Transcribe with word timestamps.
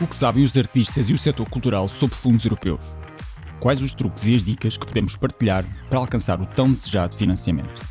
O 0.00 0.06
que 0.06 0.16
sabem 0.16 0.42
os 0.42 0.56
artistas 0.56 1.10
e 1.10 1.12
o 1.12 1.18
setor 1.18 1.46
cultural 1.50 1.86
sobre 1.86 2.16
fundos 2.16 2.42
europeus? 2.46 2.80
Quais 3.60 3.82
os 3.82 3.92
truques 3.92 4.26
e 4.26 4.34
as 4.34 4.42
dicas 4.42 4.78
que 4.78 4.86
podemos 4.86 5.14
partilhar 5.14 5.62
para 5.90 5.98
alcançar 5.98 6.40
o 6.40 6.46
tão 6.46 6.72
desejado 6.72 7.14
financiamento? 7.14 7.82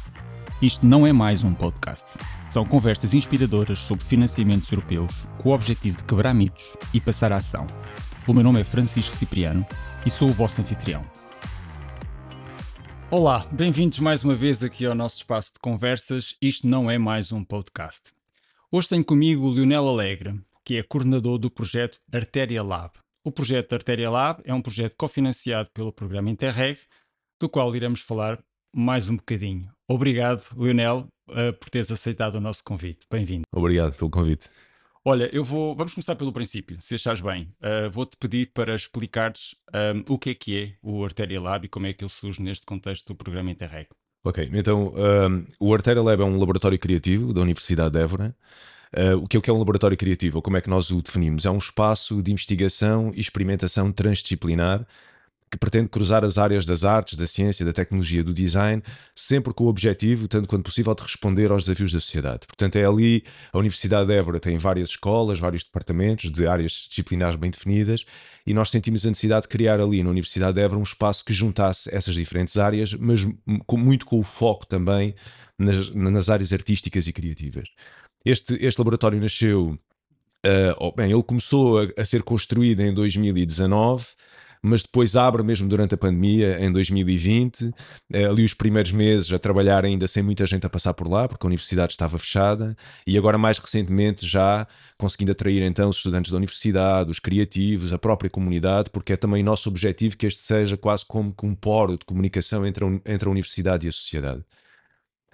Isto 0.60 0.84
não 0.88 1.06
é 1.06 1.14
mais 1.14 1.44
um 1.44 1.54
podcast. 1.54 2.08
São 2.48 2.66
conversas 2.66 3.14
inspiradoras 3.14 3.78
sobre 3.78 4.04
financiamentos 4.04 4.72
europeus 4.72 5.14
com 5.38 5.50
o 5.50 5.54
objetivo 5.54 5.98
de 5.98 6.04
quebrar 6.06 6.34
mitos 6.34 6.66
e 6.96 7.00
passar 7.00 7.32
a 7.32 7.36
ação. 7.36 7.68
O 8.28 8.34
meu 8.34 8.44
nome 8.44 8.62
é 8.62 8.64
Francisco 8.64 9.16
Cipriano 9.16 9.64
e 10.04 10.10
sou 10.10 10.30
o 10.30 10.34
vosso 10.34 10.60
anfitrião. 10.60 11.06
Olá, 13.12 13.46
bem-vindos 13.52 14.00
mais 14.00 14.24
uma 14.24 14.36
vez 14.36 14.64
aqui 14.64 14.84
ao 14.84 14.96
nosso 14.96 15.18
espaço 15.18 15.54
de 15.54 15.60
conversas. 15.60 16.36
Isto 16.42 16.68
não 16.68 16.90
é 16.90 16.98
mais 16.98 17.32
um 17.32 17.44
podcast. 17.44 18.02
Hoje 18.72 18.90
tenho 18.90 19.06
comigo 19.06 19.46
o 19.46 19.54
Lionel 19.54 19.88
Alegre, 19.88 20.42
que 20.70 20.78
é 20.78 20.84
coordenador 20.84 21.40
do 21.40 21.50
projeto 21.50 22.00
Artéria 22.14 22.62
Lab. 22.62 22.92
O 23.24 23.32
projeto 23.32 23.74
Artéria 23.74 24.08
Lab 24.08 24.40
é 24.46 24.54
um 24.54 24.62
projeto 24.62 24.94
cofinanciado 24.96 25.68
pelo 25.74 25.92
programa 25.92 26.30
Interreg, 26.30 26.80
do 27.42 27.50
qual 27.50 27.76
iremos 27.76 28.02
falar 28.02 28.38
mais 28.72 29.10
um 29.10 29.16
bocadinho. 29.16 29.68
Obrigado, 29.88 30.44
Lionel, 30.56 31.08
uh, 31.28 31.52
por 31.60 31.72
teres 31.72 31.92
aceitado 31.92 32.36
o 32.36 32.40
nosso 32.40 32.64
convite. 32.64 33.00
Bem-vindo. 33.12 33.46
Obrigado 33.52 33.96
pelo 33.96 34.12
convite. 34.12 34.48
Olha, 35.04 35.28
eu 35.34 35.44
vou. 35.44 35.76
Vamos 35.76 35.96
começar 35.96 36.16
pelo 36.16 36.32
princípio, 36.32 36.80
se 36.82 36.94
achares 36.94 37.22
bem. 37.22 37.52
Uh, 37.64 37.90
Vou-te 37.90 38.16
pedir 38.16 38.52
para 38.54 38.76
explicares 38.76 39.56
um, 39.74 40.14
o 40.14 40.20
que 40.20 40.30
é 40.30 40.36
que 40.36 40.56
é 40.56 40.74
o 40.84 41.04
Artéria 41.04 41.42
Lab 41.42 41.66
e 41.66 41.68
como 41.68 41.88
é 41.88 41.94
que 41.94 42.04
ele 42.04 42.12
surge 42.12 42.44
neste 42.44 42.64
contexto 42.68 43.08
do 43.08 43.16
programa 43.16 43.50
Interreg. 43.50 43.88
Ok, 44.24 44.48
então 44.54 44.94
um, 44.94 45.48
o 45.60 45.74
Artéria 45.74 46.04
Lab 46.04 46.22
é 46.22 46.26
um 46.26 46.38
laboratório 46.38 46.78
criativo 46.78 47.34
da 47.34 47.42
Universidade 47.42 47.94
de 47.94 48.04
Évora 48.04 48.36
Uh, 48.96 49.18
o 49.18 49.28
que 49.28 49.38
é, 49.38 49.42
que 49.42 49.50
é 49.50 49.54
um 49.54 49.60
laboratório 49.60 49.96
criativo, 49.96 50.38
ou 50.38 50.42
como 50.42 50.58
é 50.58 50.62
que 50.62 50.70
nós 50.70 50.90
o 50.90 51.02
definimos? 51.02 51.46
É 51.46 51.52
um 51.52 51.58
espaço 51.58 52.22
de 52.22 52.32
investigação 52.32 53.12
e 53.16 53.20
experimentação 53.22 53.92
transdisciplinar 53.92 54.86
que 55.50 55.58
pretende 55.58 55.90
cruzar 55.90 56.24
as 56.24 56.38
áreas 56.38 56.66
das 56.66 56.86
artes, 56.86 57.18
da 57.18 57.26
ciência, 57.26 57.66
da 57.66 57.74
tecnologia, 57.74 58.24
do 58.24 58.34
design, 58.34 58.84
sempre 59.16 59.54
com 59.54 59.64
o 59.64 59.68
objetivo, 59.68 60.28
tanto 60.28 60.48
quanto 60.48 60.64
possível, 60.64 60.94
de 60.94 61.02
responder 61.02 61.52
aos 61.52 61.64
desafios 61.64 61.92
da 61.92 62.00
sociedade. 62.00 62.46
Portanto, 62.46 62.76
é 62.76 62.86
ali, 62.86 63.24
a 63.52 63.58
Universidade 63.58 64.08
de 64.08 64.14
Évora 64.14 64.40
tem 64.40 64.58
várias 64.58 64.90
escolas, 64.90 65.40
vários 65.40 65.64
departamentos 65.64 66.32
de 66.32 66.48
áreas 66.48 66.88
disciplinares 66.90 67.36
bem 67.36 67.50
definidas, 67.50 68.06
e 68.46 68.54
nós 68.54 68.70
sentimos 68.70 69.06
a 69.06 69.10
necessidade 69.10 69.44
de 69.44 69.48
criar 69.50 69.80
ali 69.80 70.04
na 70.04 70.10
Universidade 70.10 70.54
de 70.54 70.62
Évora 70.62 70.80
um 70.80 70.84
espaço 70.84 71.26
que 71.26 71.34
juntasse 71.34 71.94
essas 71.94 72.14
diferentes 72.14 72.58
áreas, 72.58 72.94
mas 72.94 73.28
com, 73.66 73.78
muito 73.78 74.06
com 74.06 74.20
o 74.20 74.24
foco 74.24 74.68
também 74.68 75.16
nas, 75.58 75.90
nas 75.94 76.30
áreas 76.30 76.54
artísticas 76.54 77.08
e 77.08 77.14
criativas. 77.14 77.70
Este, 78.30 78.54
este 78.64 78.80
laboratório 78.80 79.20
nasceu. 79.20 79.76
Uh, 80.46 80.96
bem, 80.96 81.12
ele 81.12 81.24
começou 81.24 81.80
a, 81.80 81.88
a, 81.98 82.06
ser 82.06 82.22
construído 82.22 82.80
em 82.82 82.94
2019, 82.94 84.06
mas 84.62 84.84
depois 84.84 85.16
abre 85.16 85.42
mesmo 85.42 85.68
durante 85.68 85.96
a 85.96 85.98
pandemia, 85.98 86.64
em 86.64 86.72
2020. 86.72 87.66
Uh, 87.66 87.74
eh, 88.14 88.26
ali 88.26 88.46
os 88.46 88.54
primeiros 88.54 88.92
meses 88.92 89.34
a 89.34 89.40
trabalhar 89.40 89.84
ainda 89.84 90.08
sem 90.08 90.22
muita 90.22 90.46
gente 90.46 90.64
a 90.64 90.70
passar 90.70 90.94
por 90.94 91.10
lá, 91.10 91.28
porque 91.28 91.44
a 91.44 91.48
universidade 91.48 91.94
estava 91.94 92.20
fechada, 92.20 92.78
e 93.06 93.18
agora 93.18 93.36
mais 93.36 93.58
recentemente 93.58 94.28
já 94.28 94.68
conseguindo 94.96 95.32
atrair 95.32 95.64
então 95.64 95.90
os 95.90 95.98
estudantes 95.98 96.32
da 96.32 96.38
universidade, 96.38 97.10
os 97.10 97.20
criativos, 97.20 97.92
a 97.92 97.98
própria 97.98 98.30
comunidade, 98.30 98.92
porque 98.92 99.14
é 99.14 99.18
também 99.18 99.42
nosso 99.42 99.70
objetivo 99.70 100.16
que 100.16 100.28
este 100.28 100.42
seja 100.42 100.78
quase 100.78 101.04
como 101.04 101.34
um 101.42 101.56
poro 101.56 101.98
de 101.98 102.06
comunicação 102.06 102.64
entre 102.64 102.86
a, 102.86 102.88
entre 103.12 103.28
a 103.28 103.32
universidade 103.32 103.88
e 103.88 103.90
a 103.90 103.92
sociedade. 103.92 104.44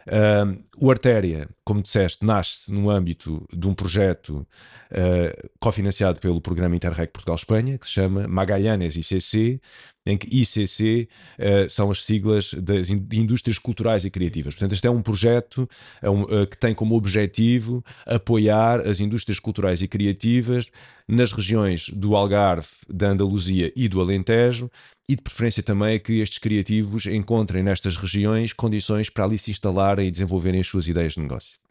Uh, 0.08 0.64
o 0.78 0.92
Artéria, 0.92 1.50
como 1.64 1.81
disseste, 1.81 2.23
nasce 2.23 2.72
no 2.72 2.89
âmbito 2.89 3.48
de 3.52 3.67
um 3.67 3.73
projeto 3.73 4.47
uh, 4.92 5.50
cofinanciado 5.59 6.20
pelo 6.20 6.39
Programa 6.39 6.75
Interreg 6.75 7.12
Portugal-Espanha, 7.12 7.78
que 7.78 7.88
se 7.88 7.94
chama 7.94 8.28
Magalhães 8.28 8.95
ICC, 8.95 9.59
em 10.06 10.18
que 10.18 10.28
ICC 10.28 11.08
uh, 11.40 11.70
são 11.70 11.90
as 11.90 12.06
siglas 12.06 12.54
das 12.54 12.90
in 12.90 13.00
de 13.00 13.20
indústrias 13.20 13.58
culturais 13.58 14.06
e 14.06 14.10
criativas. 14.10 14.54
Portanto, 14.54 14.74
este 14.74 14.88
é 14.88 14.92
um 14.92 15.02
projeto 15.02 15.68
é 16.02 16.10
um, 16.10 16.24
uh, 16.24 16.48
que 16.48 16.58
tem 16.58 16.76
como 16.76 16.96
objetivo 16.96 17.84
apoiar 18.06 18.82
as 18.82 19.00
indústrias 19.00 19.40
culturais 19.40 19.82
e 19.82 19.88
criativas 19.88 20.68
nas 21.08 21.32
regiões 21.32 21.90
do 21.90 22.16
Algarve, 22.16 22.68
da 22.90 23.10
Andaluzia 23.10 23.72
e 23.76 23.88
do 23.88 24.02
Alentejo, 24.02 24.70
e 25.08 25.16
de 25.16 25.22
preferência 25.22 25.62
também 25.62 26.00
que 26.00 26.20
estes 26.20 26.40
criativos 26.40 27.06
encontrem 27.06 27.64
nestas 27.64 27.96
regiões 27.96 28.54
condições 28.54 29.10
para 29.10 29.24
ali 29.24 29.38
se 29.38 29.52
instalarem 29.52 30.08
e 30.08 30.12
desenvolverem 30.12 30.62
as 30.62 30.68
suas 30.68 30.88
ideias 30.88 31.14
de 31.14 31.22
negócio. 31.22 31.65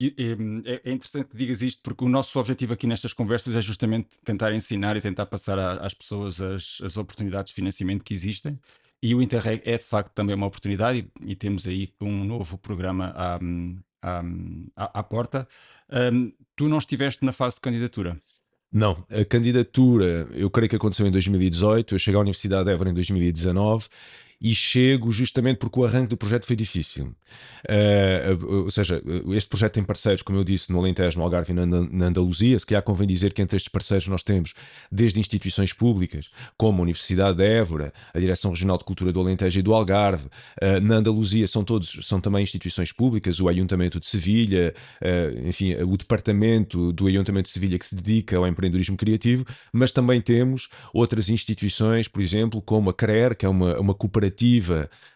É, 0.00 0.88
é 0.88 0.92
interessante 0.92 1.28
que 1.28 1.36
digas 1.36 1.60
isto, 1.60 1.82
porque 1.82 2.04
o 2.04 2.08
nosso 2.08 2.38
objetivo 2.38 2.72
aqui 2.72 2.86
nestas 2.86 3.12
conversas 3.12 3.54
é 3.54 3.60
justamente 3.60 4.08
tentar 4.24 4.54
ensinar 4.54 4.96
e 4.96 5.00
tentar 5.00 5.26
passar 5.26 5.58
às 5.58 5.92
pessoas 5.92 6.40
as, 6.40 6.78
as 6.82 6.96
oportunidades 6.96 7.50
de 7.50 7.54
financiamento 7.54 8.02
que 8.02 8.14
existem. 8.14 8.58
E 9.02 9.14
o 9.14 9.20
Interreg 9.20 9.62
é 9.64 9.76
de 9.76 9.84
facto 9.84 10.12
também 10.12 10.34
uma 10.34 10.46
oportunidade, 10.46 11.06
e, 11.22 11.32
e 11.32 11.36
temos 11.36 11.66
aí 11.66 11.92
um 12.00 12.24
novo 12.24 12.56
programa 12.56 13.12
à, 13.14 13.38
à, 14.02 14.22
à, 14.76 15.00
à 15.00 15.02
porta. 15.02 15.46
Um, 15.90 16.32
tu 16.56 16.68
não 16.68 16.78
estiveste 16.78 17.24
na 17.24 17.32
fase 17.32 17.56
de 17.56 17.62
candidatura? 17.62 18.20
Não, 18.72 19.04
a 19.10 19.24
candidatura 19.24 20.28
eu 20.32 20.48
creio 20.48 20.70
que 20.70 20.76
aconteceu 20.76 21.06
em 21.06 21.10
2018, 21.10 21.94
eu 21.94 21.98
cheguei 21.98 22.16
à 22.16 22.20
Universidade 22.20 22.64
de 22.64 22.72
Évora 22.72 22.90
em 22.90 22.94
2019 22.94 23.88
e 24.40 24.54
chego 24.54 25.12
justamente 25.12 25.58
porque 25.58 25.78
o 25.78 25.84
arranque 25.84 26.08
do 26.08 26.16
projeto 26.16 26.46
foi 26.46 26.56
difícil. 26.56 27.14
Uh, 27.68 28.62
ou 28.64 28.70
seja, 28.70 29.02
este 29.32 29.48
projeto 29.48 29.74
tem 29.74 29.84
parceiros, 29.84 30.22
como 30.22 30.38
eu 30.38 30.44
disse, 30.44 30.72
no 30.72 30.78
Alentejo, 30.78 31.18
no 31.18 31.24
Algarve 31.24 31.52
e 31.52 31.54
na, 31.54 31.66
na 31.66 32.06
Andaluzia. 32.06 32.58
Se 32.58 32.64
calhar 32.64 32.82
convém 32.82 33.06
dizer 33.06 33.34
que 33.34 33.42
entre 33.42 33.58
estes 33.58 33.70
parceiros 33.70 34.08
nós 34.08 34.22
temos 34.22 34.54
desde 34.90 35.20
instituições 35.20 35.74
públicas, 35.74 36.30
como 36.56 36.78
a 36.78 36.82
Universidade 36.82 37.36
de 37.36 37.44
Évora, 37.44 37.92
a 38.14 38.18
Direção 38.18 38.50
Regional 38.50 38.78
de 38.78 38.84
Cultura 38.84 39.12
do 39.12 39.20
Alentejo 39.20 39.58
e 39.58 39.62
do 39.62 39.74
Algarve. 39.74 40.28
Uh, 40.62 40.80
na 40.80 40.96
Andaluzia 40.96 41.46
são 41.46 41.62
todos, 41.62 41.98
são 42.02 42.18
também 42.18 42.42
instituições 42.42 42.92
públicas, 42.92 43.40
o 43.40 43.48
Ayuntamento 43.48 44.00
de 44.00 44.06
Sevilha, 44.06 44.74
uh, 45.02 45.46
enfim, 45.46 45.74
o 45.74 45.98
Departamento 45.98 46.92
do 46.94 47.06
Ayuntamento 47.06 47.46
de 47.46 47.52
Sevilha 47.52 47.78
que 47.78 47.86
se 47.86 47.94
dedica 47.94 48.38
ao 48.38 48.46
empreendedorismo 48.46 48.96
criativo, 48.96 49.44
mas 49.70 49.92
também 49.92 50.20
temos 50.22 50.70
outras 50.94 51.28
instituições, 51.28 52.08
por 52.08 52.22
exemplo, 52.22 52.62
como 52.62 52.88
a 52.88 52.94
CRER, 52.94 53.36
que 53.36 53.44
é 53.44 53.48
uma, 53.48 53.78
uma 53.78 53.94
cooperativa 53.94 54.29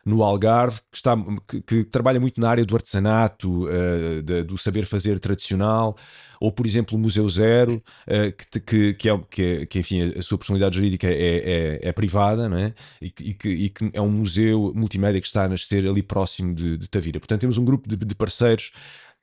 no 0.05 0.23
Algarve, 0.23 0.81
que, 0.91 0.97
está, 0.97 1.17
que, 1.49 1.61
que 1.63 1.85
trabalha 1.85 2.21
muito 2.21 2.41
na 2.41 2.51
área 2.51 2.65
do 2.65 2.75
artesanato, 2.75 3.67
uh, 3.67 4.23
de, 4.23 4.43
do 4.43 4.59
saber 4.59 4.85
fazer 4.85 5.19
tradicional, 5.19 5.97
ou 6.41 6.53
por 6.53 6.67
exemplo 6.67 6.97
o 6.97 7.01
Museu 7.01 7.29
Zero, 7.29 7.83
uh, 8.07 8.33
que, 8.33 8.61
que, 8.61 8.95
que, 8.95 9.09
é, 9.09 9.21
que, 9.31 9.43
é, 9.43 9.67
que, 9.67 9.79
enfim, 9.79 10.13
a 10.17 10.23
sua 10.23 10.37
personalidade 10.37 10.77
jurídica 10.77 11.09
é, 11.09 11.79
é, 11.83 11.89
é 11.89 11.93
privada, 11.93 12.49
não 12.49 12.59
é? 12.59 12.75
E, 13.01 13.07
e, 13.07 13.35
que, 13.35 13.49
e, 13.49 13.71
que, 13.71 13.91
é 13.93 14.01
um 14.01 14.11
museu 14.11 14.73
multimédia 14.75 15.21
que 15.21 15.27
está 15.27 15.45
a 15.45 15.49
nascer 15.49 15.87
ali 15.89 16.03
próximo 16.03 16.55
de, 16.55 16.77
de 16.77 16.89
Tavira. 16.89 17.19
Portanto, 17.19 17.41
temos 17.41 17.57
um 17.57 17.65
grupo 17.65 17.89
de, 17.89 17.97
de 17.97 18.15
parceiros 18.15 18.73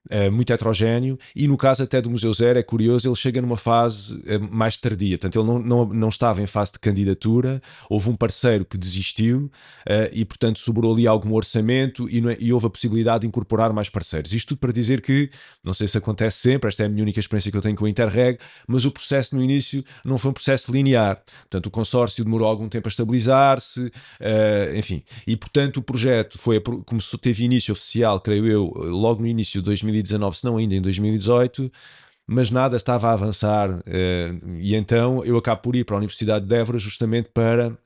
Uh, 0.09 0.31
muito 0.31 0.51
heterogéneo 0.51 1.17
e 1.35 1.47
no 1.47 1.55
caso 1.55 1.83
até 1.83 2.01
do 2.01 2.09
Museu 2.09 2.33
Zero 2.33 2.57
é 2.57 2.63
curioso, 2.63 3.07
ele 3.07 3.15
chega 3.15 3.39
numa 3.39 3.55
fase 3.55 4.15
uh, 4.15 4.41
mais 4.51 4.75
tardia, 4.75 5.15
portanto 5.15 5.39
ele 5.39 5.47
não, 5.47 5.59
não, 5.59 5.85
não 5.85 6.09
estava 6.09 6.41
em 6.41 6.47
fase 6.47 6.71
de 6.71 6.79
candidatura, 6.79 7.61
houve 7.87 8.09
um 8.09 8.15
parceiro 8.15 8.65
que 8.65 8.79
desistiu 8.79 9.51
uh, 9.87 10.09
e 10.11 10.25
portanto 10.25 10.59
sobrou 10.59 10.91
ali 10.91 11.05
algum 11.05 11.31
orçamento 11.35 12.09
e, 12.09 12.17
é, 12.17 12.37
e, 12.39 12.51
houve 12.51 12.65
a 12.65 12.69
possibilidade 12.71 13.21
de 13.21 13.27
incorporar 13.27 13.71
mais 13.71 13.89
parceiros. 13.89 14.33
Isto 14.33 14.49
tudo 14.49 14.57
para 14.57 14.73
dizer 14.73 15.01
que, 15.01 15.29
não 15.63 15.71
sei 15.71 15.87
se 15.87 15.99
acontece 15.99 16.39
sempre, 16.39 16.67
esta 16.67 16.81
é 16.81 16.87
a 16.87 16.89
minha 16.89 17.03
única 17.03 17.19
experiência 17.19 17.51
que 17.51 17.57
eu 17.57 17.61
tenho 17.61 17.75
com 17.75 17.85
o 17.85 17.87
Interreg, 17.87 18.39
mas 18.67 18.85
o 18.85 18.91
processo 18.91 19.35
no 19.35 19.43
início 19.43 19.85
não 20.03 20.17
foi 20.17 20.31
um 20.31 20.33
processo 20.33 20.71
linear, 20.71 21.21
portanto 21.41 21.67
o 21.67 21.71
consórcio 21.71 22.23
demorou 22.23 22.47
algum 22.47 22.67
tempo 22.67 22.87
a 22.87 22.89
estabilizar-se, 22.89 23.91
enfim, 24.75 25.03
e 25.27 25.37
portanto 25.37 25.77
o 25.77 25.83
projeto 25.83 26.39
foi, 26.39 26.59
começou, 26.59 27.19
teve 27.19 27.43
início 27.43 27.71
oficial, 27.71 28.19
creio 28.19 28.47
eu, 28.47 28.73
logo 28.75 29.21
no 29.21 29.27
início 29.27 29.61
de 29.61 29.65
2000 29.65 29.90
2019, 29.91 30.37
se 30.37 30.45
não 30.45 30.57
ainda 30.57 30.75
em 30.75 30.81
2018, 30.81 31.71
mas 32.27 32.49
nada 32.49 32.77
estava 32.77 33.09
a 33.09 33.13
avançar. 33.13 33.81
Eh, 33.85 34.33
e 34.59 34.75
então 34.75 35.23
eu 35.25 35.37
acabo 35.37 35.61
por 35.61 35.75
ir 35.75 35.85
para 35.85 35.95
a 35.95 35.99
Universidade 35.99 36.45
de 36.45 36.55
Évora 36.55 36.77
justamente 36.77 37.29
para 37.33 37.77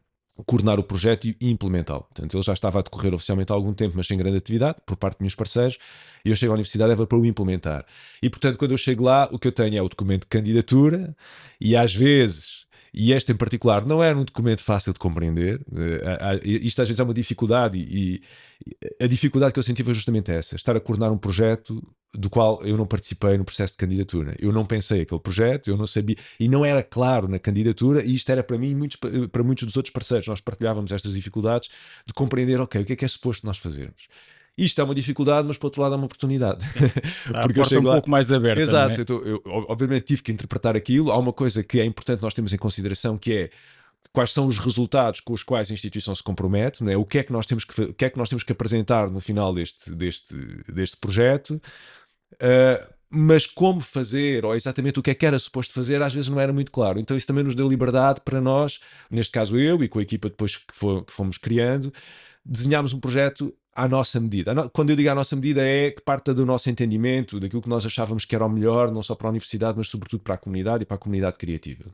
coordenar 0.45 0.79
o 0.79 0.83
projeto 0.83 1.27
e 1.27 1.37
implementá-lo. 1.41 2.03
Portanto, 2.03 2.35
ele 2.35 2.43
já 2.43 2.53
estava 2.53 2.79
a 2.79 2.81
decorrer 2.81 3.13
oficialmente 3.13 3.51
há 3.51 3.55
algum 3.55 3.73
tempo, 3.73 3.93
mas 3.95 4.07
sem 4.07 4.17
grande 4.17 4.37
atividade, 4.37 4.77
por 4.85 4.97
parte 4.97 5.15
dos 5.15 5.21
meus 5.21 5.35
parceiros, 5.35 5.77
e 6.25 6.29
eu 6.29 6.35
chego 6.35 6.51
à 6.51 6.55
Universidade 6.55 6.89
de 6.89 6.93
Évora 6.93 7.07
para 7.07 7.17
o 7.17 7.25
implementar. 7.25 7.85
E, 8.21 8.29
portanto, 8.29 8.57
quando 8.57 8.71
eu 8.71 8.77
chego 8.77 9.03
lá, 9.03 9.29
o 9.31 9.39
que 9.39 9.47
eu 9.47 9.51
tenho 9.51 9.77
é 9.77 9.81
o 9.81 9.87
documento 9.87 10.21
de 10.21 10.27
candidatura, 10.27 11.15
e 11.59 11.75
às 11.75 11.95
vezes 11.95 12.54
e 12.97 13.11
este 13.11 13.33
em 13.33 13.35
particular 13.35 13.85
não 13.85 14.01
era 14.01 14.17
um 14.17 14.23
documento 14.23 14.63
fácil 14.63 14.93
de 14.93 14.99
compreender. 14.99 15.59
Uh, 15.69 16.39
isto 16.43 16.81
às 16.81 16.87
vezes 16.87 16.99
é 16.99 17.03
uma 17.03 17.13
dificuldade, 17.13 17.77
e, 17.77 18.21
e, 18.65 19.03
a 19.03 19.05
dificuldade 19.05 19.51
que 19.51 19.59
eu 19.59 19.63
senti 19.63 19.83
foi 19.83 19.93
justamente 19.93 20.31
essa: 20.31 20.55
estar 20.55 20.77
a 20.77 20.79
coordenar 20.79 21.11
um 21.11 21.17
projeto 21.17 21.85
do 22.13 22.29
qual 22.29 22.63
eu 22.63 22.77
não 22.77 22.87
participei 22.87 23.37
no 23.37 23.43
processo 23.43 23.73
de 23.73 23.77
candidatura. 23.77 24.33
Eu 24.39 24.53
não 24.53 24.65
pensei 24.65 25.01
aquele 25.01 25.19
projeto, 25.19 25.69
eu 25.69 25.75
não 25.75 25.85
sabia, 25.85 26.15
e 26.39 26.47
não 26.47 26.63
era 26.63 26.81
claro 26.81 27.27
na 27.27 27.37
candidatura, 27.37 28.01
e 28.01 28.15
isto 28.15 28.31
era 28.31 28.41
para 28.41 28.57
mim, 28.57 28.73
muitos, 28.73 28.97
para 29.29 29.43
muitos 29.43 29.65
dos 29.65 29.75
outros 29.75 29.91
parceiros, 29.91 30.25
nós 30.27 30.39
partilhávamos 30.39 30.93
estas 30.93 31.13
dificuldades 31.13 31.69
de 32.05 32.13
compreender, 32.13 32.61
ok, 32.61 32.81
o 32.81 32.85
que 32.85 32.93
é 32.93 32.95
que 32.95 33.03
é 33.03 33.07
suposto 33.09 33.45
nós 33.45 33.57
fazermos. 33.57 34.07
Isto 34.57 34.79
é 34.79 34.83
uma 34.83 34.95
dificuldade, 34.95 35.47
mas 35.47 35.57
por 35.57 35.67
outro 35.67 35.81
lado 35.81 35.95
é 35.95 35.97
uma 35.97 36.05
oportunidade. 36.05 36.65
Tá, 37.31 37.41
Porque 37.43 37.59
eu 37.59 37.65
chego 37.65 37.81
um 37.81 37.87
lá... 37.87 37.93
pouco 37.93 38.09
mais 38.09 38.31
aberta. 38.31 38.61
Exato, 38.61 39.01
é? 39.01 39.05
eu, 39.29 39.41
obviamente 39.45 40.05
tive 40.05 40.23
que 40.23 40.31
interpretar 40.31 40.75
aquilo. 40.75 41.11
Há 41.11 41.17
uma 41.17 41.33
coisa 41.33 41.63
que 41.63 41.79
é 41.79 41.85
importante 41.85 42.21
nós 42.21 42.33
termos 42.33 42.53
em 42.53 42.57
consideração 42.57 43.17
que 43.17 43.33
é 43.33 43.49
quais 44.13 44.31
são 44.31 44.47
os 44.47 44.57
resultados 44.57 45.19
com 45.19 45.33
os 45.33 45.43
quais 45.43 45.69
a 45.69 45.73
instituição 45.73 46.15
se 46.15 46.23
compromete, 46.23 46.83
né? 46.83 46.95
o, 46.95 47.05
que 47.05 47.17
é 47.17 47.23
que 47.23 47.33
nós 47.33 47.45
temos 47.45 47.65
que, 47.65 47.81
o 47.81 47.93
que 47.93 48.05
é 48.05 48.09
que 48.09 48.17
nós 48.17 48.29
temos 48.29 48.43
que 48.43 48.51
apresentar 48.53 49.09
no 49.11 49.19
final 49.19 49.53
deste, 49.53 49.93
deste, 49.93 50.35
deste 50.71 50.95
projeto. 50.95 51.61
Uh, 52.35 52.95
mas 53.09 53.45
como 53.45 53.81
fazer, 53.81 54.45
ou 54.45 54.55
exatamente 54.55 54.99
o 54.99 55.03
que 55.03 55.11
é 55.11 55.13
que 55.13 55.25
era 55.25 55.37
suposto 55.37 55.73
fazer, 55.73 56.01
às 56.01 56.13
vezes 56.13 56.29
não 56.29 56.39
era 56.39 56.51
muito 56.51 56.71
claro. 56.71 56.99
Então 56.99 57.15
isso 57.15 57.27
também 57.27 57.43
nos 57.43 57.55
deu 57.55 57.67
liberdade 57.67 58.21
para 58.21 58.41
nós, 58.41 58.79
neste 59.11 59.31
caso 59.31 59.57
eu 59.57 59.83
e 59.83 59.87
com 59.87 59.99
a 59.99 60.01
equipa 60.01 60.29
depois 60.29 60.57
que 60.57 60.73
fomos 61.07 61.37
criando, 61.37 61.93
desenhámos 62.45 62.93
um 62.93 62.99
projeto 62.99 63.53
à 63.75 63.87
nossa 63.87 64.19
medida. 64.19 64.69
Quando 64.69 64.91
eu 64.91 64.95
digo 64.95 65.09
à 65.09 65.15
nossa 65.15 65.35
medida 65.35 65.61
é 65.61 65.91
que 65.91 66.01
parte 66.01 66.33
do 66.33 66.45
nosso 66.45 66.69
entendimento, 66.69 67.39
daquilo 67.39 67.61
que 67.61 67.69
nós 67.69 67.85
achávamos 67.85 68.25
que 68.25 68.33
era 68.35 68.45
o 68.45 68.49
melhor, 68.49 68.91
não 68.91 69.03
só 69.03 69.15
para 69.15 69.27
a 69.27 69.31
universidade, 69.31 69.77
mas 69.77 69.89
sobretudo 69.89 70.21
para 70.23 70.35
a 70.35 70.37
comunidade 70.37 70.83
e 70.83 70.85
para 70.85 70.95
a 70.95 70.99
comunidade 70.99 71.37
criativa. 71.37 71.93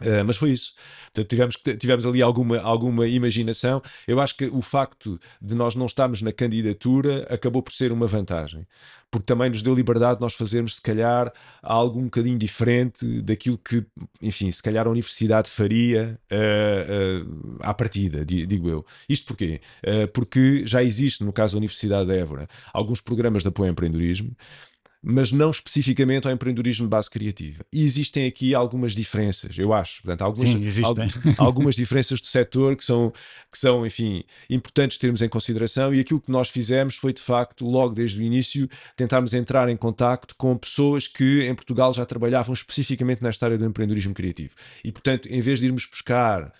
Uh, 0.00 0.22
mas 0.26 0.36
foi 0.36 0.50
isso. 0.50 0.74
Portanto, 1.06 1.28
tivemos, 1.28 1.56
tivemos 1.78 2.06
ali 2.06 2.20
alguma, 2.20 2.60
alguma 2.60 3.06
imaginação. 3.06 3.82
Eu 4.06 4.20
acho 4.20 4.36
que 4.36 4.44
o 4.46 4.60
facto 4.60 5.18
de 5.40 5.54
nós 5.54 5.74
não 5.74 5.86
estarmos 5.86 6.20
na 6.20 6.32
candidatura 6.32 7.26
acabou 7.30 7.62
por 7.62 7.72
ser 7.72 7.92
uma 7.92 8.06
vantagem, 8.06 8.66
porque 9.10 9.24
também 9.24 9.48
nos 9.48 9.62
deu 9.62 9.74
liberdade 9.74 10.16
de 10.16 10.20
nós 10.20 10.34
fazermos, 10.34 10.76
se 10.76 10.82
calhar, 10.82 11.32
algo 11.62 11.98
um 11.98 12.04
bocadinho 12.04 12.38
diferente 12.38 13.22
daquilo 13.22 13.56
que, 13.56 13.86
enfim, 14.20 14.50
se 14.50 14.62
calhar 14.62 14.86
a 14.86 14.90
universidade 14.90 15.48
faria 15.48 16.20
uh, 16.30 17.24
uh, 17.24 17.56
à 17.60 17.72
partida, 17.72 18.22
digo 18.22 18.68
eu. 18.68 18.84
Isto 19.08 19.28
porquê? 19.28 19.60
porque 20.12 20.66
já 20.66 20.82
existe, 20.82 21.24
no 21.24 21.32
caso 21.32 21.54
da 21.54 21.58
Universidade 21.58 22.06
de 22.06 22.18
Évora, 22.18 22.48
alguns 22.72 23.00
programas 23.00 23.42
de 23.42 23.48
apoio 23.48 23.68
ao 23.68 23.72
empreendedorismo 23.72 24.36
mas 25.02 25.30
não 25.30 25.50
especificamente 25.50 26.26
ao 26.26 26.32
empreendedorismo 26.32 26.86
de 26.86 26.90
base 26.90 27.08
criativa. 27.08 27.64
E 27.72 27.84
existem 27.84 28.26
aqui 28.26 28.54
algumas 28.54 28.92
diferenças, 28.92 29.56
eu 29.58 29.72
acho. 29.72 30.02
Portanto, 30.02 30.22
algumas, 30.22 30.50
Sim, 30.50 30.64
existem. 30.64 31.08
algumas 31.38 31.74
diferenças 31.76 32.20
do 32.20 32.26
setor 32.26 32.76
que 32.76 32.84
são, 32.84 33.12
que 33.50 33.58
são, 33.58 33.86
enfim, 33.86 34.24
importantes 34.50 34.98
termos 34.98 35.22
em 35.22 35.28
consideração. 35.28 35.94
E 35.94 36.00
aquilo 36.00 36.20
que 36.20 36.30
nós 36.30 36.48
fizemos 36.48 36.96
foi, 36.96 37.12
de 37.12 37.22
facto, 37.22 37.64
logo 37.64 37.94
desde 37.94 38.20
o 38.20 38.22
início, 38.22 38.68
tentarmos 38.96 39.34
entrar 39.34 39.68
em 39.68 39.76
contacto 39.76 40.34
com 40.36 40.56
pessoas 40.56 41.06
que 41.06 41.42
em 41.42 41.54
Portugal 41.54 41.92
já 41.94 42.04
trabalhavam 42.04 42.52
especificamente 42.52 43.22
nesta 43.22 43.46
área 43.46 43.58
do 43.58 43.64
empreendedorismo 43.64 44.14
criativo. 44.14 44.54
E, 44.82 44.90
portanto, 44.90 45.26
em 45.26 45.40
vez 45.40 45.60
de 45.60 45.66
irmos 45.66 45.86
buscar 45.86 46.52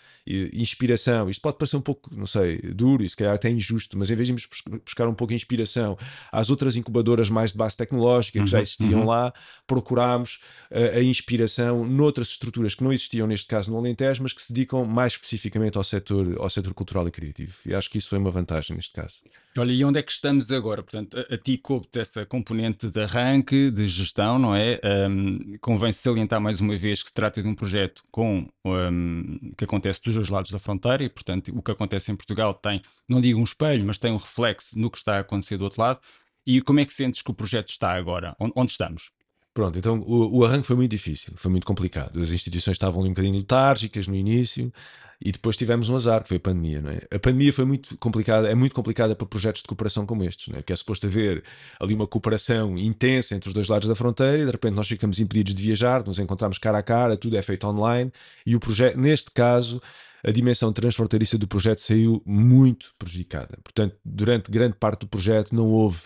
inspiração. 0.52 1.31
Isto 1.31 1.40
pode 1.40 1.56
parecer 1.56 1.76
um 1.76 1.81
pouco, 1.81 2.11
não 2.14 2.26
sei, 2.26 2.58
duro 2.58 3.05
e 3.05 3.08
se 3.08 3.17
calhar 3.17 3.34
até 3.34 3.49
injusto, 3.49 3.96
mas 3.99 4.11
em 4.11 4.17
vez 4.17 4.26
de 4.26 4.32
irmos 4.32 4.49
buscar 4.84 5.06
um 5.08 5.14
pouco 5.14 5.31
de 5.31 5.37
inspiração 5.37 5.96
às 6.32 6.50
outras 6.50 6.76
incubadoras 6.76 7.31
mais 7.31 7.52
de 7.52 7.58
base 7.58 7.76
tecnológica 7.76 8.32
que 8.32 8.40
uhum, 8.40 8.46
já 8.46 8.61
existiam 8.61 9.00
uhum. 9.00 9.06
lá, 9.06 9.32
procurámos 9.67 10.40
a, 10.70 10.99
a 10.99 11.02
inspiração 11.02 11.87
noutras 11.87 12.28
estruturas 12.28 12.75
que 12.75 12.82
não 12.82 12.93
existiam, 12.93 13.26
neste 13.26 13.46
caso 13.46 13.70
no 13.70 13.78
Alentejo, 13.78 14.23
mas 14.23 14.32
que 14.32 14.43
se 14.43 14.52
dedicam 14.52 14.84
mais 14.84 15.12
especificamente 15.12 15.78
ao 15.78 15.84
setor, 15.84 16.37
ao 16.38 16.50
setor 16.50 16.75
cultural 16.75 17.06
e 17.06 17.11
criativo. 17.11 17.55
E 17.64 17.75
acho 17.75 17.90
que 17.90 17.99
isso 17.99 18.08
foi 18.08 18.19
uma 18.19 18.31
vantagem 18.31 18.76
neste 18.76 18.93
caso. 18.93 19.17
Olha, 19.58 19.73
e 19.73 19.85
onde 19.85 19.99
é 19.99 20.03
que 20.03 20.12
estamos 20.12 20.50
agora? 20.50 20.82
Portanto, 20.82 21.17
a, 21.19 21.35
a 21.35 21.38
ti 21.38 21.56
coube-te 21.56 21.99
essa 21.99 22.26
componente 22.26 22.91
de 22.91 23.00
arranque, 23.00 23.70
de 23.70 23.88
gestão, 23.88 24.38
não 24.38 24.55
é? 24.55 24.81
Um, 25.08 25.56
convém 25.61 25.93
salientar 25.93 26.41
mais 26.41 26.61
uma 26.61 26.76
vez 26.76 27.03
que 27.03 27.08
se 27.08 27.14
trata 27.14 27.43
de 27.43 27.49
um 27.49 27.55
projeto 27.55 28.03
com, 28.11 28.49
um, 28.64 29.53
que 29.56 29.64
acontece 29.64 30.00
dos 30.03 30.14
dois 30.14 30.29
lados 30.29 30.50
da 30.50 30.58
fronteira 30.58 31.05
e, 31.05 31.08
portanto, 31.08 31.53
o 31.56 31.62
que 31.62 31.70
acontece 31.70 32.12
em 32.12 32.17
Portugal 32.17 32.53
tem, 32.55 32.82
não 33.08 33.20
digo 33.20 33.41
um 33.41 33.44
espelho, 33.44 33.85
mas 33.85 33.99
tem 33.99 34.12
um 34.12 34.17
reflexo 34.17 34.79
no 34.79 34.91
que 34.91 34.99
está 34.99 35.17
a 35.17 35.20
acontecer 35.20 35.56
do 35.56 35.64
outro 35.64 35.81
lado. 35.81 36.00
E 36.47 36.61
como 36.61 36.81
é 36.81 36.85
que 36.85 36.94
sentes 36.94 37.23
que 37.23 37.31
o 37.31 37.35
projeto 37.35 37.70
está 37.70 37.93
agora? 37.93 38.37
Onde, 38.38 38.53
onde 38.55 38.70
estamos? 38.73 39.11
Pronto, 39.56 39.79
então 39.79 40.00
o, 40.00 40.41
o, 40.41 40.44
arranque 40.44 40.67
foi 40.67 40.76
muito 40.76 40.91
difícil, 40.91 41.32
foi 41.35 41.50
muito 41.50 41.67
complicado. 41.67 42.20
As 42.20 42.31
instituições 42.31 42.75
estavam 42.75 43.03
um 43.03 43.08
bocadinho 43.08 43.38
letárgicas 43.38 44.06
no 44.06 44.14
início 44.14 44.70
e 45.19 45.32
depois 45.32 45.56
tivemos 45.56 45.88
um 45.88 45.97
azar, 45.97 46.20
que 46.20 46.29
foi 46.29 46.37
a 46.37 46.41
pandemia, 46.41 46.82
não 46.82 46.91
é? 46.91 46.99
A 47.11 47.19
pandemia 47.19 47.50
foi 47.55 47.64
muito 47.64 47.97
complicada, 47.97 48.50
é 48.50 48.55
muito 48.55 48.75
complicada 48.75 49.17
para 49.17 49.26
projetos 49.26 49.62
de 49.62 49.67
cooperação 49.67 50.05
como 50.05 50.23
estes, 50.25 50.49
não 50.49 50.58
é? 50.58 50.62
Que 50.62 50.75
é 50.75 50.76
suposto 50.76 51.06
haver 51.06 51.43
ali 51.81 51.94
uma 51.94 52.06
cooperação 52.06 52.76
intensa 52.76 53.35
entre 53.35 53.49
os 53.49 53.55
dois 53.55 53.67
lados 53.67 53.88
da 53.88 53.94
fronteira 53.94 54.43
e 54.43 54.44
de 54.44 54.50
repente 54.50 54.75
nós 54.75 54.88
ficamos 54.88 55.19
impedidos 55.20 55.55
de 55.55 55.62
viajar, 55.62 56.05
nos 56.06 56.19
encontramos 56.19 56.58
cara 56.58 56.76
a 56.76 56.82
cara, 56.82 57.17
tudo 57.17 57.35
é 57.35 57.41
feito 57.41 57.67
online 57.67 58.12
e 58.44 58.55
o 58.55 58.61
projeto, 58.61 58.99
neste 58.99 59.31
caso, 59.31 59.81
a 60.23 60.31
dimensão 60.31 60.70
transfronteiriça 60.70 61.38
do 61.38 61.49
projeto 61.49 61.79
saiu 61.79 62.23
muito 62.26 62.93
prejudicada. 62.99 63.58
Portanto, 63.64 63.97
durante 64.05 64.50
grande 64.50 64.76
parte 64.76 65.00
do 65.00 65.06
projeto 65.06 65.55
não 65.55 65.64
houve 65.64 66.03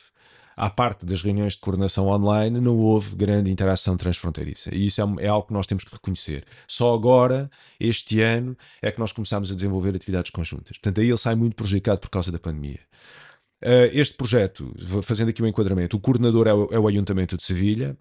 à 0.60 0.68
parte 0.68 1.06
das 1.06 1.22
reuniões 1.22 1.54
de 1.54 1.60
coordenação 1.60 2.06
online, 2.08 2.60
não 2.60 2.76
houve 2.76 3.16
grande 3.16 3.50
interação 3.50 3.96
transfronteiriça. 3.96 4.74
E 4.74 4.88
isso 4.88 5.00
é, 5.00 5.24
é, 5.24 5.26
algo 5.26 5.46
que 5.46 5.54
nós 5.54 5.66
temos 5.66 5.84
que 5.84 5.90
reconhecer. 5.90 6.44
Só 6.68 6.92
agora, 6.92 7.50
este 7.80 8.20
ano, 8.20 8.54
é 8.82 8.92
que 8.92 9.00
nós 9.00 9.10
começamos 9.10 9.50
a 9.50 9.54
desenvolver 9.54 9.96
atividades 9.96 10.30
conjuntas. 10.30 10.76
Portanto, 10.76 11.00
aí 11.00 11.08
ele 11.08 11.16
sai 11.16 11.34
muito 11.34 11.56
prejudicado 11.56 11.98
por 12.00 12.10
causa 12.10 12.30
da 12.30 12.38
pandemia. 12.38 12.80
Uh, 13.64 13.88
este 13.94 14.14
projeto, 14.14 14.70
fazendo 15.02 15.30
aqui 15.30 15.40
o 15.40 15.46
um 15.46 15.48
enquadramento, 15.48 15.96
o 15.96 16.00
coordenador 16.00 16.46
é 16.46 16.52
o, 16.52 16.68
é 16.70 16.78
o 16.78 16.86
Ayuntamento 16.86 17.38
de 17.38 17.42
Sevilha. 17.42 17.96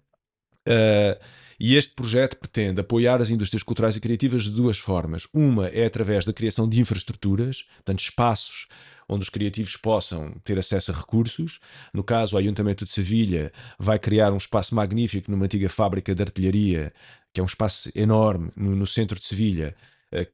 Uh, 0.68 1.18
e 1.58 1.76
este 1.76 1.94
projeto 1.94 2.36
pretende 2.36 2.82
apoiar 2.82 3.22
as 3.22 3.30
indústrias 3.30 3.62
culturais 3.62 3.96
e 3.96 4.00
criativas 4.00 4.44
de 4.44 4.50
duas 4.50 4.76
formas. 4.76 5.26
Uma 5.32 5.68
é 5.68 5.86
através 5.86 6.26
da 6.26 6.32
criação 6.34 6.68
de 6.68 6.78
infraestruturas, 6.78 7.62
portanto, 7.76 8.00
espaços 8.00 8.66
onde 9.10 9.24
os 9.24 9.28
criativos 9.28 9.76
possam 9.76 10.32
ter 10.44 10.58
acesso 10.58 10.92
a 10.92 10.94
recursos. 10.94 11.58
No 11.92 12.04
caso, 12.04 12.36
o 12.36 12.38
Ayuntamento 12.38 12.84
de 12.84 12.92
Sevilha 12.92 13.52
vai 13.78 13.98
criar 13.98 14.32
um 14.32 14.36
espaço 14.36 14.74
magnífico 14.74 15.30
numa 15.30 15.46
antiga 15.46 15.68
fábrica 15.68 16.14
de 16.14 16.22
artilharia, 16.22 16.92
que 17.32 17.40
é 17.40 17.42
um 17.42 17.46
espaço 17.46 17.90
enorme 17.94 18.52
no, 18.56 18.76
no 18.76 18.86
centro 18.86 19.18
de 19.18 19.24
Sevilha, 19.24 19.74
eh, 20.12 20.26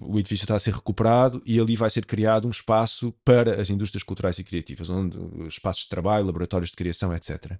o 0.00 0.18
edifício 0.18 0.44
está 0.44 0.56
a 0.56 0.58
ser 0.58 0.74
recuperado 0.74 1.42
e 1.46 1.58
ali 1.58 1.74
vai 1.74 1.88
ser 1.88 2.04
criado 2.04 2.46
um 2.46 2.50
espaço 2.50 3.14
para 3.24 3.60
as 3.60 3.70
indústrias 3.70 4.02
culturais 4.02 4.38
e 4.38 4.44
criativas, 4.44 4.90
onde 4.90 5.18
espaços 5.48 5.84
de 5.84 5.88
trabalho, 5.88 6.26
laboratórios 6.26 6.70
de 6.70 6.76
criação, 6.76 7.14
etc. 7.14 7.52
Uh, 7.52 7.58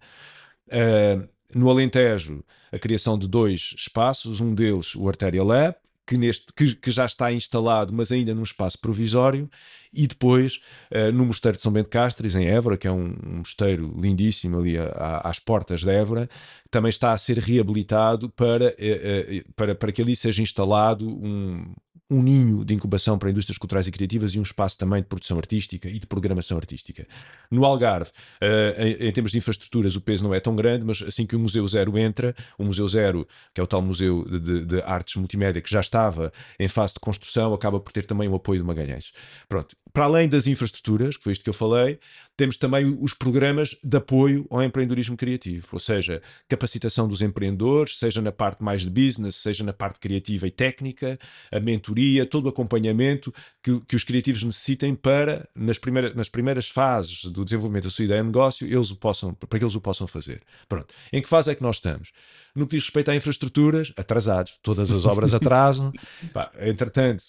eh, 0.70 1.28
no 1.54 1.70
Alentejo, 1.70 2.44
a 2.70 2.78
criação 2.78 3.18
de 3.18 3.28
dois 3.28 3.74
espaços, 3.76 4.40
um 4.40 4.54
deles 4.54 4.94
o 4.94 5.08
Arteria 5.08 5.44
Lab, 5.44 5.76
que, 6.06 6.16
neste, 6.16 6.52
que, 6.52 6.74
que, 6.74 6.90
já 6.90 7.06
está 7.06 7.32
instalado, 7.32 7.92
mas 7.92 8.10
ainda 8.10 8.34
num 8.34 8.42
espaço 8.42 8.78
provisório, 8.78 9.48
e 9.92 10.06
depois 10.06 10.60
uh, 10.90 11.12
no 11.12 11.26
Mosteiro 11.26 11.56
de 11.56 11.62
São 11.62 11.72
Bento 11.72 11.86
de 11.86 11.90
Castries, 11.90 12.34
em 12.34 12.46
Évora, 12.46 12.76
que 12.76 12.86
é 12.86 12.92
um, 12.92 13.14
um 13.24 13.36
mosteiro 13.38 13.94
lindíssimo 14.00 14.58
ali 14.58 14.78
a, 14.78 14.84
a, 14.84 15.30
às 15.30 15.38
portas 15.38 15.80
de 15.82 15.90
Évora, 15.90 16.28
também 16.70 16.88
está 16.88 17.12
a 17.12 17.18
ser 17.18 17.38
reabilitado 17.38 18.30
para, 18.30 18.66
uh, 18.66 18.68
uh, 18.68 19.52
para, 19.54 19.74
para 19.74 19.92
que 19.92 20.02
ali 20.02 20.16
seja 20.16 20.42
instalado 20.42 21.08
um, 21.08 21.72
um 22.12 22.22
ninho 22.22 22.64
de 22.64 22.74
incubação 22.74 23.18
para 23.18 23.30
indústrias 23.30 23.58
culturais 23.58 23.86
e 23.86 23.90
criativas 23.90 24.34
e 24.34 24.38
um 24.38 24.42
espaço 24.42 24.78
também 24.78 25.00
de 25.00 25.08
produção 25.08 25.38
artística 25.38 25.88
e 25.88 25.98
de 25.98 26.06
programação 26.06 26.58
artística. 26.58 27.06
No 27.50 27.64
Algarve, 27.64 28.10
uh, 28.42 28.82
em, 28.82 29.08
em, 29.08 29.12
termos 29.12 29.32
de 29.32 29.38
infraestruturas, 29.38 29.96
o 29.96 30.00
peso 30.00 30.22
não 30.22 30.34
é 30.34 30.40
tão 30.40 30.54
grande, 30.54 30.84
mas 30.84 31.02
assim 31.02 31.26
que 31.26 31.34
o 31.34 31.38
Museu 31.38 31.66
Zero 31.66 31.96
entra, 31.98 32.34
o 32.58 32.64
Museu 32.64 32.86
Zero, 32.86 33.26
que 33.54 33.60
é 33.60 33.64
o 33.64 33.66
tal 33.66 33.80
Museu 33.80 34.24
de, 34.24 34.64
de, 34.64 34.82
Artes 34.82 35.16
Multimédia, 35.16 35.62
que 35.62 35.70
já 35.70 35.80
estava 35.80 36.32
em 36.58 36.68
fase 36.68 36.94
de 36.94 37.00
construção, 37.00 37.54
acaba 37.54 37.80
por 37.80 37.92
ter 37.92 38.04
também 38.04 38.28
o 38.28 38.34
apoio 38.34 38.60
de 38.60 38.66
Magalhães. 38.66 39.12
Pronto. 39.48 39.76
Para 39.92 40.04
além 40.04 40.28
das 40.28 40.46
infraestruturas, 40.46 41.16
que 41.16 41.24
foi 41.24 41.32
isto 41.32 41.42
que 41.42 41.50
eu 41.50 41.54
falei, 41.54 41.98
temos 42.36 42.56
também 42.56 42.96
os 43.00 43.12
programas 43.12 43.76
de 43.84 43.96
apoio 43.96 44.46
ao 44.50 44.62
empreendedorismo 44.62 45.16
criativo, 45.16 45.68
ou 45.72 45.78
seja, 45.78 46.22
capacitação 46.48 47.06
dos 47.06 47.20
empreendedores, 47.20 47.98
seja 47.98 48.22
na 48.22 48.32
parte 48.32 48.62
mais 48.62 48.82
de 48.82 48.90
business, 48.90 49.36
seja 49.36 49.62
na 49.62 49.72
parte 49.72 50.00
criativa 50.00 50.46
e 50.46 50.50
técnica, 50.50 51.18
a 51.50 51.60
mentoria, 51.60 52.24
todo 52.24 52.46
o 52.46 52.48
acompanhamento 52.48 53.32
que, 53.62 53.80
que 53.80 53.94
os 53.94 54.02
criativos 54.02 54.42
necessitem 54.42 54.94
para, 54.94 55.46
nas, 55.54 55.78
primeira, 55.78 56.14
nas 56.14 56.28
primeiras 56.28 56.68
fases 56.68 57.24
do 57.24 57.44
desenvolvimento 57.44 57.84
da 57.84 57.90
sua 57.90 58.04
ideia 58.04 58.20
de 58.20 58.26
negócio, 58.26 58.66
eles 58.66 58.90
o 58.90 58.96
possam, 58.96 59.34
para 59.34 59.58
que 59.58 59.64
eles 59.64 59.74
o 59.74 59.80
possam 59.80 60.06
fazer. 60.06 60.42
Pronto. 60.68 60.94
Em 61.12 61.20
que 61.20 61.28
fase 61.28 61.50
é 61.50 61.54
que 61.54 61.62
nós 61.62 61.76
estamos? 61.76 62.12
No 62.54 62.66
que 62.66 62.76
diz 62.76 62.84
respeito 62.84 63.10
a 63.10 63.16
infraestruturas, 63.16 63.92
atrasados. 63.96 64.58
Todas 64.62 64.90
as 64.90 65.06
obras 65.06 65.32
atrasam. 65.34 65.92
Pá, 66.32 66.52
entretanto, 66.60 67.24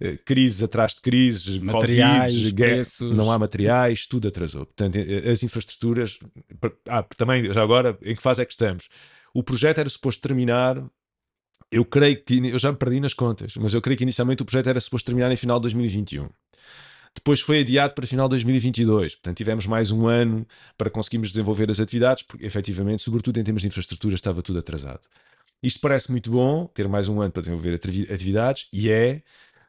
eh, 0.00 0.16
crises 0.24 0.62
atrás 0.62 0.94
de 0.94 1.00
crises, 1.00 1.58
materiais, 1.58 2.34
COVID, 2.34 2.54
preços. 2.54 3.16
não 3.16 3.32
há 3.32 3.38
materiais, 3.38 4.06
tudo 4.06 4.28
atrasou. 4.28 4.66
Portanto, 4.66 4.96
eh, 4.96 5.30
as 5.30 5.42
infraestruturas. 5.42 6.18
Ah, 6.88 7.02
também, 7.16 7.52
já 7.52 7.62
agora, 7.62 7.98
em 8.02 8.14
que 8.14 8.22
fase 8.22 8.42
é 8.42 8.44
que 8.44 8.52
estamos? 8.52 8.88
O 9.32 9.42
projeto 9.42 9.78
era 9.78 9.88
suposto 9.88 10.22
terminar 10.22 10.82
eu 11.70 11.84
creio 11.84 12.22
que, 12.22 12.38
eu 12.46 12.58
já 12.58 12.70
me 12.70 12.78
perdi 12.78 13.00
nas 13.00 13.14
contas, 13.14 13.54
mas 13.56 13.74
eu 13.74 13.82
creio 13.82 13.98
que 13.98 14.04
inicialmente 14.04 14.42
o 14.42 14.44
projeto 14.44 14.68
era 14.68 14.78
suposto 14.78 15.06
terminar 15.06 15.32
em 15.32 15.36
final 15.36 15.58
de 15.58 15.62
2021. 15.62 16.28
Depois 17.14 17.40
foi 17.40 17.60
adiado 17.60 17.94
para 17.94 18.06
final 18.06 18.28
de 18.28 18.32
2022. 18.32 19.14
Portanto, 19.14 19.36
tivemos 19.36 19.66
mais 19.66 19.90
um 19.90 20.06
ano 20.06 20.46
para 20.76 20.90
conseguirmos 20.90 21.28
desenvolver 21.30 21.70
as 21.70 21.80
atividades, 21.80 22.22
porque 22.22 22.44
efetivamente, 22.44 23.02
sobretudo 23.02 23.38
em 23.38 23.44
termos 23.44 23.62
de 23.62 23.68
infraestrutura, 23.68 24.14
estava 24.14 24.42
tudo 24.42 24.58
atrasado. 24.58 25.00
Isto 25.62 25.80
parece 25.80 26.10
muito 26.10 26.30
bom, 26.30 26.66
ter 26.66 26.88
mais 26.88 27.08
um 27.08 27.20
ano 27.20 27.32
para 27.32 27.40
desenvolver 27.40 27.80
atividades, 28.12 28.68
e 28.72 28.90
é, 28.90 29.22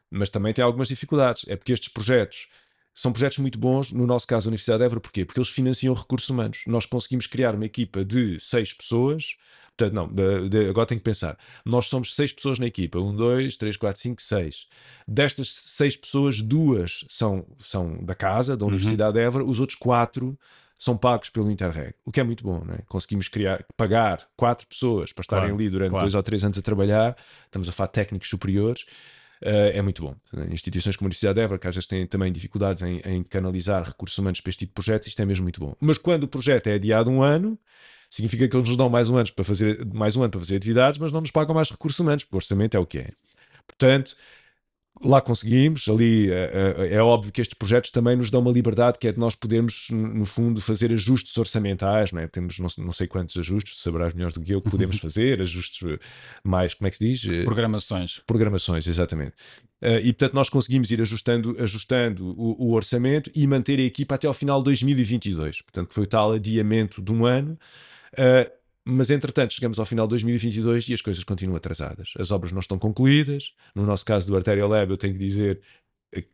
mas 0.10 0.30
também 0.30 0.54
tem 0.54 0.64
algumas 0.64 0.88
dificuldades. 0.88 1.46
É 1.48 1.56
porque 1.56 1.72
estes 1.72 1.90
projetos 1.90 2.48
são 2.94 3.12
projetos 3.12 3.38
muito 3.40 3.60
bons, 3.60 3.92
no 3.92 4.08
nosso 4.08 4.26
caso, 4.26 4.48
a 4.48 4.50
Universidade 4.50 4.80
de 4.80 4.86
Évora, 4.86 5.02
porquê? 5.02 5.26
Porque 5.26 5.40
eles 5.40 5.50
financiam 5.50 5.94
recursos 5.94 6.30
humanos. 6.30 6.62
Nós 6.66 6.86
conseguimos 6.86 7.28
criar 7.28 7.54
uma 7.54 7.66
equipa 7.66 8.04
de 8.04 8.40
seis 8.40 8.74
pessoas, 8.74 9.36
portanto, 9.76 9.94
não, 9.94 10.70
agora 10.70 10.86
tenho 10.86 11.00
que 11.00 11.06
pensar. 11.06 11.38
Nós 11.64 11.88
somos 11.88 12.16
seis 12.16 12.32
pessoas 12.32 12.60
na 12.60 12.66
equipa: 12.66 13.00
um, 13.00 13.16
dois, 13.16 13.58
três, 13.58 13.78
quatro, 13.78 14.02
cinco, 14.02 14.22
seis. 14.22 14.68
Destas 15.08 15.52
seis 15.52 15.98
pessoas, 15.98 16.42
duas 16.42 17.06
são, 17.10 17.46
são 17.60 18.04
da 18.04 18.16
casa, 18.16 18.56
da 18.56 18.66
uhum. 18.66 18.72
Universidade 18.72 19.10
uhum. 19.10 19.14
de 19.14 19.28
Évora, 19.28 19.44
os 19.46 19.60
outros 19.60 19.78
quatro 19.78 20.38
são 20.78 20.98
pagos 20.98 21.30
pelo 21.30 21.50
Interreg, 21.50 21.94
o 22.04 22.12
que 22.12 22.20
é 22.20 22.24
muito 22.24 22.44
bom, 22.44 22.64
não 22.66 22.74
é? 22.74 22.80
Conseguimos 22.88 23.30
criar, 23.30 23.66
pagar 23.78 24.28
quatro 24.36 24.68
pessoas 24.68 25.14
para 25.14 25.22
estarem 25.22 25.46
claro, 25.46 25.56
ali 25.56 25.70
durante 25.70 25.92
claro. 25.92 26.04
dois 26.04 26.16
ou 26.16 26.22
três 26.24 26.44
anos 26.44 26.58
a 26.58 26.62
trabalhar, 26.62 27.16
estamos 27.46 27.70
a 27.70 27.72
falar 27.72 27.88
de 27.88 27.94
técnicos 27.94 28.30
superiores, 28.30 28.86
Uh, 29.42 29.70
é 29.74 29.82
muito 29.82 30.02
bom. 30.02 30.16
Instituições 30.50 30.96
como 30.96 31.06
a 31.06 31.10
Universidade 31.10 31.36
de 31.36 31.42
Évora, 31.42 31.60
que 31.60 31.68
às 31.68 31.76
vezes 31.76 31.88
têm 31.88 32.08
também 32.08 32.32
dificuldades 32.32 32.82
em, 32.82 33.00
em, 33.06 33.24
canalizar 33.24 33.84
recursos 33.84 34.18
humanos 34.18 34.40
para 34.40 34.50
este 34.50 34.60
tipo 34.60 34.72
de 34.72 34.74
projeto, 34.74 35.08
isto 35.08 35.22
é 35.22 35.26
mesmo 35.26 35.44
muito 35.44 35.60
bom. 35.60 35.76
Mas 35.80 35.98
quando 35.98 36.24
o 36.24 36.28
projeto 36.28 36.68
é 36.68 36.76
adiado 36.76 37.10
um 37.10 37.22
ano, 37.22 37.60
significa 38.10 38.48
que 38.48 38.56
eles 38.56 38.68
nos 38.68 38.78
dão 38.78 38.90
mais 38.90 39.10
um 39.10 39.18
ano 39.18 39.32
para 39.34 39.46
fazer, 39.46 39.86
mais 39.86 40.16
um 40.16 40.24
ano 40.24 40.32
para 40.32 40.40
fazer 40.40 40.58
atividades, 40.58 41.00
mas 41.00 41.12
não 41.12 41.22
nos 41.22 41.32
pagam 41.32 41.56
mais 41.56 41.70
recursos 41.70 42.00
humanos, 42.00 42.24
porque 42.24 42.36
o 42.36 42.38
orçamento 42.38 42.76
é 42.76 42.80
o 42.80 42.86
que 42.86 43.00
é. 43.00 43.10
Portanto, 43.68 44.16
lá 45.04 45.22
conseguimos, 45.22 45.88
ali 45.90 46.32
é, 46.32 46.52
é, 46.78 46.94
é, 46.96 47.02
óbvio 47.02 47.32
que 47.32 47.42
estes 47.42 47.58
projetos 47.58 47.92
também 47.92 48.16
nos 48.16 48.30
dão 48.30 48.42
uma 48.42 48.52
liberdade 48.52 48.98
que 48.98 49.08
é 49.08 49.12
de 49.12 49.20
nós 49.20 49.36
podermos, 49.36 49.88
no 49.90 50.26
fundo, 50.26 50.62
fazer 50.62 50.92
ajustes 50.92 51.36
orçamentais, 51.38 52.12
não 52.12 52.22
é? 52.22 52.28
Temos 52.28 52.60
não, 52.60 52.68
não 52.78 52.92
sei 52.92 53.08
quantos 53.08 53.36
ajustes, 53.38 53.82
saberás 53.82 54.14
melhor 54.14 54.32
do 54.32 54.42
que 54.42 54.54
eu, 54.54 54.62
que 54.62 54.70
podemos 54.70 54.98
fazer, 55.00 55.42
ajustes 55.42 56.00
mais, 56.44 56.74
como 56.74 56.88
é 56.88 56.92
que 56.92 56.98
se 56.98 57.08
diz? 57.08 57.26
Eh, 57.26 57.44
programações. 57.44 58.22
Programações, 58.26 58.88
exatamente. 58.88 59.34
E 59.82 60.14
portanto 60.14 60.34
nós 60.34 60.50
conseguimos 60.50 60.90
ir 60.90 61.02
ajustando, 61.02 61.56
ajustando 61.60 62.34
o, 62.40 62.70
o, 62.70 62.74
orçamento 62.74 63.30
e 63.36 63.46
manter 63.46 63.78
a 63.78 63.84
equipa 63.84 64.16
até 64.16 64.26
ao 64.26 64.34
final 64.34 64.60
de 64.60 64.66
2022, 64.66 65.62
portanto 65.62 65.94
foi 65.94 66.06
o 66.06 66.08
tal 66.08 66.32
adiamento 66.32 67.02
de 67.02 67.12
um 67.12 67.26
ano. 67.26 67.60
Uh, 68.18 68.52
mas, 68.88 69.10
entretanto, 69.10 69.54
chegamos 69.54 69.80
ao 69.80 69.86
final 69.86 70.06
de 70.06 70.12
2022 70.12 70.90
e 70.90 70.94
as 70.94 71.02
coisas 71.02 71.24
continuam 71.24 71.58
atrasadas. 71.58 72.14
As 72.20 72.32
obras 72.32 72.52
não 72.52 72.60
estão 72.60 72.78
concluídas. 72.78 73.54
No 73.74 73.84
nosso 73.84 74.06
caso 74.06 74.28
do 74.28 74.36
Arterial 74.36 74.70
Lab, 74.70 74.92
eu 74.92 74.98
tenho 74.98 75.14
que 75.14 75.20
dizer 75.20 75.60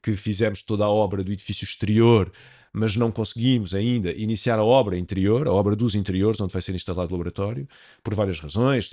que 0.04 0.16
fizemos 0.16 0.62
toda 0.62 0.84
a 0.84 0.90
obra 0.90 1.24
do 1.24 1.32
edifício 1.32 1.64
exterior 1.64 2.32
mas 2.74 2.96
não 2.96 3.12
conseguimos 3.12 3.76
ainda 3.76 4.12
iniciar 4.14 4.58
a 4.58 4.64
obra 4.64 4.98
interior, 4.98 5.48
a 5.48 5.52
obra 5.52 5.76
dos 5.76 5.94
interiores, 5.96 6.40
onde 6.40 6.54
vai 6.54 6.62
ser 6.62 6.74
instalado 6.74 7.10
o 7.10 7.18
laboratório, 7.18 7.68
por 8.04 8.16
várias 8.16 8.40
razões. 8.40 8.90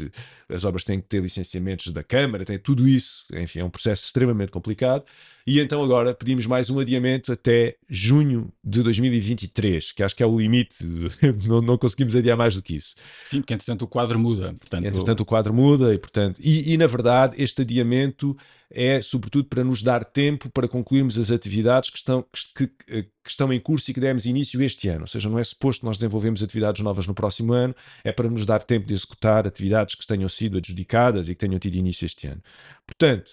As 0.48 0.64
obras 0.64 0.84
têm 0.84 1.00
que 1.00 1.06
ter 1.06 1.22
licenciamentos 1.22 1.92
da 1.92 2.02
Câmara, 2.02 2.44
tem 2.44 2.58
tudo 2.58 2.88
isso. 2.88 3.24
Enfim, 3.32 3.60
é 3.60 3.64
um 3.64 3.70
processo 3.70 4.06
extremamente 4.06 4.50
complicado. 4.50 5.04
E 5.46 5.60
então 5.60 5.82
agora 5.82 6.12
pedimos 6.12 6.44
mais 6.44 6.68
um 6.68 6.78
adiamento 6.78 7.32
até 7.32 7.76
junho 7.88 8.52
de 8.62 8.82
2023, 8.82 9.92
que 9.92 10.02
acho 10.02 10.14
que 10.14 10.22
é 10.22 10.26
o 10.26 10.38
limite, 10.38 10.84
não, 11.48 11.62
não 11.62 11.78
conseguimos 11.78 12.14
adiar 12.14 12.36
mais 12.36 12.54
do 12.54 12.60
que 12.60 12.76
isso. 12.76 12.94
Sim, 13.26 13.40
porque 13.40 13.54
entretanto 13.54 13.82
o 13.82 13.88
quadro 13.88 14.18
muda. 14.18 14.54
Portanto, 14.58 14.84
entretanto 14.84 15.20
o 15.20 15.24
quadro 15.24 15.54
muda 15.54 15.94
e, 15.94 15.98
portanto, 15.98 16.38
e, 16.38 16.74
e 16.74 16.76
na 16.76 16.86
verdade 16.86 17.42
este 17.42 17.62
adiamento 17.62 18.36
é 18.70 19.00
sobretudo 19.00 19.48
para 19.48 19.64
nos 19.64 19.82
dar 19.82 20.04
tempo 20.04 20.50
para 20.50 20.68
concluirmos 20.68 21.18
as 21.18 21.30
atividades 21.30 21.90
que 21.90 21.96
estão, 21.96 22.24
que, 22.54 22.66
que, 22.66 23.10
estão 23.26 23.52
em 23.52 23.60
curso 23.60 23.90
e 23.90 23.94
que 23.94 24.00
demos 24.00 24.26
início 24.26 24.62
este 24.62 24.88
ano. 24.88 25.02
Ou 25.02 25.06
seja, 25.06 25.28
não 25.28 25.38
é 25.38 25.44
suposto 25.44 25.86
nós 25.86 25.96
desenvolvemos 25.96 26.42
atividades 26.42 26.82
novas 26.82 27.06
no 27.06 27.14
próximo 27.14 27.52
ano, 27.52 27.74
é 28.04 28.12
para 28.12 28.28
nos 28.28 28.44
dar 28.44 28.62
tempo 28.62 28.86
de 28.86 28.94
executar 28.94 29.46
atividades 29.46 29.94
que 29.94 30.06
tenham 30.06 30.28
sido 30.28 30.58
adjudicadas 30.58 31.28
e 31.28 31.34
que 31.34 31.46
tenham 31.46 31.58
tido 31.58 31.76
início 31.76 32.04
este 32.04 32.26
ano. 32.26 32.42
Portanto, 32.86 33.30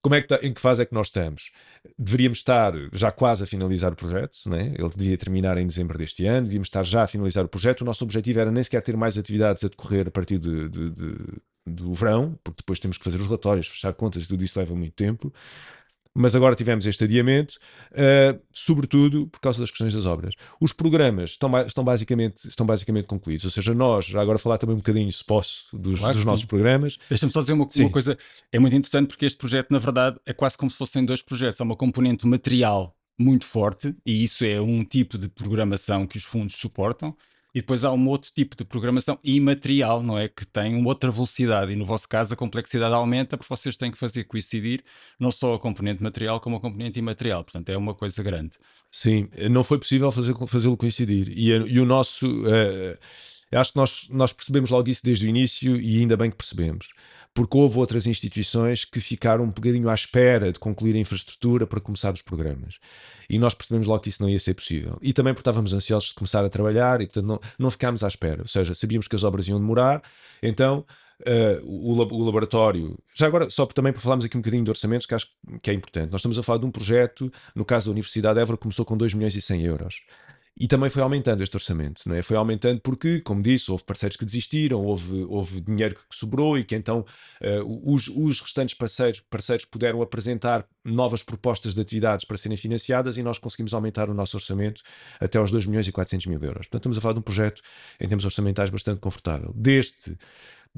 como 0.00 0.14
é 0.14 0.20
que 0.20 0.28
tá, 0.28 0.38
em 0.42 0.52
que 0.52 0.60
fase 0.60 0.82
é 0.82 0.86
que 0.86 0.94
nós 0.94 1.08
estamos? 1.08 1.50
Deveríamos 1.98 2.38
estar 2.38 2.72
já 2.92 3.10
quase 3.10 3.44
a 3.44 3.46
finalizar 3.46 3.92
o 3.92 3.96
projeto, 3.96 4.36
né? 4.46 4.74
ele 4.78 4.90
devia 4.94 5.18
terminar 5.18 5.58
em 5.58 5.66
dezembro 5.66 5.98
deste 5.98 6.24
ano, 6.26 6.46
devíamos 6.46 6.68
estar 6.68 6.84
já 6.84 7.02
a 7.02 7.06
finalizar 7.06 7.44
o 7.44 7.48
projeto. 7.48 7.80
O 7.80 7.84
nosso 7.84 8.04
objetivo 8.04 8.38
era 8.40 8.50
nem 8.50 8.62
sequer 8.62 8.82
ter 8.82 8.96
mais 8.96 9.18
atividades 9.18 9.64
a 9.64 9.68
decorrer 9.68 10.06
a 10.08 10.10
partir 10.10 10.38
de, 10.38 10.68
de, 10.68 10.90
de 10.90 11.16
do 11.68 11.92
verão, 11.94 12.38
porque 12.42 12.58
depois 12.62 12.78
temos 12.80 12.98
que 12.98 13.04
fazer 13.04 13.16
os 13.16 13.26
relatórios, 13.26 13.66
fechar 13.66 13.92
contas 13.94 14.24
e 14.24 14.28
tudo 14.28 14.44
isso 14.44 14.58
leva 14.58 14.74
muito 14.74 14.94
tempo. 14.94 15.32
Mas 16.14 16.34
agora 16.34 16.56
tivemos 16.56 16.84
este 16.84 17.04
adiamento, 17.04 17.58
uh, 17.92 18.40
sobretudo 18.52 19.28
por 19.28 19.38
causa 19.40 19.60
das 19.60 19.70
questões 19.70 19.94
das 19.94 20.04
obras. 20.04 20.34
Os 20.60 20.72
programas 20.72 21.30
estão, 21.30 21.50
estão, 21.64 21.84
basicamente, 21.84 22.48
estão 22.48 22.66
basicamente 22.66 23.06
concluídos, 23.06 23.44
ou 23.44 23.50
seja, 23.52 23.72
nós, 23.72 24.06
já 24.06 24.20
agora 24.20 24.36
falar 24.36 24.58
também 24.58 24.74
um 24.74 24.78
bocadinho, 24.78 25.12
se 25.12 25.24
posso, 25.24 25.68
dos, 25.76 26.00
claro 26.00 26.16
dos 26.16 26.24
nossos 26.24 26.40
sim. 26.40 26.46
programas. 26.48 26.98
Deixa-me 27.08 27.30
só 27.30 27.40
dizer 27.40 27.52
uma, 27.52 27.68
uma, 27.72 27.90
coisa, 27.90 28.18
é 28.50 28.58
muito 28.58 28.74
interessante 28.74 29.08
porque 29.08 29.26
este 29.26 29.38
projeto, 29.38 29.70
na 29.70 29.78
verdade, 29.78 30.18
é 30.26 30.32
quase 30.32 30.58
como 30.58 30.70
se 30.70 30.76
fossem 30.76 31.04
dois 31.04 31.22
projetos. 31.22 31.60
Há 31.60 31.64
uma 31.64 31.76
componente 31.76 32.26
material 32.26 32.96
muito 33.16 33.44
forte, 33.44 33.94
e 34.06 34.24
isso 34.24 34.44
é 34.44 34.60
um 34.60 34.84
tipo 34.84 35.18
de 35.18 35.28
programação 35.28 36.06
que 36.06 36.16
os 36.16 36.24
fundos 36.24 36.56
suportam, 36.56 37.16
e 37.58 37.60
depois 37.60 37.84
há 37.84 37.90
um 37.90 38.08
outro 38.08 38.30
tipo 38.32 38.56
de 38.56 38.64
programação 38.64 39.18
imaterial, 39.24 40.00
não 40.00 40.16
é? 40.16 40.28
Que 40.28 40.46
tem 40.46 40.76
uma 40.76 40.90
outra 40.90 41.10
velocidade. 41.10 41.72
E 41.72 41.76
no 41.76 41.84
vosso 41.84 42.08
caso 42.08 42.32
a 42.32 42.36
complexidade 42.36 42.94
aumenta 42.94 43.36
porque 43.36 43.52
vocês 43.52 43.76
têm 43.76 43.90
que 43.90 43.98
fazer 43.98 44.22
coincidir 44.24 44.84
não 45.18 45.32
só 45.32 45.54
a 45.54 45.58
componente 45.58 46.00
material 46.00 46.38
como 46.38 46.54
a 46.54 46.60
componente 46.60 47.00
imaterial. 47.00 47.42
Portanto, 47.42 47.68
é 47.68 47.76
uma 47.76 47.96
coisa 47.96 48.22
grande. 48.22 48.52
Sim, 48.92 49.28
não 49.50 49.64
foi 49.64 49.76
possível 49.76 50.12
fazê-lo 50.12 50.76
coincidir. 50.76 51.36
E, 51.36 51.48
e, 51.48 51.80
o 51.80 51.84
nosso. 51.84 52.28
Uh, 52.42 52.96
acho 53.50 53.72
que 53.72 53.76
nós, 53.76 54.06
nós 54.08 54.32
percebemos 54.32 54.70
logo 54.70 54.88
isso 54.88 55.04
desde 55.04 55.26
o 55.26 55.28
início 55.28 55.80
e 55.80 55.98
ainda 55.98 56.16
bem 56.16 56.30
que 56.30 56.36
percebemos 56.36 56.90
porque 57.38 57.56
houve 57.56 57.78
outras 57.78 58.04
instituições 58.08 58.84
que 58.84 58.98
ficaram 58.98 59.44
um 59.44 59.50
bocadinho 59.50 59.88
à 59.88 59.94
espera 59.94 60.52
de 60.52 60.58
concluir 60.58 60.96
a 60.96 60.98
infraestrutura 60.98 61.68
para 61.68 61.80
começar 61.80 62.12
os 62.12 62.20
programas. 62.20 62.80
E 63.30 63.38
nós 63.38 63.54
percebemos 63.54 63.86
logo 63.86 64.02
que 64.02 64.08
isso 64.08 64.20
não 64.20 64.28
ia 64.28 64.40
ser 64.40 64.54
possível. 64.54 64.98
E 65.00 65.12
também 65.12 65.32
porque 65.32 65.42
estávamos 65.42 65.72
ansiosos 65.72 66.08
de 66.08 66.16
começar 66.16 66.44
a 66.44 66.48
trabalhar 66.48 67.00
e, 67.00 67.06
portanto, 67.06 67.26
não, 67.26 67.40
não 67.56 67.70
ficámos 67.70 68.02
à 68.02 68.08
espera. 68.08 68.42
Ou 68.42 68.48
seja, 68.48 68.74
sabíamos 68.74 69.06
que 69.06 69.14
as 69.14 69.22
obras 69.22 69.46
iam 69.46 69.60
demorar, 69.60 70.02
então 70.42 70.84
Uh, 71.20 71.58
o, 71.64 71.94
o, 71.96 72.24
laboratório. 72.24 72.96
Já 73.12 73.26
agora, 73.26 73.50
só 73.50 73.66
também 73.66 73.92
para 73.92 74.00
falarmos 74.00 74.24
aqui 74.24 74.36
um 74.36 74.40
bocadinho 74.40 74.62
de 74.62 74.70
orçamentos, 74.70 75.04
que 75.04 75.12
acho 75.16 75.26
que 75.60 75.68
é 75.68 75.74
importante. 75.74 76.12
Nós 76.12 76.20
estamos 76.20 76.38
a 76.38 76.44
falar 76.44 76.60
de 76.60 76.66
um 76.66 76.70
projeto, 76.70 77.28
no 77.56 77.64
caso 77.64 77.86
da 77.86 77.90
Universidade 77.90 78.36
de 78.36 78.40
Évora, 78.40 78.56
começou 78.56 78.84
com 78.84 78.96
2 78.96 79.14
milhões 79.14 79.34
e 79.34 79.42
100 79.42 79.62
euros. 79.64 80.00
E 80.60 80.66
também 80.66 80.90
foi 80.90 81.02
aumentando 81.02 81.42
este 81.42 81.56
orçamento, 81.56 82.02
não 82.06 82.16
é? 82.16 82.22
Foi 82.22 82.36
aumentando 82.36 82.80
porque, 82.80 83.20
como 83.20 83.40
disse, 83.40 83.70
houve 83.70 83.84
parceiros 83.84 84.16
que 84.16 84.24
desistiram, 84.24 84.84
houve, 84.84 85.24
houve 85.28 85.60
dinheiro 85.60 85.94
que 85.94 86.16
sobrou 86.16 86.58
e 86.58 86.64
que 86.64 86.74
então 86.74 87.04
uh, 87.40 87.92
os, 87.94 88.08
os 88.08 88.40
restantes 88.40 88.74
parceiros, 88.74 89.20
parceiros 89.20 89.64
puderam 89.64 90.02
apresentar 90.02 90.66
novas 90.84 91.22
propostas 91.22 91.74
de 91.74 91.80
atividades 91.80 92.24
para 92.24 92.36
serem 92.36 92.56
financiadas 92.56 93.16
e 93.16 93.22
nós 93.22 93.38
conseguimos 93.38 93.72
aumentar 93.72 94.10
o 94.10 94.14
nosso 94.14 94.36
orçamento 94.36 94.82
até 95.20 95.38
aos 95.38 95.52
2 95.52 95.66
milhões 95.66 95.86
e 95.86 95.92
400 95.92 96.26
mil 96.26 96.42
euros. 96.42 96.66
Portanto, 96.66 96.80
estamos 96.80 96.98
a 96.98 97.00
falar 97.00 97.14
de 97.14 97.20
um 97.20 97.22
projeto 97.22 97.62
em 98.00 98.08
termos 98.08 98.24
orçamentais 98.24 98.68
bastante 98.68 99.00
confortável. 99.00 99.52
Deste 99.54 100.16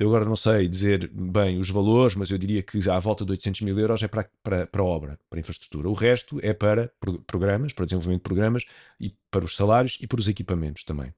eu 0.01 0.09
agora 0.09 0.25
não 0.25 0.35
sei 0.35 0.67
dizer 0.67 1.11
bem 1.13 1.59
os 1.59 1.69
valores, 1.69 2.15
mas 2.15 2.31
eu 2.31 2.39
diria 2.39 2.63
que 2.63 2.89
à 2.89 2.99
volta 2.99 3.23
de 3.23 3.33
800 3.33 3.61
mil 3.61 3.79
euros 3.79 4.03
é 4.03 4.09
para, 4.09 4.31
para, 4.43 4.67
para 4.67 4.83
obra, 4.83 5.19
para 5.29 5.39
infraestrutura. 5.39 5.91
O 5.91 5.93
resto 5.93 6.41
é 6.43 6.55
para 6.55 6.91
programas, 7.27 7.75
para 7.75 7.85
desenvolvimento 7.85 8.21
de 8.21 8.23
programas 8.23 8.65
e 8.99 9.15
para 9.31 9.45
os 9.45 9.55
salários 9.55 9.99
e 10.01 10.07
para 10.07 10.19
os 10.19 10.27
equipamentos 10.27 10.85
também. 10.85 11.13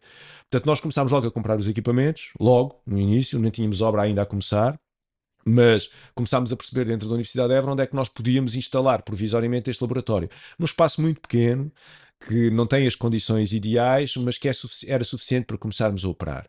Portanto, 0.51 0.67
nós 0.67 0.81
começámos 0.81 1.13
logo 1.13 1.29
a 1.29 1.31
comprar 1.31 1.57
os 1.61 1.69
equipamentos, 1.69 2.33
logo, 2.41 2.83
no 2.85 2.99
início, 2.99 3.39
não 3.39 3.53
tínhamos 3.53 3.81
obra 3.81 4.03
ainda 4.03 4.23
a 4.23 4.27
começar, 4.27 4.77
mas 5.47 5.89
começámos 6.13 6.53
a 6.53 6.57
perceber 6.57 6.85
dentro 6.85 7.07
da 7.07 7.15
Universidade 7.15 7.51
de 7.51 7.55
Évora 7.55 7.75
onde 7.75 7.83
é 7.83 7.87
que 7.87 7.95
nós 7.95 8.09
podíamos 8.09 8.57
instalar 8.57 9.03
provisoriamente 9.03 9.71
este 9.71 9.81
laboratório. 9.81 10.29
Num 10.59 10.67
espaço 10.67 11.01
muito 11.01 11.21
pequeno, 11.21 11.71
que 12.27 12.51
não 12.51 12.67
tem 12.67 12.87
as 12.87 12.95
condições 12.95 13.53
ideais, 13.53 14.17
mas 14.17 14.39
que 14.39 14.49
é 14.49 14.53
era 14.87 15.05
suficiente 15.05 15.47
para 15.47 15.59
começarmos 15.59 16.05
a 16.05 16.09
operar. 16.09 16.49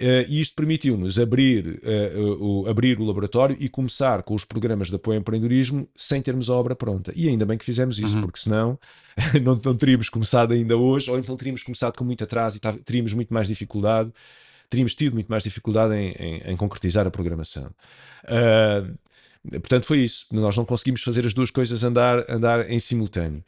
Uh, 0.00 0.22
e 0.28 0.40
isto 0.40 0.54
permitiu-nos 0.54 1.18
abrir, 1.18 1.80
uh, 1.82 2.62
o, 2.62 2.68
abrir 2.68 3.00
o 3.00 3.04
laboratório 3.04 3.56
e 3.58 3.68
começar 3.68 4.22
com 4.22 4.32
os 4.32 4.44
programas 4.44 4.90
de 4.90 4.94
apoio 4.94 5.16
ao 5.16 5.20
empreendedorismo 5.20 5.88
sem 5.96 6.22
termos 6.22 6.48
a 6.48 6.54
obra 6.54 6.76
pronta. 6.76 7.12
E 7.16 7.28
ainda 7.28 7.44
bem 7.44 7.58
que 7.58 7.64
fizemos 7.64 7.98
isso, 7.98 8.14
uhum. 8.14 8.22
porque 8.22 8.38
senão 8.38 8.78
não, 9.42 9.60
não 9.64 9.76
teríamos 9.76 10.08
começado 10.08 10.52
ainda 10.52 10.76
hoje, 10.76 11.10
ou 11.10 11.18
então 11.18 11.36
teríamos 11.36 11.64
começado 11.64 11.96
com 11.96 12.04
muito 12.04 12.22
atraso 12.22 12.56
e 12.56 12.82
teríamos 12.84 13.12
muito 13.12 13.34
mais 13.34 13.48
dificuldade, 13.48 14.12
teríamos 14.70 14.94
tido 14.94 15.14
muito 15.14 15.28
mais 15.28 15.42
dificuldade 15.42 15.92
em, 15.94 16.12
em, 16.12 16.52
em 16.52 16.56
concretizar 16.56 17.04
a 17.04 17.10
programação. 17.10 17.68
Uh, 18.24 18.96
portanto, 19.50 19.84
foi 19.84 19.98
isso. 19.98 20.26
Nós 20.30 20.56
não 20.56 20.64
conseguimos 20.64 21.02
fazer 21.02 21.26
as 21.26 21.34
duas 21.34 21.50
coisas 21.50 21.82
andar, 21.82 22.24
andar 22.30 22.70
em 22.70 22.78
simultâneo. 22.78 23.42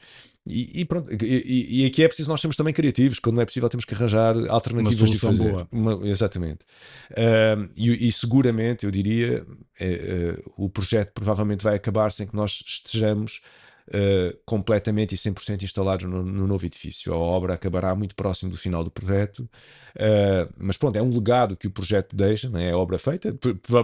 E, 0.47 0.81
e, 0.81 0.85
pronto, 0.87 1.13
e, 1.23 1.83
e, 1.83 1.87
aqui 1.87 2.03
é 2.03 2.09
preciso 2.09 2.31
nós 2.31 2.41
sermos 2.41 2.57
também 2.57 2.73
criativos, 2.73 3.19
quando 3.19 3.37
não 3.37 3.43
é 3.43 3.45
possível 3.45 3.69
temos 3.69 3.85
que 3.85 3.95
arranjar 3.95 4.35
alternativas 4.49 5.01
Uma 5.01 5.11
de 5.11 5.19
fazer. 5.19 5.51
Boa. 5.51 5.69
Uma, 5.71 6.09
exatamente. 6.09 6.65
Uh, 7.11 7.69
e, 7.77 8.09
e, 8.09 8.13
seguramente, 8.13 8.87
eu 8.87 8.91
diria, 8.91 9.45
uh, 9.45 10.41
uh, 10.41 10.65
o 10.65 10.71
projeto 10.71 11.13
provavelmente 11.13 11.63
vai 11.63 11.77
acabar 11.77 12.11
sem 12.11 12.27
que 12.27 12.35
nós 12.35 12.65
estejamos 12.67 13.43
uh, 13.91 14.37
completamente 14.45 15.15
e 15.15 15.19
100% 15.19 15.63
instalados 15.63 16.07
no, 16.07 16.23
no, 16.25 16.47
novo 16.47 16.65
edifício. 16.65 17.13
A 17.13 17.17
obra 17.17 17.55
acabará 17.55 17.95
muito 17.95 18.15
próximo 18.15 18.51
do 18.51 18.57
final 18.57 18.85
do 18.85 18.91
projeto, 18.91 19.41
uh, 19.41 20.53
mas 20.57 20.77
pronto, 20.77 20.97
é 20.97 21.03
um 21.03 21.13
legado 21.13 21.57
que 21.57 21.67
o 21.67 21.71
projeto 21.71 22.15
deixa, 22.15 22.49
não 22.49 22.61
é? 22.61 22.71
a 22.71 22.77
obra 22.77 22.99
feita. 22.99 23.37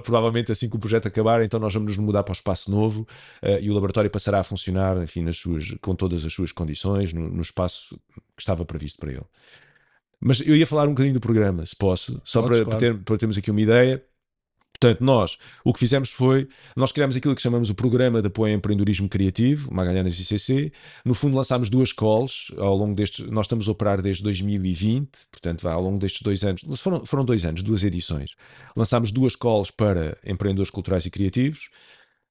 Provavelmente 0.03 0.53
assim 0.53 0.69
que 0.69 0.77
o 0.77 0.79
projeto 0.79 1.09
acabar, 1.09 1.43
então 1.43 1.59
nós 1.59 1.75
vamos 1.75 1.97
nos 1.97 2.05
mudar 2.05 2.23
para 2.23 2.33
o 2.33 2.35
espaço 2.35 2.71
novo 2.71 3.07
uh, 3.43 3.59
e 3.61 3.71
o 3.71 3.75
laboratório 3.75 4.11
passará 4.11 4.41
a 4.41 4.45
funcionar, 4.45 4.97
enfim, 5.03 5.23
nas 5.23 5.37
suas, 5.37 5.71
com 5.81 5.95
todas 5.95 6.25
as 6.25 6.33
suas 6.33 6.53
condições, 6.53 7.13
no, 7.13 7.29
no 7.29 7.43
espaço 7.43 7.99
que 8.37 8.43
estava 8.43 8.65
previsto 8.65 8.99
para 8.99 9.13
ele. 9.13 9.27
Mas 10.21 10.41
eu 10.41 10.57
ia 10.57 10.67
falar 10.67 10.85
um 10.85 10.91
bocadinho 10.91 11.15
do 11.15 11.21
programa, 11.21 11.65
se 11.67 11.77
posso, 11.77 12.21
só 12.25 12.41
Podes, 12.41 12.59
para, 12.59 12.65
claro. 12.65 12.81
para, 12.81 12.95
ter, 12.95 13.05
para 13.05 13.19
termos 13.19 13.37
aqui 13.37 13.51
uma 13.51 13.61
ideia. 13.61 14.03
Portanto, 14.78 15.02
nós, 15.02 15.38
o 15.64 15.73
que 15.73 15.80
fizemos 15.80 16.11
foi, 16.11 16.49
nós 16.76 16.92
criámos 16.92 17.16
aquilo 17.16 17.35
que 17.35 17.42
chamamos 17.42 17.71
o 17.71 17.75
Programa 17.75 18.21
de 18.21 18.28
Apoio 18.28 18.52
ao 18.52 18.59
Empreendedorismo 18.59 19.09
Criativo, 19.09 19.73
Magalhães 19.73 20.18
ICC. 20.18 20.73
No 21.04 21.14
fundo, 21.14 21.37
lançámos 21.37 21.68
duas 21.68 21.92
calls 21.92 22.52
ao 22.59 22.76
longo 22.76 22.95
destes, 22.95 23.26
nós 23.30 23.47
estamos 23.47 23.68
a 23.68 23.73
operar 23.73 24.02
desde 24.02 24.23
2020, 24.23 25.09
portanto, 25.30 25.62
vai 25.62 25.73
ao 25.73 25.83
longo 25.83 25.99
destes 25.99 26.23
dois 26.23 26.45
anos, 26.45 26.62
foram, 26.80 27.04
foram 27.04 27.25
dois 27.25 27.45
anos, 27.45 27.62
duas 27.62 27.83
edições. 27.85 28.35
Lançámos 28.76 29.11
duas 29.11 29.35
calls 29.35 29.71
para 29.71 30.18
empreendedores 30.25 30.71
culturais 30.71 31.06
e 31.06 31.11
criativos 31.11 31.71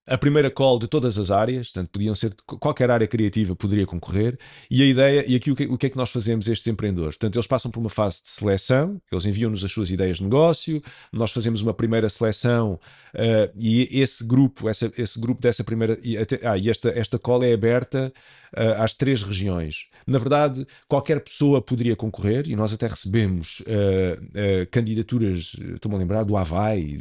a 0.08 0.18
primeira 0.18 0.52
call 0.52 0.78
de 0.78 0.88
todas 0.88 1.18
as 1.18 1.32
áreas, 1.32 1.68
portanto, 1.68 1.90
podiam 1.90 2.14
ser 2.14 2.36
qualquer 2.46 2.92
área 2.92 3.08
criativa 3.08 3.56
poderia 3.56 3.86
concorrer, 3.88 4.38
e 4.70 4.82
a 4.84 4.86
ideia, 4.86 5.26
e 5.28 5.36
aqui 5.36 5.52
o 5.52 5.56
que, 5.56 5.66
o 5.66 5.78
que 5.78 5.88
é 5.88 5.90
que 5.90 5.98
nós 5.98 6.12
fazemos 6.12 6.48
estes 6.48 6.68
empreendedores? 6.68 7.16
Portanto, 7.16 7.36
eles 7.36 7.48
passam 7.48 7.72
por 7.72 7.80
uma 7.80 7.90
fase 7.90 8.22
de 8.22 8.30
seleção, 8.30 9.02
eles 9.12 9.26
enviam-nos 9.26 9.64
as 9.64 9.72
suas 9.72 9.90
ideias 9.90 10.18
de 10.18 10.24
negócio, 10.24 10.82
nós 11.12 11.32
fazemos 11.32 11.62
uma 11.62 11.74
primeira 11.74 12.08
seleção 12.10 12.80
uh, 13.14 13.52
e 13.56 14.00
esse 14.00 14.26
grupo, 14.26 14.70
essa, 14.70 14.92
esse 14.98 15.20
grupo 15.20 15.42
dessa 15.42 15.64
primeira, 15.64 15.98
e, 16.04 16.18
até, 16.18 16.40
ah, 16.48 16.58
e 16.58 16.70
esta, 16.70 16.90
esta 16.90 17.18
call 17.18 17.44
é 17.44 17.54
aberta 17.54 18.14
uh, 18.56 18.82
às 18.82 18.94
três 18.94 19.24
regiões. 19.24 19.88
Na 20.06 20.20
verdade, 20.20 20.68
qualquer 20.88 21.20
pessoa 21.22 21.62
poderia 21.62 21.96
concorrer 21.96 22.48
e 22.48 22.56
nós 22.56 22.72
até 22.72 22.86
recebemos 22.88 23.62
uh, 23.62 24.68
candidaturas, 24.70 25.56
estou-me 25.74 25.96
a 25.96 26.00
lembrar, 26.00 26.24
do 26.24 26.38
Havaí, 26.38 27.00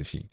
enfim, 0.00 0.24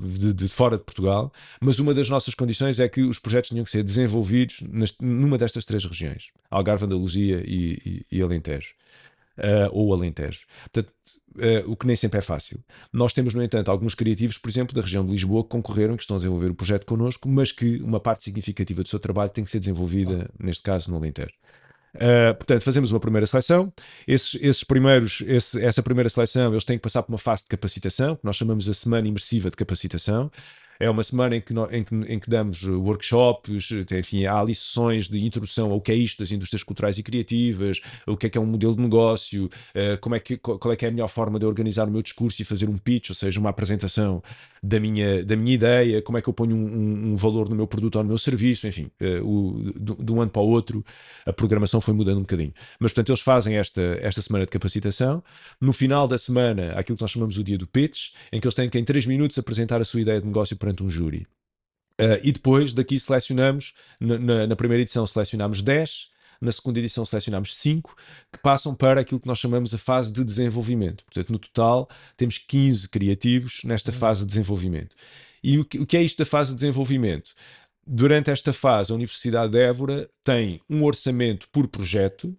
de, 0.00 0.32
de, 0.32 0.48
fora 0.48 0.78
de 0.78 0.84
Portugal, 0.84 1.25
mas 1.60 1.78
uma 1.78 1.94
das 1.94 2.08
nossas 2.08 2.34
condições 2.34 2.80
é 2.80 2.88
que 2.88 3.02
os 3.02 3.18
projetos 3.18 3.50
tinham 3.50 3.64
que 3.64 3.70
ser 3.70 3.82
desenvolvidos 3.82 4.60
nas, 4.68 4.94
numa 5.00 5.38
destas 5.38 5.64
três 5.64 5.84
regiões, 5.84 6.30
Algarve, 6.50 6.84
Andaluzia 6.84 7.42
e, 7.46 8.04
e, 8.10 8.18
e 8.18 8.22
Alentejo. 8.22 8.74
Uh, 9.38 9.68
ou 9.70 9.92
Alentejo. 9.92 10.46
Portanto, 10.72 10.90
uh, 11.36 11.70
o 11.70 11.76
que 11.76 11.86
nem 11.86 11.94
sempre 11.94 12.18
é 12.18 12.22
fácil. 12.22 12.58
Nós 12.90 13.12
temos, 13.12 13.34
no 13.34 13.42
entanto, 13.42 13.70
alguns 13.70 13.94
criativos, 13.94 14.38
por 14.38 14.48
exemplo, 14.48 14.74
da 14.74 14.80
região 14.80 15.04
de 15.04 15.12
Lisboa, 15.12 15.42
que 15.42 15.50
concorreram, 15.50 15.94
que 15.94 16.02
estão 16.02 16.16
a 16.16 16.18
desenvolver 16.18 16.50
o 16.50 16.54
projeto 16.54 16.86
connosco, 16.86 17.28
mas 17.28 17.52
que 17.52 17.76
uma 17.82 18.00
parte 18.00 18.24
significativa 18.24 18.82
do 18.82 18.88
seu 18.88 18.98
trabalho 18.98 19.30
tem 19.30 19.44
que 19.44 19.50
ser 19.50 19.58
desenvolvida, 19.58 20.30
neste 20.38 20.62
caso, 20.62 20.90
no 20.90 20.96
Alentejo. 20.96 21.34
Uh, 21.96 22.34
portanto, 22.34 22.62
fazemos 22.62 22.90
uma 22.90 23.00
primeira 23.00 23.26
seleção. 23.26 23.72
Esses, 24.06 24.40
esses 24.40 24.64
primeiros, 24.64 25.22
esse, 25.26 25.62
essa 25.62 25.82
primeira 25.82 26.08
seleção, 26.08 26.52
eles 26.52 26.64
têm 26.64 26.76
que 26.78 26.82
passar 26.82 27.02
por 27.02 27.12
uma 27.12 27.18
fase 27.18 27.42
de 27.42 27.48
capacitação, 27.48 28.16
que 28.16 28.24
nós 28.24 28.36
chamamos 28.36 28.68
a 28.68 28.74
semana 28.74 29.08
imersiva 29.08 29.50
de 29.50 29.56
capacitação. 29.56 30.30
É 30.78 30.88
uma 30.90 31.02
semana 31.02 31.36
em 31.36 31.40
que, 31.40 31.54
em 31.72 31.84
que, 31.84 31.94
em 31.94 32.18
que 32.18 32.30
damos 32.30 32.62
workshops, 32.64 33.70
enfim, 33.92 34.24
há 34.24 34.38
ali 34.38 34.54
sessões 34.54 35.08
de 35.08 35.24
introdução 35.24 35.70
ao 35.70 35.80
que 35.80 35.92
é 35.92 35.94
isto 35.94 36.18
das 36.18 36.30
indústrias 36.32 36.62
culturais 36.62 36.98
e 36.98 37.02
criativas, 37.02 37.80
o 38.06 38.16
que 38.16 38.26
é 38.26 38.30
que 38.30 38.38
é 38.38 38.40
um 38.40 38.46
modelo 38.46 38.74
de 38.74 38.82
negócio, 38.82 39.46
uh, 39.46 39.98
como 40.00 40.14
é 40.14 40.20
que, 40.20 40.36
qual 40.36 40.72
é 40.72 40.76
que 40.76 40.84
é 40.84 40.88
a 40.88 40.90
melhor 40.90 41.08
forma 41.08 41.38
de 41.38 41.46
organizar 41.46 41.88
o 41.88 41.90
meu 41.90 42.02
discurso 42.02 42.40
e 42.40 42.44
fazer 42.44 42.68
um 42.68 42.76
pitch, 42.76 43.10
ou 43.10 43.14
seja, 43.14 43.38
uma 43.40 43.50
apresentação 43.50 44.22
da 44.62 44.80
minha, 44.80 45.24
da 45.24 45.36
minha 45.36 45.54
ideia, 45.54 46.02
como 46.02 46.18
é 46.18 46.22
que 46.22 46.28
eu 46.28 46.32
ponho 46.32 46.56
um, 46.56 47.12
um 47.12 47.16
valor 47.16 47.48
no 47.48 47.54
meu 47.54 47.66
produto 47.66 47.96
ou 47.96 48.02
no 48.02 48.08
meu 48.08 48.18
serviço, 48.18 48.66
enfim, 48.66 48.90
o, 49.22 49.72
de, 49.76 49.94
de, 50.04 50.12
um 50.12 50.20
ano 50.20 50.30
para 50.30 50.42
o 50.42 50.48
outro 50.48 50.84
a 51.24 51.32
programação 51.32 51.80
foi 51.80 51.94
mudando 51.94 52.18
um 52.18 52.22
bocadinho. 52.22 52.52
Mas, 52.78 52.92
portanto, 52.92 53.10
eles 53.10 53.20
fazem 53.20 53.56
esta, 53.56 53.80
esta 54.00 54.22
semana 54.22 54.44
de 54.44 54.50
capacitação. 54.50 55.22
No 55.60 55.72
final 55.72 56.08
da 56.08 56.18
semana, 56.18 56.72
aquilo 56.72 56.96
que 56.96 57.02
nós 57.02 57.10
chamamos 57.10 57.38
o 57.38 57.44
dia 57.44 57.58
do 57.58 57.66
pitch, 57.66 58.10
em 58.32 58.40
que 58.40 58.46
eles 58.46 58.54
têm 58.54 58.68
que, 58.68 58.78
em 58.78 58.84
3 58.84 59.06
minutos, 59.06 59.38
apresentar 59.38 59.80
a 59.80 59.84
sua 59.84 60.00
ideia 60.00 60.20
de 60.20 60.26
negócio 60.26 60.56
perante 60.66 60.82
um 60.82 60.90
júri. 60.90 61.26
Uh, 62.00 62.20
e 62.22 62.32
depois 62.32 62.72
daqui 62.72 62.98
selecionamos, 62.98 63.72
na, 63.98 64.18
na, 64.18 64.46
na, 64.48 64.56
primeira 64.56 64.82
edição 64.82 65.06
selecionámos 65.06 65.62
10, 65.62 66.08
na 66.40 66.52
segunda 66.52 66.78
edição 66.78 67.06
selecionámos 67.06 67.56
5, 67.56 67.96
que 68.32 68.38
passam 68.40 68.74
para 68.74 69.00
aquilo 69.00 69.20
que 69.20 69.26
nós 69.26 69.38
chamamos 69.38 69.72
a 69.72 69.78
fase 69.78 70.12
de 70.12 70.22
desenvolvimento. 70.22 71.04
Portanto, 71.04 71.32
no 71.32 71.38
total 71.38 71.88
temos 72.16 72.36
15 72.36 72.88
criativos 72.90 73.60
nesta 73.64 73.90
uhum. 73.90 73.98
fase 73.98 74.22
de 74.22 74.28
desenvolvimento. 74.28 74.94
E 75.42 75.58
o 75.58 75.64
que, 75.64 75.78
o 75.78 75.86
que 75.86 75.96
é 75.96 76.02
isto 76.02 76.18
da 76.18 76.26
fase 76.26 76.50
de 76.50 76.56
desenvolvimento? 76.56 77.32
Durante 77.86 78.30
esta 78.30 78.52
fase, 78.52 78.92
a 78.92 78.94
Universidade 78.94 79.52
de 79.52 79.58
Évora 79.58 80.10
tem 80.22 80.60
um 80.68 80.84
orçamento 80.84 81.48
por 81.50 81.68
projeto 81.68 82.36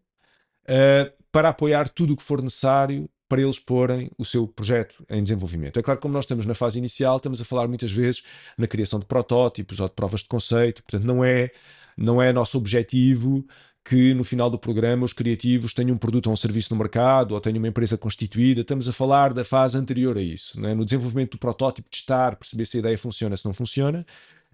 uh, 0.65 1.11
para 1.31 1.49
apoiar 1.49 1.89
tudo 1.89 2.13
o 2.13 2.17
que 2.17 2.23
for 2.23 2.43
necessário 2.43 3.09
para 3.27 3.41
eles 3.41 3.59
porem 3.59 4.09
o 4.17 4.25
seu 4.25 4.47
projeto 4.47 5.05
em 5.09 5.21
desenvolvimento. 5.21 5.79
É 5.79 5.83
claro 5.83 5.99
que, 5.99 6.01
como 6.01 6.13
nós 6.13 6.23
estamos 6.23 6.45
na 6.45 6.53
fase 6.53 6.77
inicial, 6.77 7.17
estamos 7.17 7.41
a 7.41 7.45
falar 7.45 7.67
muitas 7.67 7.91
vezes 7.91 8.23
na 8.57 8.67
criação 8.67 8.99
de 8.99 9.05
protótipos 9.05 9.79
ou 9.79 9.87
de 9.87 9.93
provas 9.93 10.21
de 10.21 10.27
conceito, 10.27 10.83
portanto, 10.83 11.05
não 11.05 11.23
é, 11.23 11.51
não 11.97 12.21
é 12.21 12.31
nosso 12.31 12.57
objetivo 12.57 13.45
que 13.87 14.13
no 14.13 14.25
final 14.25 14.49
do 14.49 14.59
programa 14.59 15.05
os 15.05 15.13
criativos 15.13 15.73
tenham 15.73 15.95
um 15.95 15.97
produto 15.97 16.27
ou 16.27 16.33
um 16.33 16.35
serviço 16.35 16.73
no 16.73 16.77
mercado 16.77 17.31
ou 17.31 17.39
tenham 17.39 17.59
uma 17.59 17.69
empresa 17.69 17.97
constituída. 17.97 18.59
Estamos 18.59 18.89
a 18.89 18.91
falar 18.91 19.33
da 19.33 19.45
fase 19.45 19.77
anterior 19.77 20.17
a 20.17 20.21
isso, 20.21 20.63
é? 20.65 20.75
no 20.75 20.83
desenvolvimento 20.83 21.31
do 21.31 21.37
protótipo, 21.37 21.89
testar, 21.89 22.35
perceber 22.35 22.65
se 22.65 22.77
a 22.77 22.79
ideia 22.81 22.97
funciona, 22.97 23.37
se 23.37 23.45
não 23.45 23.53
funciona. 23.53 24.05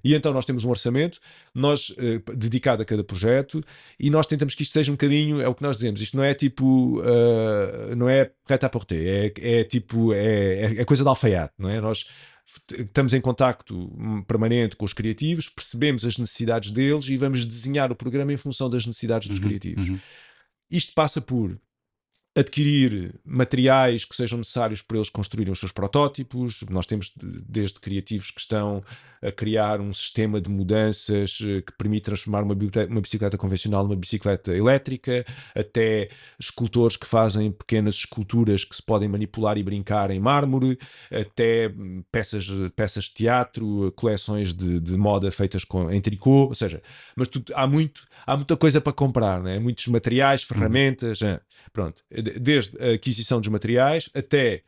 E 0.04 0.14
então 0.14 0.34
nós 0.34 0.46
temos 0.46 0.66
um 0.66 0.70
orçamento 0.70 1.20
nós, 1.54 1.94
eh, 1.98 2.22
dedicado 2.36 2.82
a 2.82 2.86
cada 2.86 3.04
projeto 3.04 3.64
e 4.00 4.10
nós 4.10 4.28
tentamos 4.28 4.54
que 4.56 4.64
isto 4.64 4.74
seja 4.74 4.92
um 4.92 4.96
bocadinho, 4.96 5.40
é 5.40 5.48
o 5.48 5.56
que 5.56 5.64
nós 5.64 5.78
dizemos, 5.78 6.02
isto 6.02 6.18
não 6.18 6.24
é 6.24 6.34
tipo, 6.34 7.00
uh, 7.00 7.96
não 7.96 8.10
é 8.10 8.32
reta 8.48 8.66
à 8.66 8.70
porter, 8.70 9.34
é, 9.38 9.60
é 9.60 9.64
tipo, 9.64 10.14
é, 10.14 10.80
é 10.80 10.86
coisa 10.86 11.04
de 11.04 11.10
alfaiate, 11.10 11.54
não 11.58 11.70
é? 11.70 11.80
Nós 11.80 12.06
estamos 12.78 13.14
em 13.14 13.22
contacto 13.22 13.92
permanente 14.28 14.76
com 14.76 14.86
os 14.86 14.94
criativos, 14.94 15.48
percebemos 15.50 16.06
as 16.06 16.18
necessidades 16.18 16.72
deles 16.72 17.08
e 17.08 17.16
vamos 17.16 17.46
desenhar 17.46 17.92
o 17.92 17.96
programa 17.96 18.34
em 18.34 18.38
função 18.38 18.70
das 18.70 18.86
necessidades 18.86 19.28
dos 19.28 19.38
uhum, 19.38 19.46
criativos. 19.46 19.90
Uhum. 19.90 20.00
Isto 20.70 20.94
passa 20.94 21.22
por 21.22 21.58
adquirir 22.36 23.14
materiais 23.24 24.06
que 24.06 24.16
sejam 24.16 24.40
necessários 24.40 24.82
para 24.82 24.98
eles 24.98 25.10
construírem 25.10 25.52
os 25.52 25.60
seus 25.60 25.72
protótipos. 25.72 26.62
Nós 26.70 26.86
temos 26.86 27.12
desde 27.16 27.80
criativos 27.80 28.32
que 28.32 28.42
estão 28.42 28.84
a 29.22 29.32
criar 29.32 29.80
um 29.80 29.94
sistema 29.94 30.42
de 30.42 30.50
mudanças 30.50 31.40
eh, 31.42 31.62
que 31.62 31.72
permite 31.78 32.04
transformar 32.04 32.44
uma, 32.44 32.54
uma 32.90 33.02
bicicleta 33.02 33.38
convencional 33.38 33.84
numa 33.84 33.96
bicicleta 33.96 34.54
elétrica, 34.54 35.26
até 35.56 36.10
escultores 36.38 36.98
que 36.98 37.06
fazem 37.06 37.50
pequenas 37.50 37.96
esculturas 37.96 38.66
que 38.66 38.76
se 38.76 38.84
podem 38.84 39.08
manipular 39.08 39.58
e 39.58 39.64
brincar 39.64 40.12
em 40.12 40.20
mármore, 40.20 40.78
até 41.10 41.70
hum, 41.70 42.04
peças, 42.12 42.46
peças 42.76 43.06
de 43.06 43.14
teatro, 43.14 43.94
coleções 43.96 44.54
de, 44.54 44.82
de 44.82 44.98
moda 44.98 45.32
feitas 45.32 45.64
com, 45.64 45.90
em 45.90 46.02
tricô, 46.02 46.48
ou 46.48 46.56
seja, 46.56 46.82
mas 47.16 47.30
tudo, 47.30 47.54
há, 47.56 47.66
muito, 47.66 48.06
há 48.28 48.36
muita 48.36 48.58
coisa 48.58 48.82
para 48.82 48.92
comprar, 48.92 49.42
né? 49.42 49.58
muitos 49.58 49.88
materiais, 49.88 50.42
uhum. 50.42 50.48
ferramentas, 50.48 51.22
uhum. 51.22 51.40
pronto 51.72 52.04
desde 52.24 52.78
a 52.82 52.94
aquisição 52.94 53.40
dos 53.40 53.50
materiais 53.50 54.10
até 54.14 54.64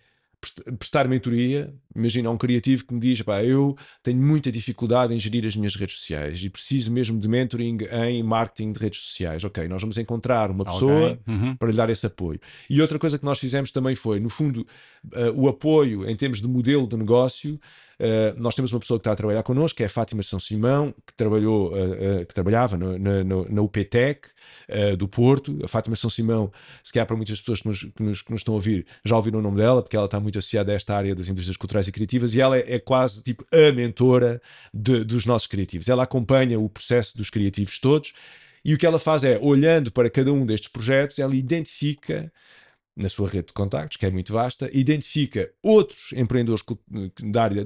prestar 0.78 1.08
mentoria. 1.08 1.74
Imagina 1.96 2.30
um 2.30 2.38
criativo 2.38 2.86
que 2.86 2.94
me 2.94 3.00
diz: 3.00 3.22
pá, 3.22 3.44
eu 3.44 3.76
tenho 4.04 4.22
muita 4.22 4.52
dificuldade 4.52 5.14
em 5.14 5.20
gerir 5.20 5.46
as 5.46 5.56
minhas 5.56 5.76
redes 5.76 5.98
sociais 5.98 6.44
e 6.44 6.50
preciso 6.50 6.92
mesmo 6.92 7.20
de 7.20 7.28
mentoring 7.28 7.78
em 8.08 8.22
marketing 8.24 8.74
de 8.74 8.80
redes 8.80 9.00
sociais. 9.00 9.44
Ok, 9.44 9.68
nós 9.68 9.82
vamos 9.82 9.98
encontrar 9.98 10.52
uma 10.52 10.66
pessoa 10.66 11.18
uhum. 11.28 11.56
para 11.56 11.70
lhe 11.70 11.78
dar 11.78 11.90
esse 11.90 12.06
apoio. 12.06 12.40
E 12.70 12.82
outra 12.82 13.00
coisa 13.00 13.18
que 13.18 13.26
nós 13.26 13.40
fizemos 13.40 13.72
também 13.72 13.96
foi, 13.96 14.20
no 14.20 14.30
fundo, 14.30 14.68
uh, 15.06 15.32
o 15.36 15.48
apoio 15.48 16.08
em 16.10 16.16
termos 16.16 16.42
de 16.42 16.48
modelo 16.48 16.88
de 16.88 16.98
negócio 16.98 17.60
Uh, 17.98 18.38
nós 18.38 18.54
temos 18.54 18.74
uma 18.74 18.80
pessoa 18.82 19.00
que 19.00 19.02
está 19.02 19.14
a 19.14 19.16
trabalhar 19.16 19.42
connosco, 19.42 19.78
que 19.78 19.84
é 19.84 19.86
a 19.86 19.90
Fátima 19.90 20.22
São 20.22 20.38
Simão, 20.38 20.94
que, 21.06 21.14
trabalhou, 21.14 21.72
uh, 21.72 22.26
que 22.26 22.34
trabalhava 22.34 22.76
no, 22.78 23.00
na, 23.00 23.24
no, 23.24 23.50
na 23.50 23.62
UPTEC 23.62 24.28
do 24.98 25.08
Porto. 25.08 25.60
A 25.64 25.68
Fátima 25.68 25.96
São 25.96 26.10
Simão, 26.10 26.52
se 26.84 26.92
calhar 26.92 27.06
para 27.06 27.16
muitas 27.16 27.40
pessoas 27.40 27.62
que 27.62 27.68
nos, 27.68 27.84
que, 27.84 28.04
nos, 28.04 28.22
que 28.22 28.32
nos, 28.32 28.42
estão 28.42 28.54
a 28.54 28.56
ouvir, 28.56 28.86
já 29.04 29.16
ouviram 29.16 29.40
o 29.40 29.42
nome 29.42 29.58
dela, 29.58 29.82
porque 29.82 29.96
ela 29.96 30.06
está 30.06 30.20
muito 30.20 30.40
associada 30.40 30.72
a 30.72 30.76
esta 30.76 30.96
área 30.96 31.16
das 31.16 31.28
indústrias 31.28 31.58
culturais 31.58 31.88
e 31.88 31.92
criativas 31.92 32.34
e 32.34 32.42
ela 32.42 32.58
é, 32.58 32.76
é 32.76 32.80
quase 32.80 33.24
tipo 33.24 33.46
a 33.52 33.72
mentora 33.72 34.42
de, 34.74 35.04
dos 35.04 35.26
nossos 35.26 35.48
criativos. 35.48 35.88
Ela 35.88 36.04
acompanha 36.04 36.60
o 36.60 36.70
processo 36.70 37.16
dos 37.18 37.30
criativos 37.30 37.80
todos. 37.80 38.14
E 38.64 38.74
o 38.74 38.78
que 38.80 38.86
ela 38.86 38.98
faz 38.98 39.24
é, 39.24 39.38
olhando 39.40 39.92
para 39.92 40.10
cada 40.10 40.34
um 40.34 40.44
destes 40.44 40.70
projetos, 40.70 41.20
ela 41.20 41.36
identifica 41.36 42.32
na 42.96 43.10
sua 43.10 43.28
rede 43.28 43.48
de 43.48 43.54
contactos, 43.54 43.98
que 43.98 44.06
é 44.06 44.10
muito 44.10 44.32
vasta, 44.32 44.70
identifica 44.72 45.52
outros 45.62 46.14
empreendedores 46.14 46.64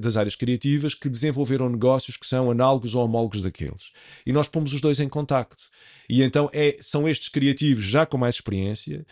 das 0.00 0.16
áreas 0.16 0.34
criativas 0.34 0.92
que 0.92 1.08
desenvolveram 1.08 1.68
negócios 1.68 2.16
que 2.16 2.26
são 2.26 2.50
análogos 2.50 2.94
ou 2.94 3.04
homólogos 3.04 3.40
daqueles. 3.40 3.92
E 4.26 4.32
nós 4.32 4.48
pomos 4.48 4.72
os 4.72 4.80
dois 4.80 4.98
em 4.98 5.08
contacto. 5.08 5.62
E 6.08 6.22
então 6.22 6.50
é, 6.52 6.76
são 6.80 7.08
estes 7.08 7.28
criativos 7.28 7.84
já 7.84 8.04
com 8.04 8.18
mais 8.18 8.34
experiência 8.34 9.06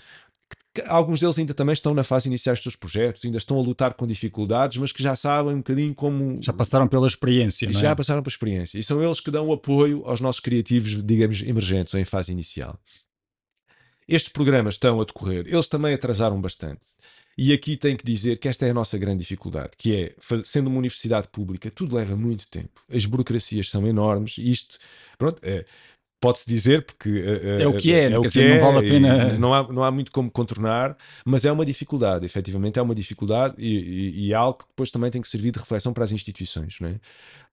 alguns 0.86 1.20
deles 1.20 1.38
ainda 1.38 1.54
também 1.54 1.72
estão 1.72 1.94
na 1.94 2.04
fase 2.04 2.28
inicial 2.28 2.54
dos 2.54 2.62
seus 2.62 2.76
projetos, 2.76 3.24
ainda 3.24 3.38
estão 3.38 3.58
a 3.58 3.62
lutar 3.62 3.94
com 3.94 4.06
dificuldades, 4.06 4.78
mas 4.78 4.92
que 4.92 5.02
já 5.02 5.16
sabem 5.16 5.54
um 5.54 5.58
bocadinho 5.58 5.94
como. 5.94 6.42
Já 6.42 6.52
passaram 6.52 6.86
pela 6.86 7.06
experiência, 7.06 7.68
não 7.68 7.78
é? 7.78 7.82
Já 7.82 7.96
passaram 7.96 8.22
pela 8.22 8.32
experiência. 8.32 8.78
E 8.78 8.82
são 8.82 9.02
eles 9.02 9.20
que 9.20 9.30
dão 9.30 9.50
apoio 9.52 10.04
aos 10.06 10.20
nossos 10.20 10.40
criativos, 10.40 11.02
digamos, 11.02 11.42
emergentes 11.42 11.94
ou 11.94 12.00
em 12.00 12.04
fase 12.04 12.32
inicial. 12.32 12.78
Estes 14.08 14.32
programas 14.32 14.74
estão 14.74 15.00
a 15.00 15.04
decorrer, 15.04 15.46
eles 15.46 15.68
também 15.68 15.94
atrasaram 15.94 16.40
bastante. 16.40 16.80
E 17.36 17.52
aqui 17.52 17.76
tenho 17.76 17.96
que 17.96 18.04
dizer 18.04 18.38
que 18.38 18.48
esta 18.48 18.66
é 18.66 18.70
a 18.70 18.74
nossa 18.74 18.98
grande 18.98 19.20
dificuldade, 19.20 19.70
que 19.78 19.94
é, 19.94 20.14
sendo 20.44 20.66
uma 20.66 20.78
universidade 20.78 21.28
pública, 21.28 21.70
tudo 21.70 21.94
leva 21.94 22.16
muito 22.16 22.48
tempo. 22.48 22.82
As 22.92 23.06
burocracias 23.06 23.70
são 23.70 23.86
enormes 23.86 24.38
e 24.38 24.50
isto, 24.50 24.76
pronto, 25.16 25.38
é, 25.44 25.64
pode-se 26.20 26.48
dizer, 26.48 26.82
porque 26.82 27.08
uh, 27.08 27.60
é 27.60 27.66
o 27.68 27.76
que 27.76 27.92
é, 27.92 28.10
é, 28.10 28.18
o 28.18 28.22
que 28.22 28.40
é, 28.40 28.58
não 28.58 28.72
vale 28.72 28.86
a 28.86 28.90
pena. 28.90 29.38
Não 29.38 29.54
há, 29.54 29.72
não 29.72 29.84
há 29.84 29.90
muito 29.92 30.10
como 30.10 30.30
contornar, 30.30 30.96
mas 31.24 31.44
é 31.44 31.52
uma 31.52 31.64
dificuldade, 31.64 32.26
efetivamente 32.26 32.78
é 32.78 32.82
uma 32.82 32.94
dificuldade 32.94 33.54
e, 33.58 33.78
e, 33.78 34.26
e, 34.26 34.32
é 34.32 34.34
algo 34.34 34.58
que 34.58 34.64
depois 34.68 34.90
também 34.90 35.10
tem 35.10 35.22
que 35.22 35.28
servir 35.28 35.52
de 35.52 35.60
reflexão 35.60 35.92
para 35.92 36.02
as 36.02 36.10
instituições, 36.10 36.76
não 36.80 36.88
é? 36.88 37.00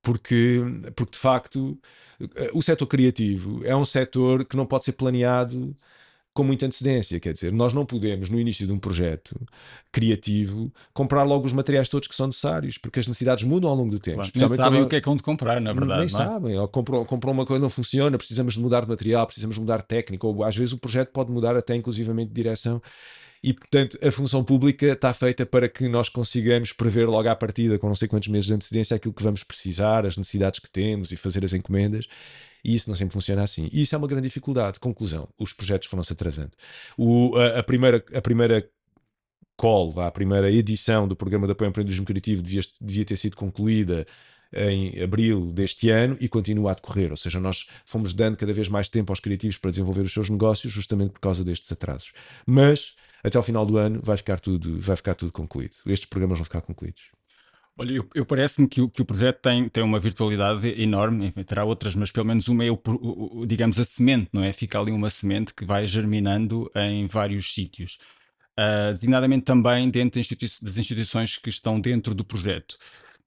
Porque, 0.01 0.61
porque 0.95 1.11
de 1.11 1.19
facto 1.19 1.77
o 2.53 2.61
setor 2.61 2.87
criativo 2.87 3.61
é 3.63 3.75
um 3.75 3.85
setor 3.85 4.45
que 4.45 4.57
não 4.57 4.65
pode 4.65 4.85
ser 4.85 4.93
planeado 4.93 5.75
com 6.35 6.43
muita 6.43 6.65
antecedência. 6.65 7.17
Quer 7.17 7.31
dizer, 7.31 7.51
nós 7.51 7.71
não 7.71 7.85
podemos, 7.85 8.29
no 8.29 8.37
início 8.37 8.67
de 8.67 8.73
um 8.73 8.77
projeto 8.77 9.39
criativo, 9.89 10.69
comprar 10.93 11.23
logo 11.23 11.45
os 11.45 11.53
materiais 11.53 11.87
todos 11.87 12.09
que 12.09 12.15
são 12.15 12.27
necessários, 12.27 12.77
porque 12.77 12.99
as 12.99 13.07
necessidades 13.07 13.45
mudam 13.45 13.69
ao 13.69 13.75
longo 13.75 13.89
do 13.89 13.99
tempo. 13.99 14.17
Claro, 14.17 14.31
nem 14.35 14.47
sabem 14.49 14.81
o 14.81 14.89
que 14.89 14.97
é 14.97 15.01
que 15.01 15.05
vão 15.05 15.15
de 15.15 15.23
comprar, 15.23 15.61
na 15.61 15.71
verdade. 15.71 15.99
Nem 15.99 16.05
é? 16.05 16.09
sabem. 16.09 16.59
Ou 16.59 16.67
comprou, 16.67 17.05
comprou 17.05 17.33
uma 17.33 17.45
coisa 17.45 17.61
não 17.61 17.69
funciona, 17.69 18.17
precisamos 18.17 18.55
de 18.55 18.59
mudar 18.59 18.81
de 18.81 18.89
material, 18.89 19.25
precisamos 19.25 19.55
de 19.55 19.61
mudar 19.61 19.77
de 19.77 19.85
técnica, 19.85 20.27
ou 20.27 20.43
às 20.43 20.55
vezes 20.55 20.73
o 20.73 20.77
projeto 20.77 21.09
pode 21.11 21.31
mudar 21.31 21.55
até 21.55 21.73
inclusivamente 21.73 22.27
de 22.27 22.35
direção. 22.35 22.81
E, 23.41 23.53
portanto, 23.53 23.97
a 24.05 24.11
função 24.11 24.43
pública 24.43 24.87
está 24.87 25.13
feita 25.13 25.45
para 25.45 25.69
que 25.69 25.87
nós 25.87 26.09
consigamos 26.09 26.73
prever 26.73 27.07
logo 27.07 27.29
à 27.29 27.35
partida, 27.35 27.79
com 27.79 27.87
não 27.87 27.95
sei 27.95 28.09
quantos 28.09 28.27
meses 28.27 28.47
de 28.47 28.53
antecedência, 28.53 28.95
aquilo 28.95 29.13
que 29.13 29.23
vamos 29.23 29.41
precisar, 29.41 30.05
as 30.05 30.17
necessidades 30.17 30.59
que 30.59 30.69
temos 30.69 31.13
e 31.13 31.15
fazer 31.15 31.45
as 31.45 31.53
encomendas. 31.53 32.07
E 32.65 32.73
isso 32.73 32.89
não 32.89 32.95
sempre 32.95 33.13
funciona 33.13 33.43
assim. 33.43 33.69
E 33.71 33.83
isso 33.83 33.93
é 33.93 33.97
uma 33.97 34.07
grande 34.07 34.27
dificuldade. 34.27 34.79
Conclusão: 34.79 35.29
os 35.37 35.53
projetos 35.53 35.87
foram-se 35.87 36.11
atrasando. 36.11 36.51
O, 36.97 37.35
a, 37.37 37.59
a, 37.59 37.63
primeira, 37.63 38.03
a 38.11 38.21
primeira 38.21 38.67
call, 39.55 39.99
a 40.01 40.09
primeira 40.09 40.51
edição 40.51 41.07
do 41.07 41.15
programa 41.15 41.45
de 41.45 41.51
apoio 41.51 41.67
ao 41.67 41.69
empreendedorismo 41.69 42.05
criativo 42.05 42.41
devia, 42.41 42.61
devia 42.81 43.05
ter 43.05 43.17
sido 43.17 43.37
concluída 43.37 44.07
em 44.51 45.01
abril 45.01 45.51
deste 45.51 45.89
ano 45.89 46.17
e 46.19 46.27
continua 46.27 46.71
a 46.71 46.73
decorrer. 46.73 47.11
Ou 47.11 47.17
seja, 47.17 47.39
nós 47.39 47.67
fomos 47.85 48.13
dando 48.15 48.35
cada 48.35 48.51
vez 48.51 48.67
mais 48.67 48.89
tempo 48.89 49.11
aos 49.11 49.19
criativos 49.19 49.57
para 49.57 49.69
desenvolver 49.69 50.01
os 50.01 50.13
seus 50.13 50.29
negócios 50.29 50.73
justamente 50.73 51.11
por 51.11 51.19
causa 51.19 51.43
destes 51.43 51.71
atrasos. 51.71 52.13
Mas 52.47 52.95
até 53.23 53.37
ao 53.37 53.43
final 53.43 53.65
do 53.65 53.77
ano 53.77 53.99
vai 54.01 54.17
ficar 54.17 54.39
tudo, 54.39 54.79
vai 54.79 54.95
ficar 54.95 55.13
tudo 55.13 55.31
concluído. 55.31 55.75
Estes 55.85 56.09
programas 56.09 56.39
vão 56.39 56.45
ficar 56.45 56.61
concluídos. 56.61 57.03
Olha, 57.77 57.91
eu, 57.91 58.09
eu 58.15 58.25
parece-me 58.25 58.69
que, 58.69 58.87
que, 58.87 59.01
o 59.01 59.05
projeto 59.05 59.41
tem, 59.41 59.67
tem 59.67 59.83
uma 59.83 59.99
virtualidade 59.99 60.65
enorme, 60.81 61.27
enfim, 61.27 61.43
terá 61.43 61.65
outras, 61.65 61.93
mas 61.93 62.09
pelo 62.09 62.25
menos 62.25 62.47
uma 62.47 62.63
é, 62.63 62.71
o, 62.71 62.79
o, 62.85 63.45
digamos, 63.45 63.77
a 63.79 63.83
semente, 63.83 64.29
não 64.31 64.41
é? 64.41 64.53
Fica 64.53 64.79
ali 64.79 64.91
uma 64.91 65.09
semente 65.09 65.53
que 65.53 65.65
vai 65.65 65.85
germinando 65.85 66.71
em 66.73 67.05
vários 67.07 67.53
sítios. 67.53 67.97
Uh, 68.57 68.93
designadamente 68.93 69.43
também 69.43 69.89
dentro 69.89 70.21
das 70.21 70.77
instituições 70.77 71.37
que 71.37 71.49
estão 71.49 71.79
dentro 71.79 72.15
do 72.15 72.23
projeto. 72.23 72.77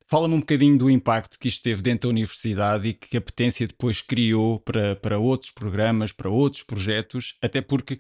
Fala-me 0.07 0.35
um 0.35 0.41
bocadinho 0.41 0.79
do 0.79 0.91
impacto 0.91 1.39
que 1.39 1.49
isto 1.49 1.63
teve 1.63 1.83
dentro 1.83 2.09
da 2.09 2.13
universidade 2.13 2.89
e 2.89 2.95
que 2.95 3.19
a 3.19 3.21
Petência 3.21 3.67
depois 3.67 4.01
criou 4.01 4.59
para, 4.59 4.97
para 4.97 5.19
outros 5.19 5.51
programas, 5.51 6.13
para 6.13 6.31
outros 6.31 6.63
projetos, 6.63 7.37
até 7.43 7.61
porque 7.61 7.99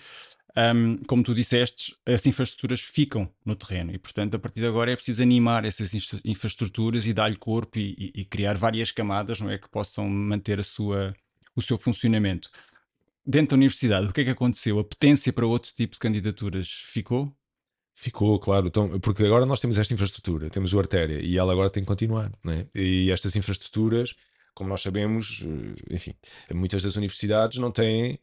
um, 0.58 0.98
como 1.06 1.22
tu 1.22 1.34
disseste, 1.34 1.94
as 2.04 2.26
infraestruturas 2.26 2.80
ficam 2.80 3.30
no 3.44 3.54
terreno 3.54 3.92
e, 3.92 3.98
portanto, 3.98 4.34
a 4.34 4.38
partir 4.38 4.60
de 4.60 4.66
agora 4.66 4.90
é 4.90 4.96
preciso 4.96 5.22
animar 5.22 5.64
essas 5.64 5.92
infraestruturas 6.24 7.06
e 7.06 7.12
dar-lhe 7.12 7.36
corpo 7.36 7.78
e, 7.78 8.10
e, 8.12 8.24
criar 8.24 8.56
várias 8.56 8.90
camadas 8.90 9.40
não 9.40 9.48
é, 9.48 9.58
que 9.58 9.68
possam 9.68 10.08
manter 10.08 10.58
a 10.58 10.64
sua, 10.64 11.14
o 11.54 11.62
seu 11.62 11.78
funcionamento. 11.78 12.50
Dentro 13.24 13.50
da 13.50 13.56
universidade, 13.56 14.08
o 14.08 14.12
que 14.12 14.22
é 14.22 14.24
que 14.24 14.30
aconteceu? 14.30 14.80
A 14.80 14.84
potência 14.84 15.32
para 15.32 15.46
outro 15.46 15.72
tipo 15.72 15.92
de 15.92 15.98
candidaturas 16.00 16.68
ficou? 16.68 17.32
Ficou, 17.94 18.38
claro. 18.40 18.68
Então, 18.68 18.98
porque 19.00 19.24
agora 19.24 19.44
nós 19.44 19.60
temos 19.60 19.78
esta 19.78 19.92
infraestrutura, 19.94 20.50
temos 20.50 20.72
o 20.72 20.78
artéria 20.78 21.20
e 21.20 21.36
ela 21.36 21.52
agora 21.52 21.70
tem 21.70 21.82
que 21.82 21.88
continuar. 21.88 22.32
Né? 22.42 22.66
E 22.74 23.10
estas 23.10 23.36
infraestruturas, 23.36 24.14
como 24.54 24.70
nós 24.70 24.80
sabemos, 24.80 25.44
eh, 25.44 25.94
enfim, 25.94 26.14
muitas 26.52 26.82
das 26.82 26.96
universidades 26.96 27.58
não 27.58 27.70
têm 27.70 28.18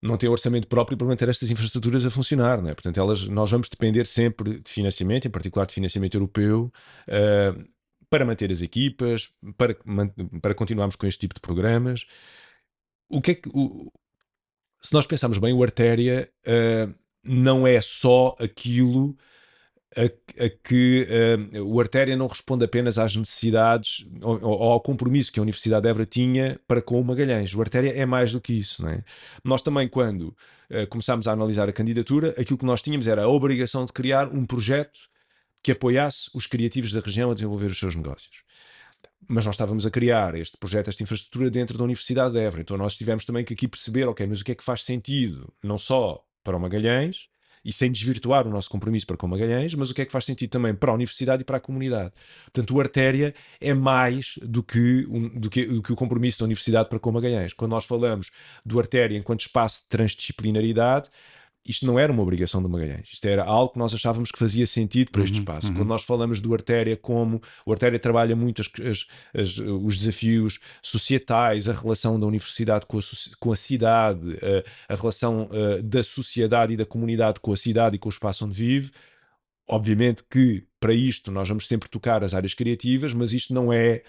não 0.00 0.16
tem 0.16 0.28
orçamento 0.28 0.68
próprio 0.68 0.96
para 0.96 1.06
manter 1.06 1.28
estas 1.28 1.50
infraestruturas 1.50 2.06
a 2.06 2.10
funcionar, 2.10 2.62
não 2.62 2.70
é? 2.70 2.74
Portanto, 2.74 2.98
elas, 2.98 3.26
nós 3.28 3.50
vamos 3.50 3.68
depender 3.68 4.06
sempre 4.06 4.60
de 4.60 4.70
financiamento, 4.70 5.26
em 5.26 5.30
particular 5.30 5.66
de 5.66 5.74
financiamento 5.74 6.14
europeu, 6.14 6.72
uh, 7.08 7.68
para 8.08 8.24
manter 8.24 8.50
as 8.52 8.62
equipas, 8.62 9.34
para, 9.56 9.76
para 10.40 10.54
continuarmos 10.54 10.96
com 10.96 11.06
este 11.06 11.20
tipo 11.20 11.34
de 11.34 11.40
programas. 11.40 12.06
O 13.08 13.20
que 13.20 13.32
é 13.32 13.34
que. 13.34 13.48
O, 13.52 13.92
se 14.80 14.94
nós 14.94 15.06
pensarmos 15.06 15.38
bem, 15.38 15.52
o 15.52 15.62
Artéria 15.62 16.30
uh, 16.46 16.94
não 17.24 17.66
é 17.66 17.80
só 17.80 18.36
aquilo 18.38 19.16
a, 19.96 20.44
a 20.44 20.50
que 20.62 21.06
uh, 21.54 21.62
o 21.64 21.80
Artéria 21.80 22.16
não 22.16 22.26
responde 22.26 22.64
apenas 22.64 22.98
às 22.98 23.16
necessidades 23.16 24.06
ou, 24.20 24.38
ou, 24.42 24.62
ao 24.72 24.80
compromisso 24.80 25.32
que 25.32 25.40
a 25.40 25.42
Universidade 25.42 25.82
de 25.82 25.88
Évora 25.88 26.06
tinha 26.06 26.60
para 26.66 26.82
com 26.82 27.00
o 27.00 27.04
Magalhães. 27.04 27.54
O 27.54 27.60
Artéria 27.60 27.90
é 27.90 28.04
mais 28.04 28.32
do 28.32 28.40
que 28.40 28.52
isso. 28.52 28.82
Não 28.82 28.90
é? 28.90 29.02
Nós 29.42 29.62
também, 29.62 29.88
quando 29.88 30.36
uh, 30.70 30.86
começámos 30.88 31.26
a 31.26 31.32
analisar 31.32 31.68
a 31.68 31.72
candidatura, 31.72 32.34
aquilo 32.38 32.58
que 32.58 32.66
nós 32.66 32.82
tínhamos 32.82 33.06
era 33.06 33.22
a 33.22 33.28
obrigação 33.28 33.84
de 33.84 33.92
criar 33.92 34.28
um 34.28 34.44
projeto 34.44 34.98
que 35.62 35.72
apoiasse 35.72 36.30
os 36.34 36.46
criativos 36.46 36.92
da 36.92 37.00
região 37.00 37.30
a 37.30 37.34
desenvolver 37.34 37.66
os 37.66 37.78
seus 37.78 37.94
negócios. 37.94 38.42
Mas 39.26 39.44
nós 39.44 39.54
estávamos 39.54 39.84
a 39.84 39.90
criar 39.90 40.34
este 40.34 40.56
projeto, 40.56 40.88
esta 40.88 41.02
infraestrutura 41.02 41.50
dentro 41.50 41.76
da 41.76 41.84
Universidade 41.84 42.34
de 42.34 42.40
Évora. 42.40 42.62
Então 42.62 42.76
nós 42.76 42.96
tivemos 42.96 43.24
também 43.24 43.44
que 43.44 43.54
aqui 43.54 43.66
perceber, 43.66 44.06
ok, 44.06 44.26
mas 44.26 44.40
o 44.40 44.44
que 44.44 44.52
é 44.52 44.54
que 44.54 44.62
faz 44.62 44.82
sentido, 44.82 45.52
não 45.62 45.76
só 45.76 46.24
para 46.44 46.56
o 46.56 46.60
Magalhães, 46.60 47.28
e 47.68 47.72
sem 47.72 47.92
desvirtuar 47.92 48.46
o 48.46 48.50
nosso 48.50 48.70
compromisso 48.70 49.06
para 49.06 49.18
com 49.18 49.28
Magalhães, 49.28 49.74
mas 49.74 49.90
o 49.90 49.94
que 49.94 50.00
é 50.00 50.06
que 50.06 50.10
faz 50.10 50.24
sentido 50.24 50.48
também 50.48 50.74
para 50.74 50.90
a 50.90 50.94
universidade 50.94 51.42
e 51.42 51.44
para 51.44 51.58
a 51.58 51.60
comunidade. 51.60 52.14
Portanto, 52.44 52.74
o 52.74 52.80
Artéria 52.80 53.34
é 53.60 53.74
mais 53.74 54.38
do 54.40 54.62
que, 54.62 55.06
um, 55.10 55.28
do 55.38 55.50
que, 55.50 55.66
do 55.66 55.82
que 55.82 55.92
o 55.92 55.96
compromisso 55.96 56.38
da 56.38 56.46
universidade 56.46 56.88
para 56.88 56.98
com 56.98 57.12
Magalhães. 57.12 57.52
Quando 57.52 57.72
nós 57.72 57.84
falamos 57.84 58.30
do 58.64 58.78
Artéria 58.80 59.18
enquanto 59.18 59.40
espaço 59.40 59.82
de 59.82 59.88
transdisciplinaridade, 59.88 61.10
isto 61.64 61.86
não 61.86 61.98
era 61.98 62.10
uma 62.10 62.22
obrigação 62.22 62.62
do 62.62 62.68
Magalhães, 62.68 63.08
isto 63.12 63.26
era 63.26 63.44
algo 63.44 63.72
que 63.72 63.78
nós 63.78 63.92
achávamos 63.92 64.30
que 64.30 64.38
fazia 64.38 64.66
sentido 64.66 65.10
para 65.10 65.22
este 65.22 65.34
uhum, 65.34 65.40
espaço. 65.40 65.68
Uhum. 65.68 65.74
Quando 65.74 65.88
nós 65.88 66.02
falamos 66.02 66.40
do 66.40 66.52
Artéria 66.54 66.96
como 66.96 67.40
o 67.66 67.72
Artéria 67.72 67.98
trabalha 67.98 68.34
muito 68.34 68.62
as, 68.62 68.70
as, 68.80 69.06
as, 69.34 69.58
os 69.58 69.98
desafios 69.98 70.58
societais, 70.82 71.68
a 71.68 71.72
relação 71.72 72.18
da 72.18 72.26
universidade 72.26 72.86
com 72.86 72.98
a, 72.98 73.00
com 73.38 73.52
a 73.52 73.56
cidade, 73.56 74.38
a, 74.88 74.94
a 74.94 74.96
relação 74.96 75.50
uh, 75.50 75.82
da 75.82 76.02
sociedade 76.02 76.72
e 76.72 76.76
da 76.76 76.86
comunidade 76.86 77.40
com 77.40 77.52
a 77.52 77.56
cidade 77.56 77.96
e 77.96 77.98
com 77.98 78.08
o 78.08 78.12
espaço 78.12 78.46
onde 78.46 78.54
vive. 78.54 78.90
Obviamente 79.70 80.24
que 80.30 80.64
para 80.80 80.94
isto 80.94 81.30
nós 81.30 81.46
vamos 81.46 81.66
sempre 81.66 81.88
tocar 81.90 82.24
as 82.24 82.32
áreas 82.32 82.54
criativas, 82.54 83.12
mas 83.12 83.34
isto 83.34 83.52
não 83.52 83.70
é, 83.70 84.02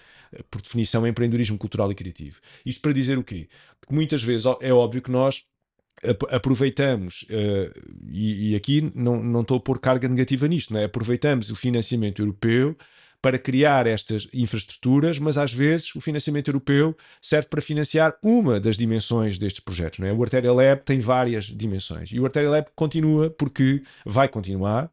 por 0.50 0.62
definição, 0.62 1.06
empreendedorismo 1.06 1.58
cultural 1.58 1.92
e 1.92 1.94
criativo. 1.94 2.40
Isto 2.64 2.80
para 2.80 2.92
dizer 2.92 3.18
o 3.18 3.24
quê? 3.24 3.48
Porque 3.78 3.94
muitas 3.94 4.22
vezes 4.22 4.46
é 4.62 4.72
óbvio 4.72 5.02
que 5.02 5.10
nós 5.10 5.44
aproveitamos, 6.30 7.26
uh, 7.30 7.70
e, 8.10 8.54
aqui 8.56 8.90
não, 8.94 9.22
não 9.22 9.42
estou 9.42 9.58
a 9.58 9.60
pôr 9.60 9.78
carga 9.78 10.08
negativa 10.08 10.48
nisto, 10.48 10.76
é? 10.76 10.84
aproveitamos 10.84 11.50
o 11.50 11.56
financiamento 11.56 12.22
europeu 12.22 12.76
para 13.22 13.38
criar 13.38 13.86
estas 13.86 14.26
infraestruturas, 14.32 15.18
mas 15.18 15.36
às 15.36 15.52
vezes 15.52 15.94
o 15.94 16.00
financiamento 16.00 16.48
europeu 16.48 16.96
serve 17.20 17.48
para 17.48 17.60
financiar 17.60 18.16
uma 18.22 18.58
das 18.58 18.78
dimensões 18.78 19.36
destes 19.36 19.60
projetos. 19.60 19.98
Não 19.98 20.06
é? 20.06 20.12
O 20.12 20.22
Arteria 20.22 20.52
Lab 20.52 20.82
tem 20.84 21.00
várias 21.00 21.44
dimensões 21.44 22.10
e 22.12 22.18
o 22.18 22.24
Arteria 22.24 22.50
Lab 22.50 22.68
continua 22.74 23.28
porque 23.30 23.82
vai 24.06 24.28
continuar. 24.28 24.90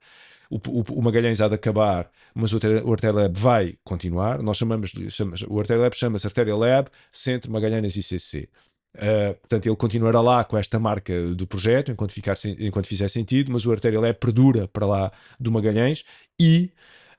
O, 0.49 0.57
o, 0.57 0.99
o 0.99 1.01
Magalhães 1.01 1.41
há 1.41 1.47
de 1.49 1.55
acabar, 1.55 2.09
mas 2.33 2.53
o, 2.53 2.59
o 2.85 2.91
Arteria 2.91 3.15
Lab 3.15 3.39
vai 3.39 3.77
continuar. 3.83 4.41
Nós 4.41 4.57
chamamos, 4.57 4.91
chamamos 5.09 5.43
o 5.47 5.59
Arteria 5.59 5.83
Lab 5.83 5.95
chama-se 5.95 6.27
Arteria 6.27 6.55
Lab 6.55 6.89
Centro 7.11 7.51
Magalhães 7.51 7.95
ICC. 7.95 8.49
Uh, 8.97 9.35
portanto, 9.35 9.67
ele 9.67 9.75
continuará 9.75 10.21
lá 10.21 10.43
com 10.43 10.57
esta 10.57 10.79
marca 10.79 11.35
do 11.35 11.45
projeto 11.45 11.91
enquanto, 11.91 12.11
ficar, 12.11 12.35
enquanto 12.59 12.87
fizer 12.87 13.07
sentido, 13.09 13.51
mas 13.51 13.65
o 13.65 13.71
Artéria 13.71 13.99
Lab 13.99 14.15
perdura 14.15 14.67
para 14.67 14.87
lá 14.87 15.11
do 15.39 15.51
Magalhães 15.51 16.03
e 16.39 16.71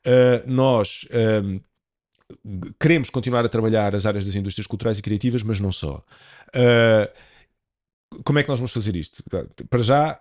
uh, 0.05 0.51
nós 0.51 1.07
um, 1.45 1.61
queremos 2.81 3.11
continuar 3.11 3.45
a 3.45 3.49
trabalhar 3.49 3.95
as 3.95 4.07
áreas 4.07 4.27
das 4.27 4.35
indústrias 4.35 4.67
culturais 4.67 4.99
e 4.99 5.03
criativas, 5.03 5.45
mas 5.45 5.61
não 5.61 5.71
só. 5.71 6.05
Uh, 6.49 7.09
como 8.25 8.41
é 8.41 8.43
que 8.43 8.49
nós 8.49 8.59
vamos 8.59 8.73
fazer 8.73 8.97
isto? 8.97 9.23
Para 9.69 9.83
já, 9.83 10.19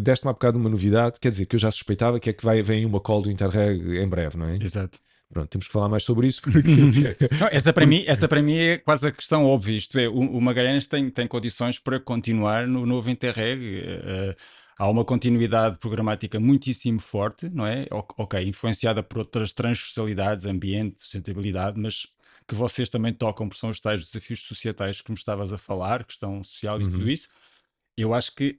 deste-me 0.00 0.30
há 0.30 0.32
bocado 0.32 0.56
uma 0.56 0.70
novidade, 0.70 1.18
quer 1.20 1.30
dizer, 1.30 1.44
que 1.44 1.56
eu 1.56 1.60
já 1.60 1.70
suspeitava 1.70 2.20
que 2.20 2.30
é 2.30 2.32
que 2.32 2.44
vai, 2.44 2.62
vem 2.62 2.86
uma 2.86 3.00
call 3.00 3.20
do 3.20 3.30
Interreg 3.30 3.98
em 3.98 4.08
breve, 4.08 4.38
não 4.38 4.46
é? 4.46 4.56
Exato. 4.56 4.98
Pronto, 5.32 5.48
temos 5.48 5.66
que 5.68 5.72
falar 5.72 5.88
mais 5.88 6.02
sobre 6.02 6.26
isso. 6.26 6.42
Porque... 6.42 7.16
Essa, 7.52 7.72
para 7.72 7.86
mim, 7.86 8.04
essa 8.06 8.26
para 8.26 8.42
mim 8.42 8.56
é 8.56 8.78
quase 8.78 9.06
a 9.06 9.12
questão 9.12 9.44
óbvia. 9.44 9.76
Isto 9.76 9.98
é, 9.98 10.08
o, 10.08 10.18
o 10.18 10.40
Magalhães 10.40 10.86
tem, 10.86 11.08
tem 11.08 11.28
condições 11.28 11.78
para 11.78 12.00
continuar 12.00 12.66
no 12.66 12.84
novo 12.84 13.08
Interreg. 13.08 13.80
Uh, 13.80 14.36
há 14.76 14.88
uma 14.88 15.04
continuidade 15.04 15.78
programática 15.78 16.40
muitíssimo 16.40 16.98
forte, 16.98 17.48
não 17.48 17.64
é? 17.64 17.86
Ok, 17.90 18.42
influenciada 18.42 19.02
por 19.02 19.18
outras 19.18 19.52
transversalidades, 19.52 20.46
ambiente, 20.46 21.00
sustentabilidade, 21.00 21.78
mas 21.78 22.06
que 22.48 22.54
vocês 22.54 22.90
também 22.90 23.14
tocam, 23.14 23.48
porque 23.48 23.60
são 23.60 23.70
os 23.70 23.80
tais 23.80 24.04
desafios 24.04 24.42
societais 24.42 25.00
que 25.00 25.12
me 25.12 25.16
estavas 25.16 25.52
a 25.52 25.58
falar, 25.58 26.04
questão 26.04 26.42
social 26.42 26.80
e 26.80 26.84
uhum. 26.84 26.90
tudo 26.90 27.08
isso. 27.08 27.28
Eu 27.96 28.12
acho 28.12 28.34
que 28.34 28.58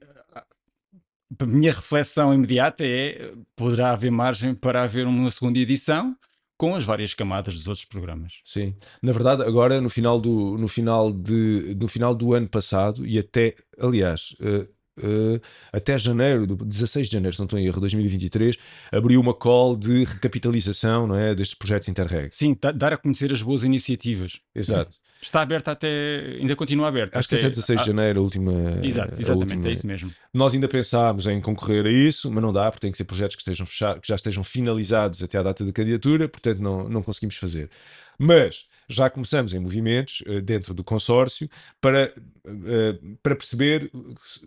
a 1.38 1.46
minha 1.46 1.72
reflexão 1.72 2.32
imediata 2.32 2.82
é: 2.82 3.34
poderá 3.54 3.92
haver 3.92 4.10
margem 4.10 4.54
para 4.54 4.82
haver 4.82 5.06
uma 5.06 5.30
segunda 5.30 5.58
edição? 5.58 6.16
Com 6.62 6.76
as 6.76 6.84
várias 6.84 7.12
camadas 7.12 7.56
dos 7.56 7.66
outros 7.66 7.84
programas. 7.84 8.34
Sim, 8.44 8.76
na 9.02 9.10
verdade, 9.10 9.42
agora 9.42 9.80
no 9.80 9.90
final 9.90 10.20
do, 10.20 10.56
no 10.56 10.68
final 10.68 11.12
de, 11.12 11.76
no 11.76 11.88
final 11.88 12.14
do 12.14 12.34
ano 12.34 12.48
passado 12.48 13.04
e 13.04 13.18
até, 13.18 13.56
aliás, 13.80 14.36
uh, 14.38 14.62
uh, 15.04 15.40
até 15.72 15.98
janeiro, 15.98 16.46
do 16.46 16.54
16 16.64 17.08
de 17.08 17.14
janeiro, 17.14 17.34
se 17.34 17.40
não 17.40 17.46
estou 17.46 17.58
em 17.58 17.66
erro, 17.66 17.80
2023, 17.80 18.56
abriu 18.92 19.20
uma 19.20 19.34
call 19.34 19.76
de 19.76 20.04
recapitalização 20.04 21.08
não 21.08 21.16
é, 21.16 21.34
destes 21.34 21.58
projetos 21.58 21.88
Interreg. 21.88 22.32
Sim, 22.32 22.56
dar 22.76 22.92
a 22.92 22.96
conhecer 22.96 23.32
as 23.32 23.42
boas 23.42 23.64
iniciativas. 23.64 24.38
Exato. 24.54 24.96
Está 25.22 25.40
aberta 25.40 25.70
até. 25.70 26.36
ainda 26.40 26.56
continua 26.56 26.88
aberta. 26.88 27.16
Acho 27.16 27.28
até, 27.28 27.36
que 27.36 27.46
até 27.46 27.50
16 27.50 27.80
de 27.80 27.86
janeiro, 27.86 28.18
a 28.18 28.22
última. 28.24 28.52
Exato, 28.82 29.14
exatamente, 29.20 29.54
última... 29.54 29.68
é 29.68 29.72
isso 29.72 29.86
mesmo. 29.86 30.12
Nós 30.34 30.52
ainda 30.52 30.66
pensámos 30.66 31.28
em 31.28 31.40
concorrer 31.40 31.86
a 31.86 31.90
isso, 31.90 32.28
mas 32.28 32.42
não 32.42 32.52
dá, 32.52 32.68
porque 32.68 32.80
tem 32.80 32.90
que 32.90 32.98
ser 32.98 33.04
projetos 33.04 33.36
que, 33.36 33.42
estejam 33.42 33.64
que 34.00 34.08
já 34.08 34.16
estejam 34.16 34.42
finalizados 34.42 35.22
até 35.22 35.38
à 35.38 35.42
data 35.44 35.64
de 35.64 35.72
candidatura, 35.72 36.28
portanto 36.28 36.58
não, 36.58 36.88
não 36.88 37.02
conseguimos 37.04 37.36
fazer. 37.36 37.70
Mas 38.18 38.66
já 38.88 39.08
começamos 39.08 39.54
em 39.54 39.60
movimentos 39.60 40.22
uh, 40.26 40.40
dentro 40.40 40.74
do 40.74 40.82
consórcio 40.82 41.48
para, 41.80 42.12
uh, 42.44 43.16
para 43.22 43.36
perceber, 43.36 43.90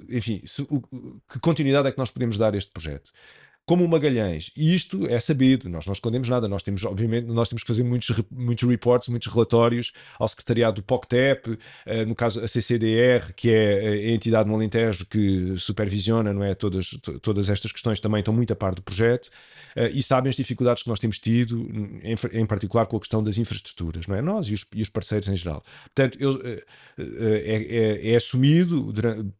enfim, 0.09 0.41
se, 0.45 0.61
o, 0.63 0.81
que 1.31 1.39
continuidade 1.39 1.87
é 1.87 1.91
que 1.91 1.97
nós 1.97 2.11
podemos 2.11 2.37
dar 2.37 2.53
a 2.53 2.57
este 2.57 2.71
projeto 2.71 3.11
como 3.65 3.83
o 3.83 3.87
Magalhães. 3.87 4.51
E 4.55 4.75
isto 4.75 5.07
é 5.07 5.19
sabido, 5.19 5.67
nós 5.67 5.85
não 5.85 5.93
escondemos 5.93 6.29
nada, 6.29 6.47
nós 6.47 6.61
temos, 6.61 6.83
obviamente, 6.83 7.25
nós 7.25 7.49
temos 7.49 7.63
que 7.63 7.67
fazer 7.67 7.83
muitos, 7.83 8.15
muitos 8.31 8.67
reports, 8.67 9.09
muitos 9.09 9.31
relatórios 9.31 9.91
ao 10.19 10.27
secretariado 10.27 10.75
do 10.75 10.83
POCTEP, 10.83 11.49
uh, 11.49 11.57
no 12.07 12.13
caso 12.13 12.43
a 12.43 12.47
CCDR, 12.47 13.33
que 13.35 13.49
é 13.49 13.87
a 13.87 14.11
entidade 14.11 14.47
no 14.47 14.55
Alentejo 14.55 15.05
que 15.07 15.57
supervisiona 15.57 16.31
não 16.31 16.43
é, 16.43 16.53
todas, 16.53 16.91
todas 17.21 17.49
estas 17.49 17.71
questões, 17.71 17.99
também 17.99 18.19
estão 18.19 18.33
muito 18.33 18.53
a 18.53 18.55
par 18.55 18.75
do 18.75 18.83
projeto, 18.83 19.27
uh, 19.75 19.89
e 19.91 20.03
sabem 20.03 20.29
as 20.29 20.35
dificuldades 20.35 20.83
que 20.83 20.89
nós 20.89 20.99
temos 20.99 21.17
tido, 21.17 21.67
em, 22.03 22.15
em, 22.33 22.45
particular 22.45 22.85
com 22.85 22.97
a 22.97 22.99
questão 22.99 23.23
das 23.23 23.37
infraestruturas, 23.37 24.05
não 24.05 24.15
é? 24.15 24.21
Nós 24.21 24.47
e 24.47 24.53
os, 24.53 24.65
e 24.75 24.81
os 24.83 24.89
parceiros 24.89 25.27
em 25.27 25.35
geral. 25.35 25.63
Portanto, 25.85 26.17
eu, 26.21 26.35
uh, 26.35 26.61
é, 26.97 28.01
é, 28.03 28.11
é, 28.11 28.15
assumido 28.15 28.93
durante, 28.93 29.33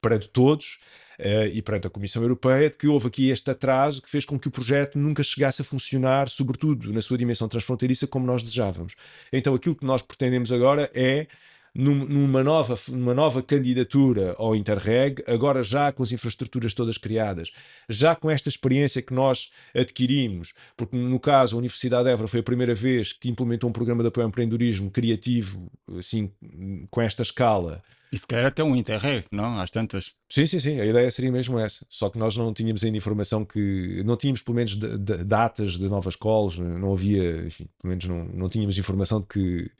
perante 0.00 0.28
todos 0.28 0.78
uh, 1.18 1.46
e 1.52 1.60
perante 1.62 1.86
a 1.86 1.90
Comissão 1.90 2.22
Europeia 2.22 2.70
de 2.70 2.76
que 2.76 2.86
houve 2.86 3.08
aqui 3.08 3.30
este 3.30 3.50
atraso 3.50 4.02
que 4.02 4.10
fez 4.10 4.24
com 4.24 4.38
que 4.38 4.48
o 4.48 4.50
projeto 4.50 4.98
nunca 4.98 5.22
chegasse 5.22 5.62
a 5.62 5.64
funcionar, 5.64 6.28
sobretudo 6.28 6.92
na 6.92 7.00
sua 7.00 7.18
dimensão 7.18 7.48
transfronteiriça, 7.48 8.06
como 8.06 8.26
nós 8.26 8.42
desejávamos. 8.42 8.94
Então 9.32 9.54
aquilo 9.54 9.74
que 9.74 9.84
nós 9.84 10.02
pretendemos 10.02 10.52
agora 10.52 10.90
é 10.94 11.26
numa 11.76 12.42
nova, 12.42 12.78
numa 12.88 13.14
nova 13.14 13.42
candidatura 13.42 14.34
ao 14.38 14.56
Interreg, 14.56 15.22
agora 15.26 15.62
já 15.62 15.92
com 15.92 16.02
as 16.02 16.10
infraestruturas 16.10 16.72
todas 16.72 16.96
criadas, 16.96 17.52
já 17.88 18.14
com 18.14 18.30
esta 18.30 18.48
experiência 18.48 19.02
que 19.02 19.12
nós 19.12 19.50
adquirimos, 19.74 20.54
porque 20.76 20.96
no 20.96 21.20
caso 21.20 21.54
a 21.54 21.58
Universidade 21.58 22.04
de 22.04 22.10
Évora 22.10 22.28
foi 22.28 22.40
a 22.40 22.42
primeira 22.42 22.74
vez 22.74 23.12
que 23.12 23.28
implementou 23.28 23.68
um 23.68 23.72
programa 23.72 24.02
de 24.02 24.08
apoio 24.08 24.24
ao 24.24 24.28
empreendedorismo 24.28 24.90
criativo, 24.90 25.70
assim, 25.98 26.32
com 26.90 27.00
esta 27.00 27.22
escala, 27.22 27.82
e 28.12 28.18
se 28.18 28.26
calhar 28.26 28.46
até 28.46 28.62
um 28.62 28.76
Interreg, 28.76 29.26
não? 29.32 29.60
Às 29.60 29.70
tantas. 29.70 30.12
Sim, 30.28 30.46
sim, 30.46 30.60
sim. 30.60 30.80
A 30.80 30.86
ideia 30.86 31.10
seria 31.10 31.30
mesmo 31.30 31.58
essa. 31.58 31.84
Só 31.88 32.08
que 32.08 32.18
nós 32.18 32.36
não 32.36 32.54
tínhamos 32.54 32.84
ainda 32.84 32.96
informação 32.96 33.44
que. 33.44 34.02
Não 34.04 34.16
tínhamos, 34.16 34.42
pelo 34.42 34.54
menos, 34.54 34.76
de, 34.76 34.96
de, 34.96 35.24
datas 35.24 35.72
de 35.72 35.88
novas 35.88 36.14
calls, 36.14 36.56
não 36.56 36.92
havia. 36.92 37.44
Enfim, 37.46 37.68
pelo 37.82 37.90
menos 37.90 38.04
não, 38.06 38.24
não 38.26 38.48
tínhamos 38.48 38.78
informação 38.78 39.20
de 39.20 39.26
que 39.26 39.70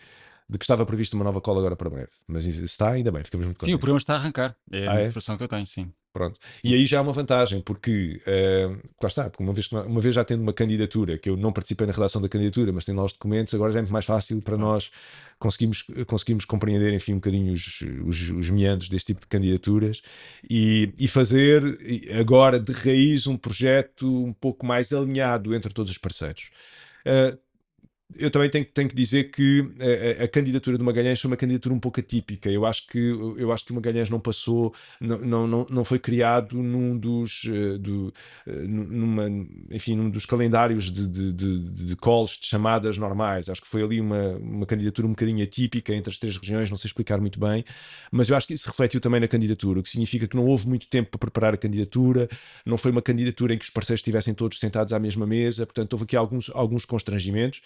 de 0.49 0.59
que 0.59 0.65
estava 0.65 0.87
previsto 0.87 1.15
uma 1.15 1.25
nova 1.25 1.41
cola 1.41 1.59
agora 1.59 1.77
para 1.77 1.91
breve. 1.91 2.11
Mas 2.27 2.47
está 2.47 2.91
ainda 2.91 3.11
bem, 3.11 3.25
ficamos 3.25 3.47
muito 3.47 3.59
contentes. 3.59 3.73
Sim, 3.73 3.75
o 3.75 3.79
programa 3.79 3.99
está 3.99 4.15
a 4.15 4.17
arrancar. 4.17 4.57
É 4.71 4.87
ah, 4.87 4.93
a 4.93 5.01
é? 5.01 5.07
informação 5.07 5.37
que 5.37 5.43
eu 5.43 5.49
tenho, 5.49 5.67
sim. 5.67 5.93
Pronto. 6.17 6.41
E 6.65 6.73
aí 6.73 6.87
já 6.87 6.99
há 6.99 7.03
uma 7.03 7.13
vantagem, 7.13 7.61
porque, 7.61 8.23
uh, 8.27 8.71
lá 9.03 9.07
está, 9.07 9.29
porque 9.29 9.43
uma 9.43 9.53
vez, 9.53 9.71
uma 9.71 10.01
vez 10.01 10.15
já 10.15 10.25
tendo 10.25 10.41
uma 10.41 10.53
candidatura, 10.53 11.19
que 11.19 11.29
eu 11.29 11.37
não 11.37 11.53
participei 11.53 11.87
na 11.87 11.93
redação 11.93 12.23
da 12.23 12.29
candidatura, 12.29 12.73
mas 12.73 12.87
tenho 12.87 12.97
lá 12.97 13.05
os 13.05 13.13
documentos, 13.13 13.53
agora 13.53 13.71
já 13.71 13.81
é 13.81 13.83
muito 13.83 13.93
mais 13.93 14.07
fácil 14.07 14.41
para 14.41 14.57
nós 14.57 14.91
conseguirmos, 15.39 15.85
conseguirmos 16.07 16.47
compreender, 16.47 16.95
enfim, 16.95 17.13
um 17.13 17.17
bocadinho 17.17 17.53
os, 17.53 17.83
os, 18.07 18.31
os 18.31 18.49
meandros 18.49 18.89
deste 18.89 19.09
tipo 19.09 19.21
de 19.21 19.27
candidaturas 19.27 20.01
e, 20.49 20.91
e 20.97 21.07
fazer 21.07 21.63
agora 22.19 22.59
de 22.59 22.73
raiz 22.73 23.27
um 23.27 23.37
projeto 23.37 24.07
um 24.25 24.33
pouco 24.33 24.65
mais 24.65 24.95
alinhado 24.95 25.55
entre 25.55 25.75
todos 25.75 25.93
os 25.93 25.99
parceiros. 25.99 26.49
Uh, 27.07 27.39
eu 28.15 28.31
também 28.31 28.49
tenho, 28.49 28.65
tenho, 28.65 28.89
que 28.89 28.95
dizer 28.95 29.31
que 29.31 29.69
a, 30.21 30.25
a, 30.25 30.29
candidatura 30.29 30.79
do 30.79 30.85
Magalhães 30.85 31.21
foi 31.21 31.29
uma 31.29 31.37
candidatura 31.37 31.75
um 31.75 31.81
pouco 31.81 31.99
atípica. 31.99 32.49
Eu 32.49 32.65
acho 32.65 32.87
que, 32.87 32.99
eu 32.99 33.51
acho 33.53 33.65
que 33.65 33.73
o 33.73 33.75
Magalhães 33.75 34.09
não 34.09 34.21
passou, 34.21 34.73
não, 35.01 35.47
não, 35.47 35.67
não 35.69 35.85
foi 35.85 35.99
criado 35.99 36.57
num 36.57 36.97
dos, 36.97 37.45
uh, 37.45 37.79
do, 37.79 38.15
uh, 38.47 38.53
numa, 38.53 39.29
enfim, 39.71 39.97
num 39.97 40.09
dos 40.09 40.25
calendários 40.25 40.85
de, 40.85 41.07
de, 41.07 41.33
de, 41.33 41.59
de, 41.59 41.97
calls, 41.97 42.39
de 42.41 42.47
chamadas 42.47 42.97
normais. 42.97 43.49
Acho 43.49 43.61
que 43.61 43.67
foi 43.67 43.83
ali 43.83 44.01
uma, 44.01 44.37
uma 44.37 44.67
candidatura 44.67 45.07
um 45.07 45.11
bocadinho 45.11 45.43
atípica 45.43 45.93
entre 45.93 46.11
as 46.11 46.19
três 46.19 46.37
regiões, 46.37 46.71
não 46.71 46.77
sei 46.77 46.89
explicar 46.89 47.21
muito 47.21 47.41
bem, 47.41 47.65
mas 48.11 48.29
eu 48.29 48.37
acho 48.37 48.47
que 48.47 48.55
isso 48.55 48.69
refletiu 48.69 49.01
também 49.01 49.21
na 49.21 49.29
candidatura, 49.29 49.81
o 49.81 49.83
que 49.83 49.91
significa 49.91 50.29
que 50.29 50.37
não 50.37 50.47
houve 50.47 50.69
muito 50.69 50.87
tempo 50.89 51.11
para 51.11 51.19
preparar 51.19 51.55
a 51.55 51.57
candidatura, 51.57 52.29
não 52.65 52.79
foi 52.79 52.91
uma 52.91 53.03
candidatura 53.03 53.53
em 53.53 53.59
que 53.59 53.65
os 53.65 53.71
parceiros 53.71 54.01
estivessem 54.01 54.33
todos 54.33 54.59
sentados 54.59 54.93
à 54.93 54.99
mesma 54.99 55.27
mesa, 55.27 55.67
portanto 55.67 55.93
houve 55.95 56.05
aqui 56.05 56.17
alguns, 56.17 56.51
alguns 56.55 56.85
constrangimentos. 56.85 57.61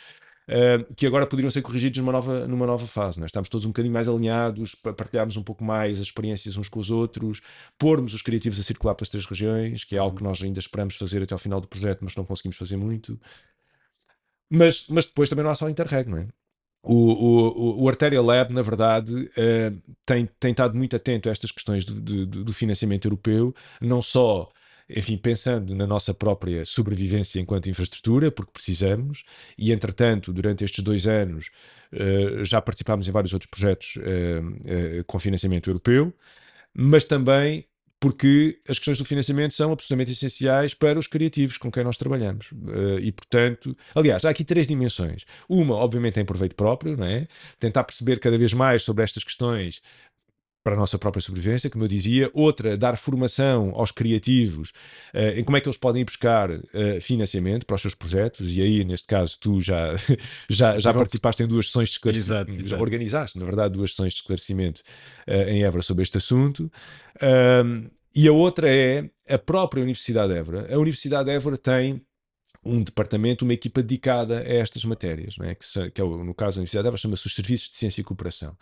Uh, 0.48 0.94
que 0.94 1.06
agora 1.06 1.26
poderiam 1.26 1.50
ser 1.50 1.62
corrigidos 1.62 1.98
numa 1.98 2.10
nova, 2.10 2.46
numa 2.48 2.66
nova 2.66 2.86
fase. 2.86 3.20
Né? 3.20 3.26
Estamos 3.26 3.48
todos 3.48 3.64
um 3.64 3.68
bocadinho 3.68 3.94
mais 3.94 4.08
alinhados, 4.08 4.74
partilharmos 4.74 5.36
um 5.36 5.44
pouco 5.44 5.62
mais 5.62 6.00
as 6.00 6.06
experiências 6.06 6.56
uns 6.56 6.68
com 6.68 6.80
os 6.80 6.90
outros, 6.90 7.40
pormos 7.78 8.14
os 8.14 8.22
criativos 8.22 8.58
a 8.58 8.64
circular 8.64 8.96
pelas 8.96 9.08
três 9.08 9.24
regiões, 9.26 9.84
que 9.84 9.94
é 9.94 9.98
algo 9.98 10.16
que 10.16 10.24
nós 10.24 10.42
ainda 10.42 10.58
esperamos 10.58 10.96
fazer 10.96 11.22
até 11.22 11.34
ao 11.34 11.38
final 11.38 11.60
do 11.60 11.68
projeto, 11.68 12.00
mas 12.02 12.16
não 12.16 12.24
conseguimos 12.24 12.56
fazer 12.56 12.76
muito. 12.76 13.16
Mas, 14.50 14.86
mas 14.88 15.06
depois 15.06 15.28
também 15.28 15.44
não 15.44 15.52
há 15.52 15.54
só 15.54 15.68
Interreg, 15.68 16.10
não 16.10 16.18
é? 16.18 16.26
O, 16.82 16.94
o, 16.94 17.82
o 17.82 17.88
Arteria 17.88 18.22
Lab, 18.22 18.52
na 18.54 18.62
verdade, 18.62 19.14
uh, 19.14 19.94
tem, 20.06 20.28
tem 20.40 20.50
estado 20.50 20.74
muito 20.74 20.96
atento 20.96 21.28
a 21.28 21.32
estas 21.32 21.52
questões 21.52 21.84
do, 21.84 22.26
do, 22.26 22.44
do 22.44 22.52
financiamento 22.52 23.04
europeu, 23.04 23.54
não 23.80 24.00
só 24.00 24.50
enfim, 24.96 25.16
pensando 25.16 25.74
na 25.74 25.86
nossa 25.86 26.12
própria 26.12 26.64
sobrevivência 26.64 27.40
enquanto 27.40 27.68
infraestrutura, 27.68 28.30
porque 28.30 28.52
precisamos, 28.52 29.24
e 29.56 29.72
entretanto, 29.72 30.32
durante 30.32 30.64
estes 30.64 30.82
dois 30.82 31.06
anos, 31.06 31.50
uh, 31.92 32.44
já 32.44 32.60
participámos 32.60 33.08
em 33.08 33.12
vários 33.12 33.32
outros 33.32 33.50
projetos 33.50 33.96
uh, 33.96 34.00
uh, 34.00 35.04
com 35.04 35.18
financiamento 35.18 35.70
europeu, 35.70 36.12
mas 36.74 37.04
também 37.04 37.66
porque 37.98 38.58
as 38.66 38.78
questões 38.78 38.96
do 38.96 39.04
financiamento 39.04 39.52
são 39.52 39.72
absolutamente 39.72 40.12
essenciais 40.12 40.72
para 40.72 40.98
os 40.98 41.06
criativos 41.06 41.58
com 41.58 41.70
quem 41.70 41.84
nós 41.84 41.98
trabalhamos. 41.98 42.48
e, 43.02 43.12
portanto, 43.12 43.76
aliás, 43.94 44.24
há 44.24 44.30
aqui 44.30 44.42
três 44.42 44.66
dimensões. 44.66 45.26
Uma, 45.46 45.74
obviamente, 45.74 46.18
em 46.18 46.24
proveito 46.24 46.56
próprio, 46.56 46.96
não 46.96 47.04
é? 47.04 47.28
Tentar 47.58 47.84
perceber 47.84 48.18
cada 48.18 48.38
vez 48.38 48.54
mais 48.54 48.84
sobre 48.84 49.04
estas 49.04 49.22
questões 49.22 49.82
para 50.62 50.74
a 50.74 50.76
nossa 50.76 50.98
própria 50.98 51.22
sobrevivência, 51.22 51.70
como 51.70 51.84
eu 51.84 51.88
dizia. 51.88 52.30
Outra, 52.34 52.76
dar 52.76 52.96
formação 52.96 53.72
aos 53.74 53.90
criativos 53.90 54.70
uh, 55.14 55.38
em 55.38 55.44
como 55.44 55.56
é 55.56 55.60
que 55.60 55.68
eles 55.68 55.78
podem 55.78 56.02
ir 56.02 56.04
buscar 56.04 56.50
uh, 56.50 57.00
financiamento 57.00 57.64
para 57.64 57.76
os 57.76 57.82
seus 57.82 57.94
projetos. 57.94 58.52
E 58.52 58.60
aí, 58.60 58.84
neste 58.84 59.06
caso, 59.06 59.38
tu 59.40 59.60
já, 59.60 59.96
já, 60.48 60.78
já 60.78 60.92
participaste 60.92 61.42
em 61.42 61.46
duas 61.46 61.66
sessões 61.66 61.88
de 61.88 61.94
esclarecimento. 61.94 62.50
Exato, 62.50 62.66
exato. 62.66 62.82
Organizaste, 62.82 63.38
na 63.38 63.46
verdade, 63.46 63.74
duas 63.74 63.90
sessões 63.90 64.12
de 64.12 64.20
esclarecimento 64.20 64.82
uh, 65.26 65.48
em 65.48 65.64
Évora 65.64 65.82
sobre 65.82 66.02
este 66.02 66.18
assunto. 66.18 66.70
e 68.14 68.28
a 68.28 68.32
outra 68.32 68.68
é 68.68 69.08
a 69.28 69.38
própria 69.38 69.82
Universidade 69.82 70.32
de 70.32 70.38
Évora. 70.38 70.74
A 70.74 70.78
Universidade 70.78 71.24
de 71.24 71.30
Évora 71.30 71.56
tem 71.56 72.02
um 72.62 72.82
departamento, 72.82 73.46
uma 73.46 73.54
equipa 73.54 73.82
dedicada 73.82 74.40
a 74.40 74.44
estas 74.44 74.84
matérias, 74.84 75.38
não 75.38 75.46
é? 75.46 75.54
que, 75.54 75.90
que 75.90 76.02
é, 76.02 76.04
no 76.04 76.34
caso 76.34 76.56
da 76.56 76.60
Universidade 76.60 76.82
de 76.82 76.88
Évora, 76.88 77.00
chama-se 77.00 77.26
os 77.26 77.34
Serviços 77.34 77.70
de 77.70 77.76
Ciência 77.76 78.02
e 78.02 78.04
Cooperação 78.04 78.54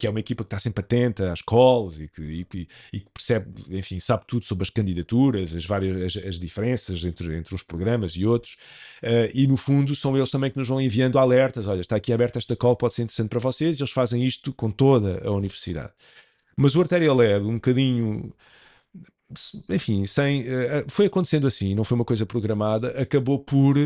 que 0.00 0.06
é 0.06 0.10
uma 0.10 0.18
equipa 0.18 0.42
que 0.42 0.46
está 0.46 0.58
sempre 0.58 0.80
atenta 0.80 1.30
às 1.30 1.42
calls 1.42 2.00
e 2.00 2.08
que, 2.08 2.22
e, 2.22 2.68
e 2.92 3.00
que 3.00 3.10
percebe, 3.12 3.46
enfim, 3.68 4.00
sabe 4.00 4.24
tudo 4.26 4.46
sobre 4.46 4.62
as 4.62 4.70
candidaturas, 4.70 5.54
as 5.54 5.66
várias 5.66 6.16
as, 6.16 6.24
as 6.24 6.38
diferenças 6.38 7.04
entre, 7.04 7.36
entre 7.36 7.54
uns 7.54 7.62
programas 7.62 8.12
e 8.12 8.24
outros. 8.24 8.56
Uh, 9.02 9.30
e 9.34 9.46
no 9.46 9.58
fundo 9.58 9.94
são 9.94 10.16
eles 10.16 10.30
também 10.30 10.50
que 10.50 10.58
nos 10.58 10.68
vão 10.68 10.80
enviando 10.80 11.18
alertas. 11.18 11.68
Olha, 11.68 11.82
está 11.82 11.96
aqui 11.96 12.12
aberta 12.12 12.38
esta 12.38 12.56
call, 12.56 12.74
pode 12.76 12.94
ser 12.94 13.02
interessante 13.02 13.28
para 13.28 13.40
vocês. 13.40 13.78
E 13.78 13.82
eles 13.82 13.92
fazem 13.92 14.24
isto 14.24 14.52
com 14.54 14.70
toda 14.70 15.20
a 15.22 15.30
universidade. 15.30 15.92
Mas 16.56 16.74
o 16.74 16.80
Arterial 16.80 17.14
Lab, 17.14 17.44
um 17.44 17.54
bocadinho 17.54 18.32
enfim, 19.68 20.06
sem, 20.06 20.42
uh, 20.42 20.84
foi 20.88 21.06
acontecendo 21.06 21.46
assim, 21.46 21.74
não 21.74 21.84
foi 21.84 21.94
uma 21.94 22.04
coisa 22.04 22.26
programada, 22.26 22.88
acabou 23.00 23.38
por 23.38 23.76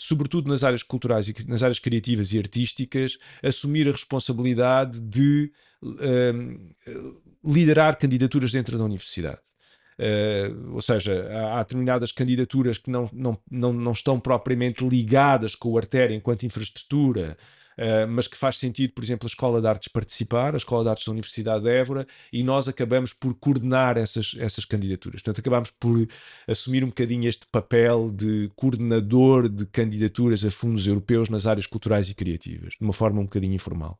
sobretudo 0.00 0.48
nas 0.48 0.64
áreas 0.64 0.82
culturais 0.82 1.28
e 1.28 1.34
nas 1.46 1.62
áreas 1.62 1.78
criativas 1.78 2.32
e 2.32 2.38
artísticas, 2.38 3.18
assumir 3.42 3.86
a 3.86 3.92
responsabilidade 3.92 4.98
de 4.98 5.52
um, 5.82 6.70
liderar 7.44 7.98
candidaturas 7.98 8.50
dentro 8.50 8.78
da 8.78 8.84
universidade. 8.84 9.40
Uh, 9.98 10.72
ou 10.74 10.80
seja, 10.80 11.28
há, 11.30 11.58
há, 11.58 11.62
determinadas 11.62 12.10
candidaturas 12.12 12.78
que 12.78 12.90
não, 12.90 13.10
não, 13.12 13.38
não, 13.50 13.72
não 13.74 13.92
estão 13.92 14.18
propriamente 14.18 14.82
ligadas 14.82 15.54
com 15.54 15.68
o 15.68 15.76
artéria 15.76 16.14
enquanto 16.14 16.46
infraestrutura, 16.46 17.36
Uh, 17.78 18.06
mas 18.08 18.26
que 18.26 18.36
faz 18.36 18.58
sentido, 18.58 18.92
por 18.92 19.02
exemplo, 19.02 19.26
a 19.26 19.30
Escola 19.30 19.60
de 19.60 19.66
Artes 19.66 19.88
participar, 19.88 20.54
a 20.54 20.56
Escola 20.58 20.84
de 20.84 20.90
Artes 20.90 21.06
da 21.06 21.12
Universidade 21.12 21.64
de 21.64 21.70
Évora, 21.70 22.06
e 22.32 22.42
nós 22.42 22.68
acabamos 22.68 23.12
por 23.12 23.34
coordenar 23.34 23.96
essas, 23.96 24.36
essas 24.38 24.64
candidaturas. 24.64 25.22
Portanto, 25.22 25.40
acabamos 25.40 25.70
por 25.70 26.06
assumir 26.46 26.84
um 26.84 26.88
bocadinho 26.88 27.28
este 27.28 27.46
papel 27.50 28.10
de 28.10 28.50
coordenador 28.54 29.48
de 29.48 29.64
candidaturas 29.66 30.44
a 30.44 30.50
fundos 30.50 30.86
europeus 30.86 31.28
nas 31.28 31.46
áreas 31.46 31.66
culturais 31.66 32.08
e 32.08 32.14
criativas, 32.14 32.74
de 32.74 32.84
uma 32.84 32.92
forma 32.92 33.20
um 33.20 33.24
bocadinho 33.24 33.54
informal. 33.54 33.98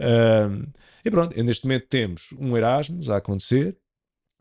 Uh, 0.00 0.66
e 1.04 1.10
pronto, 1.10 1.40
neste 1.42 1.66
momento 1.66 1.86
temos 1.88 2.30
um 2.38 2.56
Erasmus 2.56 3.10
a 3.10 3.18
acontecer, 3.18 3.76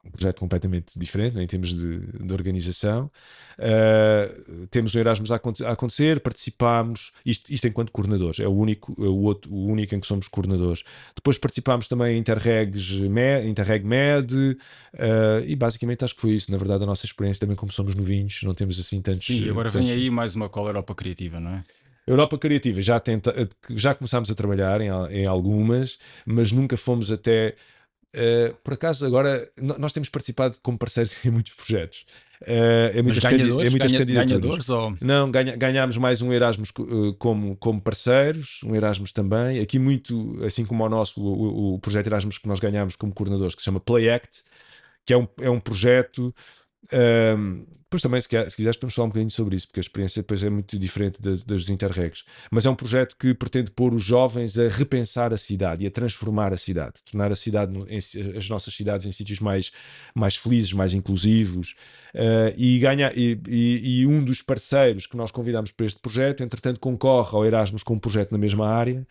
um 0.05 0.11
projeto 0.11 0.39
completamente 0.39 0.97
diferente 0.97 1.35
né, 1.35 1.43
em 1.43 1.47
termos 1.47 1.73
de, 1.73 1.99
de 1.99 2.33
organização. 2.33 3.09
Uh, 3.57 4.67
temos 4.67 4.93
o 4.93 4.99
Erasmus 4.99 5.31
a, 5.31 5.35
a, 5.35 5.71
acontecer, 5.71 6.19
participámos, 6.19 7.11
isto, 7.25 7.51
isto 7.51 7.67
enquanto 7.67 7.91
coordenadores, 7.91 8.39
é 8.39 8.47
o 8.47 8.51
único, 8.51 8.95
é 8.99 9.07
o, 9.07 9.21
outro, 9.21 9.53
o 9.53 9.65
único 9.65 9.95
em 9.95 9.99
que 9.99 10.07
somos 10.07 10.27
coordenadores. 10.27 10.83
Depois 11.15 11.37
participámos 11.37 11.87
também 11.87 12.17
em 12.17 12.19
Interregs 12.19 12.89
Med, 12.91 13.47
Interreg 13.47 13.85
Med 13.85 14.33
uh, 14.33 14.57
e 15.45 15.55
basicamente 15.55 16.03
acho 16.03 16.15
que 16.15 16.21
foi 16.21 16.31
isso, 16.31 16.51
na 16.51 16.57
verdade, 16.57 16.83
a 16.83 16.87
nossa 16.87 17.05
experiência 17.05 17.39
também 17.39 17.55
como 17.55 17.71
somos 17.71 17.95
novinhos, 17.95 18.41
não 18.43 18.53
temos 18.53 18.79
assim 18.79 19.01
tantos... 19.01 19.25
Sim, 19.25 19.49
agora 19.49 19.71
tantos... 19.71 19.87
vem 19.87 19.97
aí 19.97 20.09
mais 20.09 20.35
uma 20.35 20.49
cola 20.49 20.69
Europa 20.69 20.93
Criativa, 20.95 21.39
não 21.39 21.51
é? 21.51 21.63
Europa 22.05 22.37
Criativa 22.37 22.81
já, 22.81 22.99
tenta, 22.99 23.49
já 23.69 23.95
começámos 23.95 24.29
a 24.29 24.35
trabalhar 24.35 24.81
em, 24.81 24.89
em 25.11 25.25
algumas, 25.25 25.97
mas 26.25 26.51
nunca 26.51 26.75
fomos 26.75 27.09
até 27.09 27.55
Uh, 28.13 28.53
por 28.63 28.73
acaso, 28.73 29.05
agora 29.05 29.49
nós 29.57 29.91
temos 29.91 30.07
participado 30.09 30.57
como 30.61 30.77
parceiros 30.77 31.13
em 31.25 31.29
muitos 31.29 31.53
projetos. 31.53 32.05
Uh, 32.41 32.99
em 32.99 33.01
muitas, 33.01 33.23
ganhadores, 33.23 33.67
em 33.67 33.71
muitas 33.71 33.91
ganha, 33.91 33.99
candidaturas. 34.05 34.41
Ganhadores, 34.41 34.69
ou... 34.69 34.97
Não, 35.01 35.31
ganha, 35.31 35.55
ganhámos 35.55 35.97
mais 35.97 36.21
um 36.21 36.31
Erasmus 36.33 36.71
uh, 36.77 37.13
como, 37.13 37.55
como 37.55 37.81
parceiros, 37.81 38.59
um 38.65 38.75
Erasmus 38.75 39.13
também. 39.13 39.59
Aqui, 39.59 39.79
muito 39.79 40.43
assim 40.43 40.65
como 40.65 40.83
o 40.83 40.89
nosso, 40.89 41.21
o, 41.21 41.75
o 41.75 41.79
projeto 41.79 42.07
Erasmus 42.07 42.37
que 42.37 42.47
nós 42.47 42.59
ganhámos 42.59 42.95
como 42.95 43.13
coordenadores, 43.13 43.55
que 43.55 43.61
se 43.61 43.65
chama 43.65 43.79
Play 43.79 44.09
Act, 44.09 44.43
que 45.05 45.13
é 45.13 45.17
um, 45.17 45.27
é 45.39 45.49
um 45.49 45.59
projeto 45.59 46.35
um, 46.91 47.65
depois 47.93 48.01
também, 48.01 48.19
se, 48.21 48.27
se 48.27 48.55
quiseres, 48.55 48.75
podemos 48.75 48.95
falar 48.95 49.05
um 49.05 49.09
bocadinho 49.09 49.29
sobre 49.29 49.55
isso, 49.55 49.67
porque 49.67 49.79
a 49.79 49.81
experiência 49.81 50.21
depois 50.23 50.41
é 50.41 50.49
muito 50.49 50.79
diferente 50.79 51.21
das, 51.21 51.43
das 51.43 51.69
interregs. 51.69 52.23
Mas 52.49 52.65
é 52.65 52.69
um 52.69 52.75
projeto 52.75 53.15
que 53.15 53.35
pretende 53.35 53.69
pôr 53.69 53.93
os 53.93 54.03
jovens 54.03 54.57
a 54.57 54.67
repensar 54.67 55.31
a 55.31 55.37
cidade 55.37 55.83
e 55.83 55.87
a 55.87 55.91
transformar 55.91 56.51
a 56.51 56.57
cidade, 56.57 56.95
tornar 57.05 57.31
a 57.31 57.35
cidade, 57.35 57.71
as 58.35 58.49
nossas 58.49 58.73
cidades 58.73 59.05
em 59.05 59.11
sítios 59.11 59.39
mais, 59.39 59.71
mais 60.15 60.35
felizes, 60.35 60.73
mais 60.73 60.93
inclusivos. 60.93 61.75
Uh, 62.15 62.53
e, 62.57 62.79
ganha, 62.79 63.11
e, 63.15 63.39
e, 63.47 63.99
e, 63.99 64.07
um 64.07 64.23
dos 64.23 64.41
parceiros 64.41 65.05
que 65.05 65.15
nós 65.15 65.29
convidamos 65.29 65.71
para 65.71 65.85
este 65.85 65.99
projeto, 65.99 66.41
entretanto, 66.43 66.79
concorre 66.79 67.35
ao 67.35 67.45
Erasmus 67.45 67.83
com 67.83 67.93
um 67.93 67.99
projeto 67.99 68.31
na 68.31 68.37
mesma 68.39 68.67
área, 68.67 69.05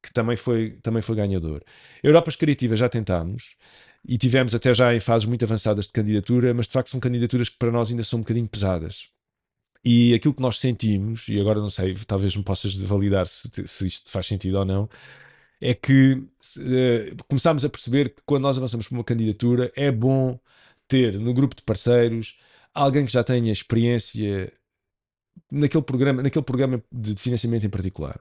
que 0.00 0.12
também 0.12 0.36
foi, 0.36 0.78
também 0.82 1.02
foi 1.02 1.16
ganhador. 1.16 1.62
Europas 2.02 2.36
Criativas 2.36 2.78
já 2.78 2.88
tentámos 2.88 3.56
e 4.04 4.18
tivemos 4.18 4.54
até 4.54 4.72
já 4.74 4.94
em 4.94 5.00
fases 5.00 5.26
muito 5.26 5.44
avançadas 5.44 5.86
de 5.86 5.92
candidatura, 5.92 6.54
mas 6.54 6.66
de 6.66 6.72
facto 6.72 6.90
são 6.90 7.00
candidaturas 7.00 7.48
que 7.48 7.58
para 7.58 7.70
nós 7.70 7.90
ainda 7.90 8.04
são 8.04 8.18
um 8.18 8.22
bocadinho 8.22 8.48
pesadas. 8.48 9.08
E 9.84 10.12
aquilo 10.14 10.34
que 10.34 10.42
nós 10.42 10.58
sentimos, 10.58 11.26
e 11.28 11.40
agora 11.40 11.60
não 11.60 11.70
sei, 11.70 11.94
talvez 12.06 12.36
me 12.36 12.42
possas 12.42 12.74
validar 12.76 13.26
se, 13.26 13.48
se 13.66 13.86
isto 13.86 14.10
faz 14.10 14.26
sentido 14.26 14.58
ou 14.58 14.64
não, 14.64 14.88
é 15.60 15.74
que 15.74 16.14
uh, 16.14 17.24
começámos 17.28 17.64
a 17.64 17.68
perceber 17.68 18.10
que 18.14 18.22
quando 18.26 18.42
nós 18.42 18.58
avançamos 18.58 18.88
por 18.88 18.94
uma 18.94 19.04
candidatura 19.04 19.70
é 19.76 19.90
bom 19.90 20.38
ter 20.88 21.18
no 21.18 21.34
grupo 21.34 21.54
de 21.56 21.62
parceiros 21.62 22.38
alguém 22.74 23.06
que 23.06 23.12
já 23.12 23.24
tenha 23.24 23.52
experiência 23.52 24.52
naquele 25.50 25.82
programa, 25.84 26.22
naquele 26.22 26.44
programa 26.44 26.82
de 26.92 27.14
financiamento 27.16 27.66
em 27.66 27.70
particular. 27.70 28.20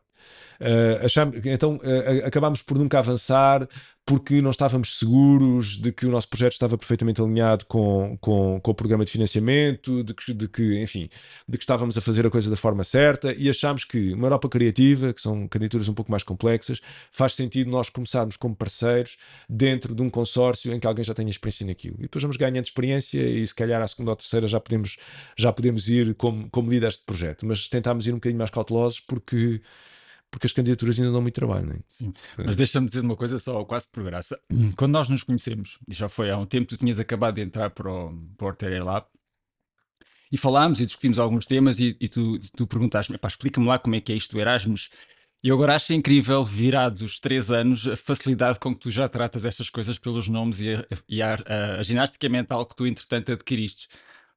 Uh, 0.59 1.05
achamos, 1.05 1.37
então 1.45 1.75
uh, 1.77 2.25
acabámos 2.25 2.61
por 2.61 2.77
nunca 2.77 2.99
avançar 2.99 3.67
porque 4.09 4.41
não 4.41 4.49
estávamos 4.49 4.97
seguros 4.97 5.77
de 5.77 5.91
que 5.91 6.07
o 6.07 6.09
nosso 6.09 6.27
projeto 6.27 6.53
estava 6.53 6.75
perfeitamente 6.75 7.21
alinhado 7.21 7.63
com, 7.67 8.17
com, 8.19 8.59
com 8.59 8.71
o 8.71 8.73
programa 8.73 9.05
de 9.05 9.11
financiamento, 9.11 10.03
de 10.03 10.15
que, 10.15 10.33
de 10.33 10.47
que, 10.47 10.81
enfim, 10.81 11.11
de 11.47 11.57
que 11.59 11.63
estávamos 11.63 11.95
a 11.95 12.01
fazer 12.01 12.25
a 12.25 12.29
coisa 12.31 12.49
da 12.49 12.55
forma 12.55 12.83
certa 12.83 13.31
e 13.33 13.47
achámos 13.47 13.83
que 13.83 14.11
uma 14.13 14.25
Europa 14.25 14.49
criativa, 14.49 15.13
que 15.13 15.21
são 15.21 15.47
candidaturas 15.47 15.87
um 15.87 15.93
pouco 15.93 16.09
mais 16.09 16.23
complexas, 16.23 16.81
faz 17.11 17.33
sentido 17.33 17.69
nós 17.69 17.89
começarmos 17.91 18.35
como 18.35 18.55
parceiros 18.55 19.15
dentro 19.47 19.93
de 19.93 20.01
um 20.01 20.09
consórcio 20.09 20.73
em 20.73 20.79
que 20.79 20.87
alguém 20.87 21.05
já 21.05 21.13
tenha 21.13 21.29
experiência 21.29 21.67
naquilo. 21.67 21.97
E 21.99 22.01
depois 22.03 22.23
vamos 22.23 22.35
ganhando 22.35 22.65
experiência 22.65 23.21
e 23.21 23.45
se 23.45 23.53
calhar 23.53 23.79
à 23.79 23.87
segunda 23.87 24.09
ou 24.09 24.15
terceira 24.15 24.47
já 24.47 24.59
podemos, 24.59 24.97
já 25.37 25.53
podemos 25.53 25.87
ir 25.87 26.15
como, 26.15 26.49
como 26.49 26.71
líderes 26.71 26.97
de 26.97 27.03
projeto, 27.03 27.45
mas 27.45 27.67
tentámos 27.67 28.07
ir 28.07 28.11
um 28.11 28.15
bocadinho 28.15 28.39
mais 28.39 28.49
cautelosos 28.49 28.99
porque 29.01 29.61
porque 30.31 30.47
as 30.47 30.53
candidaturas 30.53 30.99
ainda 30.99 31.11
dão 31.11 31.21
muito 31.21 31.35
trabalho, 31.35 31.67
não 31.67 31.73
é? 31.73 31.79
Sim. 31.87 32.13
Mas 32.37 32.55
deixa-me 32.55 32.87
dizer 32.87 33.01
uma 33.01 33.15
coisa 33.15 33.39
só, 33.39 33.63
quase 33.65 33.87
por 33.89 34.03
graça. 34.03 34.39
Quando 34.75 34.93
nós 34.93 35.09
nos 35.09 35.23
conhecemos, 35.23 35.79
e 35.87 35.93
já 35.93 36.07
foi 36.07 36.29
há 36.29 36.37
um 36.37 36.45
tempo, 36.45 36.67
tu 36.67 36.77
tinhas 36.77 36.99
acabado 36.99 37.35
de 37.35 37.41
entrar 37.41 37.69
para 37.71 37.91
o, 37.91 38.13
para 38.37 38.45
o 38.45 38.49
Arteria 38.49 38.83
Lab, 38.83 39.07
e 40.31 40.37
falámos 40.37 40.79
e 40.79 40.85
discutimos 40.85 41.17
alguns 41.17 41.45
temas 41.45 41.79
e, 41.79 41.97
e 41.99 42.07
tu, 42.07 42.39
tu 42.55 42.67
perguntaste-me, 42.67 43.17
explica-me 43.25 43.65
lá 43.65 43.79
como 43.79 43.95
é 43.95 44.01
que 44.01 44.11
é 44.11 44.15
isto 44.15 44.35
do 44.35 44.39
Erasmus. 44.39 44.89
E 45.41 45.47
eu 45.47 45.55
agora 45.55 45.75
acho 45.75 45.93
incrível, 45.93 46.43
virados 46.43 47.19
três 47.19 47.49
anos, 47.49 47.87
a 47.87 47.95
facilidade 47.95 48.59
com 48.59 48.73
que 48.73 48.81
tu 48.81 48.91
já 48.91 49.07
tratas 49.07 49.45
estas 49.45 49.69
coisas 49.69 49.97
pelos 49.97 50.27
nomes 50.27 50.59
e 50.59 50.75
a, 50.75 50.85
e 51.07 51.21
a, 51.21 51.33
a, 51.33 51.79
a 51.79 51.83
ginástica 51.83 52.27
mental 52.29 52.65
que 52.65 52.75
tu, 52.75 52.85
entretanto, 52.85 53.31
adquiriste. 53.31 53.87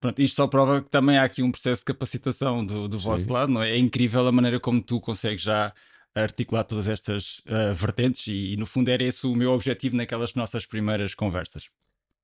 Pronto, 0.03 0.21
isto 0.21 0.35
só 0.35 0.49
prova 0.49 0.83
que 0.83 0.91
também 0.91 1.17
há 1.17 1.23
aqui 1.23 1.45
um 1.45 1.53
processo 1.53 1.83
de 1.83 1.85
capacitação 1.85 2.67
do, 2.67 2.89
do 2.89 2.99
vosso 2.99 3.33
lado, 3.33 3.53
não 3.53 3.63
é? 3.63 3.71
É 3.71 3.79
incrível 3.79 4.27
a 4.27 4.33
maneira 4.33 4.59
como 4.59 4.83
tu 4.83 5.01
consegues 5.01 5.43
já 5.43 5.73
articular 6.13 6.65
todas 6.65 6.89
estas 6.89 7.39
uh, 7.47 7.73
vertentes 7.73 8.27
e, 8.27 8.55
e, 8.55 8.57
no 8.57 8.67
fundo, 8.67 8.89
era 8.89 9.05
esse 9.05 9.25
o 9.25 9.37
meu 9.37 9.53
objetivo 9.53 9.97
naquelas 9.97 10.35
nossas 10.35 10.67
primeiras 10.67 11.15
conversas. 11.15 11.71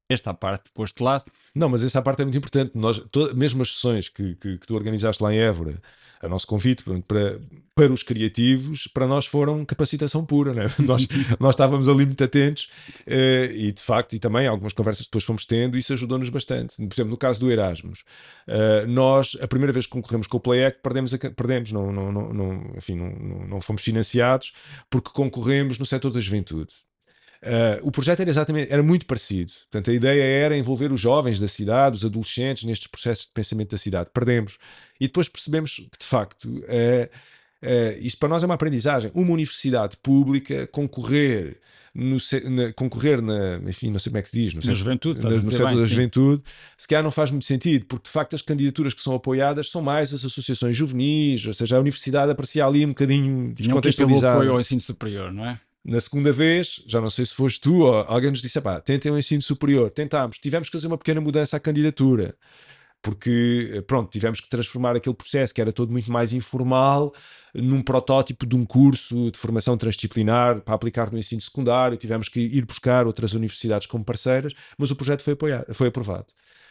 Esta 0.08 0.32
parte 0.32 0.70
posto 0.72 0.98
de 0.98 1.04
lado. 1.04 1.24
Não, 1.54 1.68
mas 1.68 1.82
essa 1.82 2.00
parte 2.00 2.22
é 2.22 2.24
muito 2.24 2.38
importante. 2.38 2.72
Nós, 2.74 2.98
to, 3.10 3.34
mesmo 3.36 3.62
as 3.62 3.74
sessões 3.74 4.08
que, 4.08 4.34
que, 4.36 4.58
que 4.58 4.66
tu 4.66 4.74
organizaste 4.74 5.22
lá 5.22 5.32
em 5.32 5.38
Évora, 5.38 5.80
o 6.26 6.28
nosso 6.28 6.46
convite 6.46 6.82
para, 7.06 7.40
para 7.74 7.92
os 7.92 8.02
criativos, 8.02 8.86
para 8.88 9.06
nós 9.06 9.26
foram 9.26 9.64
capacitação 9.64 10.24
pura, 10.24 10.52
né? 10.52 10.64
nós, 10.80 11.06
nós 11.38 11.54
estávamos 11.54 11.88
ali 11.88 12.04
muito 12.04 12.22
atentos 12.24 12.68
uh, 13.06 13.52
e 13.52 13.70
de 13.70 13.80
facto, 13.80 14.14
e 14.14 14.18
também 14.18 14.46
algumas 14.46 14.72
conversas 14.72 15.04
depois 15.06 15.24
fomos 15.24 15.46
tendo, 15.46 15.76
isso 15.76 15.92
ajudou-nos 15.92 16.28
bastante. 16.28 16.76
Por 16.76 16.94
exemplo, 16.94 17.10
no 17.10 17.16
caso 17.16 17.38
do 17.38 17.50
Erasmus, 17.50 18.00
uh, 18.48 18.86
nós, 18.88 19.36
a 19.40 19.46
primeira 19.46 19.72
vez 19.72 19.86
que 19.86 19.92
concorremos 19.92 20.26
com 20.26 20.38
o 20.38 20.40
PlayEC, 20.40 20.80
perdemos, 20.82 21.14
a, 21.14 21.18
perdemos 21.18 21.70
não, 21.70 21.92
não, 21.92 22.10
não, 22.10 22.32
não, 22.32 22.72
enfim, 22.76 22.96
não, 22.96 23.10
não, 23.10 23.46
não 23.46 23.60
fomos 23.60 23.82
financiados 23.82 24.52
porque 24.90 25.10
concorremos 25.10 25.78
no 25.78 25.86
setor 25.86 26.10
da 26.10 26.20
juventude. 26.20 26.87
Uh, 27.42 27.86
o 27.86 27.90
projeto 27.92 28.20
era 28.20 28.30
exatamente 28.30 28.72
era 28.72 28.82
muito 28.82 29.06
parecido. 29.06 29.52
Portanto, 29.70 29.90
a 29.90 29.94
ideia 29.94 30.22
era 30.22 30.56
envolver 30.56 30.90
os 30.92 31.00
jovens 31.00 31.38
da 31.38 31.46
cidade, 31.46 31.96
os 31.96 32.04
adolescentes, 32.04 32.64
nestes 32.64 32.88
processos 32.88 33.26
de 33.26 33.32
pensamento 33.32 33.70
da 33.70 33.78
cidade. 33.78 34.10
Perdemos. 34.12 34.58
E 35.00 35.06
depois 35.06 35.28
percebemos 35.28 35.76
que, 35.76 35.98
de 35.98 36.06
facto, 36.06 36.46
uh, 36.46 37.08
uh, 37.62 37.98
isto 38.00 38.18
para 38.18 38.28
nós 38.28 38.42
é 38.42 38.46
uma 38.46 38.54
aprendizagem. 38.54 39.10
Uma 39.14 39.32
universidade 39.32 39.96
pública 39.98 40.66
concorrer 40.66 41.60
no, 41.94 42.16
na, 42.50 42.72
concorrer 42.72 43.20
na, 43.20 43.56
enfim, 43.68 43.90
não 43.90 43.98
sei 43.98 44.10
como 44.10 44.18
é 44.18 44.22
que 44.22 44.28
se 44.28 44.40
diz, 44.40 44.54
no, 44.54 44.60
na 44.64 44.74
juventude, 44.74 45.22
na, 45.22 45.30
no 45.30 45.50
setor 45.50 45.74
da 45.74 45.80
sim. 45.80 45.86
juventude, 45.86 46.42
se 46.76 46.86
calhar 46.86 47.02
não 47.02 47.10
faz 47.10 47.30
muito 47.30 47.46
sentido, 47.46 47.86
porque 47.86 48.04
de 48.04 48.10
facto 48.10 48.34
as 48.36 48.42
candidaturas 48.42 48.94
que 48.94 49.02
são 49.02 49.14
apoiadas 49.14 49.70
são 49.70 49.82
mais 49.82 50.14
as 50.14 50.24
associações 50.24 50.76
juvenis, 50.76 51.44
ou 51.46 51.52
seja, 51.52 51.76
a 51.76 51.80
universidade 51.80 52.30
aparecia 52.30 52.64
ali 52.64 52.84
um 52.84 52.90
bocadinho 52.90 53.52
descontextualizada. 53.52 54.34
apoio 54.34 54.52
ao 54.52 54.60
ensino 54.60 54.80
superior, 54.80 55.32
não 55.32 55.44
é? 55.44 55.60
Na 55.84 56.00
segunda 56.00 56.32
vez, 56.32 56.82
já 56.86 57.00
não 57.00 57.08
sei 57.08 57.24
se 57.24 57.34
foste 57.34 57.60
tu 57.60 57.80
ou 57.82 57.94
alguém 57.94 58.30
nos 58.30 58.42
disse: 58.42 58.60
pá, 58.60 58.80
tentem 58.80 59.10
um 59.12 59.18
ensino 59.18 59.42
superior. 59.42 59.90
Tentámos, 59.90 60.38
tivemos 60.38 60.68
que 60.68 60.72
fazer 60.76 60.86
uma 60.86 60.98
pequena 60.98 61.20
mudança 61.20 61.56
à 61.56 61.60
candidatura, 61.60 62.36
porque, 63.02 63.82
pronto, 63.86 64.10
tivemos 64.10 64.40
que 64.40 64.48
transformar 64.48 64.96
aquele 64.96 65.14
processo 65.14 65.54
que 65.54 65.60
era 65.60 65.72
todo 65.72 65.92
muito 65.92 66.10
mais 66.12 66.32
informal 66.32 67.14
num 67.54 67.82
protótipo 67.82 68.46
de 68.46 68.56
um 68.56 68.66
curso 68.66 69.30
de 69.30 69.38
formação 69.38 69.78
transdisciplinar 69.78 70.60
para 70.62 70.74
aplicar 70.74 71.10
no 71.12 71.18
ensino 71.18 71.40
secundário. 71.40 71.96
Tivemos 71.96 72.28
que 72.28 72.40
ir 72.40 72.64
buscar 72.66 73.06
outras 73.06 73.32
universidades 73.32 73.86
como 73.86 74.04
parceiras, 74.04 74.52
mas 74.76 74.90
o 74.90 74.96
projeto 74.96 75.22
foi, 75.22 75.34
apoiado, 75.34 75.74
foi 75.74 75.88
aprovado. 75.88 76.26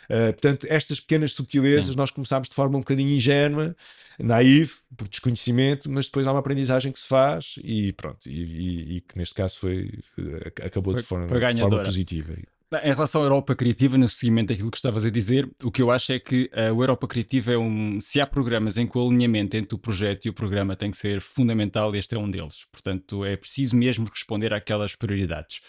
Uh, 0.10 0.34
portanto, 0.34 0.68
estas 0.70 1.00
pequenas 1.00 1.32
subtilezas 1.34 1.96
nós 1.96 2.12
começámos 2.12 2.50
de 2.50 2.56
forma 2.56 2.78
um 2.78 2.82
bocadinho 2.82 3.10
ingênua, 3.10 3.76
naive, 4.20 4.74
por 4.96 5.08
desconhecimento, 5.08 5.90
mas 5.90 6.06
depois 6.06 6.26
há 6.26 6.32
uma 6.32 6.40
aprendizagem 6.40 6.92
que 6.92 7.00
se 7.00 7.08
faz 7.08 7.56
e 7.64 7.94
pronto, 7.94 8.28
e, 8.28 8.32
e, 8.32 8.98
e 8.98 9.02
que 9.02 9.18
neste 9.18 9.36
caso 9.36 9.60
foi, 9.60 10.00
eh, 10.18 10.66
acabou 10.66 10.94
foi, 10.94 11.02
de 11.02 11.08
forma, 11.08 11.28
de 11.28 11.60
forma 11.60 11.84
positiva. 11.84 12.36
Em 12.84 12.94
relação 12.94 13.22
à 13.22 13.26
Europa 13.26 13.56
Criativa, 13.56 13.98
no 13.98 14.10
seguimento 14.10 14.50
daquilo 14.50 14.70
que 14.70 14.76
estavas 14.76 15.06
a 15.06 15.10
dizer, 15.10 15.50
o 15.64 15.72
que 15.72 15.82
eu 15.82 15.90
acho 15.90 16.12
é 16.12 16.20
que 16.20 16.50
a 16.52 16.64
Europa 16.64 17.08
Criativa 17.08 17.54
é 17.54 17.58
um. 17.58 18.02
Se 18.02 18.20
há 18.20 18.28
programas 18.28 18.78
em 18.78 18.86
que 18.86 18.98
o 18.98 19.08
alinhamento 19.08 19.56
entre 19.56 19.74
o 19.74 19.78
projeto 19.78 20.26
e 20.26 20.30
o 20.30 20.34
programa 20.34 20.76
tem 20.76 20.92
que 20.92 20.98
ser 20.98 21.22
fundamental, 21.22 21.96
este 21.96 22.16
é 22.16 22.20
um 22.20 22.30
deles. 22.30 22.66
Portanto, 22.70 23.24
é 23.24 23.38
preciso 23.38 23.74
mesmo 23.74 24.06
responder 24.14 24.54
àquelas 24.54 24.96
prioridades. 24.96 25.62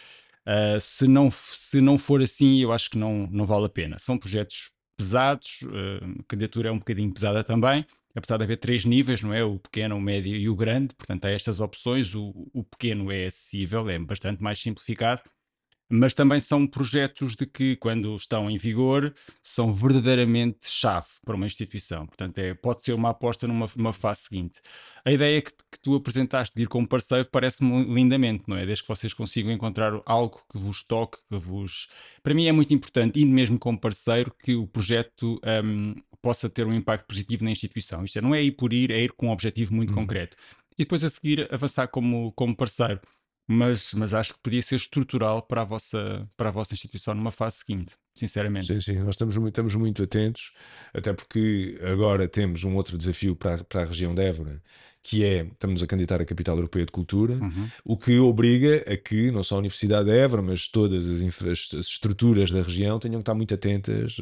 Uh, 0.49 0.81
se, 0.81 1.07
não, 1.07 1.31
se 1.31 1.79
não 1.79 1.99
for 1.99 2.23
assim, 2.23 2.63
eu 2.63 2.73
acho 2.73 2.89
que 2.89 2.97
não, 2.97 3.27
não 3.31 3.45
vale 3.45 3.67
a 3.67 3.69
pena. 3.69 3.99
São 3.99 4.17
projetos 4.17 4.71
pesados, 4.97 5.61
uh, 5.63 6.21
a 6.21 6.25
candidatura 6.27 6.71
é 6.71 6.73
um 6.73 6.79
bocadinho 6.79 7.13
pesada 7.13 7.45
também, 7.45 7.85
apesar 8.15 8.39
de 8.39 8.45
haver 8.45 8.57
três 8.57 8.83
níveis, 8.87 9.21
não 9.21 9.35
é? 9.35 9.45
O 9.45 9.59
pequeno, 9.59 9.97
o 9.97 10.01
médio 10.01 10.35
e 10.35 10.49
o 10.49 10.57
grande, 10.57 10.95
portanto 10.95 11.27
há 11.27 11.31
estas 11.31 11.61
opções. 11.61 12.15
O, 12.15 12.33
o 12.55 12.65
pequeno 12.65 13.13
é 13.13 13.27
acessível, 13.27 13.91
é 13.91 13.99
bastante 13.99 14.43
mais 14.43 14.59
simplificado, 14.59 15.21
mas 15.89 16.15
também 16.15 16.39
são 16.39 16.67
projetos 16.67 17.35
de 17.35 17.47
que, 17.47 17.77
quando 17.77 18.15
estão 18.15 18.51
em 18.51 18.59
vigor, 18.59 19.15
são 19.43 19.73
verdadeiramente 19.73 20.69
chave 20.69 21.07
para 21.25 21.35
uma 21.35 21.47
instituição. 21.47 22.07
Portanto, 22.07 22.39
é, 22.39 22.53
pode 22.55 22.83
ser 22.83 22.93
uma 22.93 23.11
aposta 23.11 23.47
numa, 23.47 23.69
numa 23.75 23.93
fase 23.93 24.23
seguinte. 24.23 24.61
A 25.05 25.11
ideia 25.11 25.41
que, 25.41 25.51
que 25.51 25.81
tu 25.81 25.95
apresentaste 25.95 26.55
de 26.55 26.65
ir 26.65 26.67
como 26.67 26.87
parceiro 26.87 27.27
parece-me 27.31 27.85
lindamente, 27.85 28.45
não 28.47 28.57
é? 28.57 28.67
Desde 28.67 28.83
que 28.83 28.89
vocês 28.89 29.15
consigam 29.15 29.51
encontrar 29.51 30.01
algo 30.05 30.43
que 30.53 30.59
vos 30.59 30.83
toque, 30.83 31.19
que 31.29 31.39
vos. 31.39 31.89
Para 32.23 32.35
mim 32.35 32.47
é 32.47 32.53
muito 32.53 32.75
importante, 32.75 33.21
indo 33.21 33.33
mesmo 33.33 33.59
como 33.59 33.81
parceiro, 33.81 34.31
que 34.45 34.55
o 34.55 34.67
projeto 34.67 35.41
um, 35.65 35.95
possa 36.21 36.51
ter 36.51 36.67
um 36.67 36.75
impacto 36.75 37.07
positivo 37.07 37.45
na 37.45 37.51
instituição. 37.51 38.05
Isto 38.05 38.19
é, 38.19 38.23
não 38.23 38.35
é 38.35 38.43
ir 38.43 38.53
por 38.53 38.75
ir, 38.75 38.91
é 38.91 39.01
ir 39.01 39.13
com 39.13 39.29
um 39.29 39.31
objetivo 39.31 39.75
muito 39.75 39.91
uhum. 39.91 40.01
concreto. 40.01 40.37
E 40.73 40.85
depois 40.85 41.03
a 41.03 41.09
seguir 41.09 41.53
avançar 41.53 41.89
como, 41.89 42.31
como 42.33 42.55
parceiro 42.55 43.01
mas, 43.51 43.95
mas 43.95 44.13
acho 44.13 44.35
que 44.35 44.41
podia 44.41 44.61
ser 44.61 44.77
estrutural 44.77 45.41
para 45.41 45.63
a, 45.63 45.65
vossa, 45.65 46.29
para 46.37 46.51
a 46.51 46.53
vossa 46.53 46.75
instituição 46.75 47.15
numa 47.15 47.33
fase 47.33 47.57
seguinte, 47.57 47.95
sinceramente. 48.15 48.67
Sim, 48.67 48.81
sim, 48.83 48.99
nós 48.99 49.15
estamos 49.15 49.39
muito, 49.39 49.55
estamos 49.55 49.75
muito 49.75 50.03
atentos, 50.03 50.53
até 50.93 51.15
porque 51.15 51.81
agora 51.83 52.29
temos 52.29 52.63
um 52.65 52.77
outro 52.77 52.99
desafio 52.99 53.35
para, 53.35 53.65
para 53.65 53.85
a 53.85 53.87
região 53.87 54.15
de 54.15 54.21
Évora, 54.21 54.63
que 55.03 55.25
é, 55.25 55.45
estamos 55.45 55.83
a 55.83 55.87
candidatar 55.87 56.21
a 56.21 56.27
Capital 56.27 56.57
Europeia 56.57 56.85
de 56.85 56.93
Cultura, 56.93 57.35
uhum. 57.37 57.71
o 57.87 57.97
que 57.97 58.19
obriga 58.19 58.85
a 58.87 58.99
que 58.99 59.31
não 59.31 59.43
só 59.43 59.55
a 59.55 59.61
Universidade 59.61 60.11
de 60.11 60.19
Évora, 60.19 60.43
mas 60.43 60.69
todas 60.69 61.09
as, 61.09 61.73
as 61.73 61.87
estruturas 61.87 62.53
da 62.53 62.61
região 62.61 62.99
tenham 62.99 63.15
que 63.15 63.23
estar 63.23 63.35
muito 63.35 63.55
atentas 63.55 64.19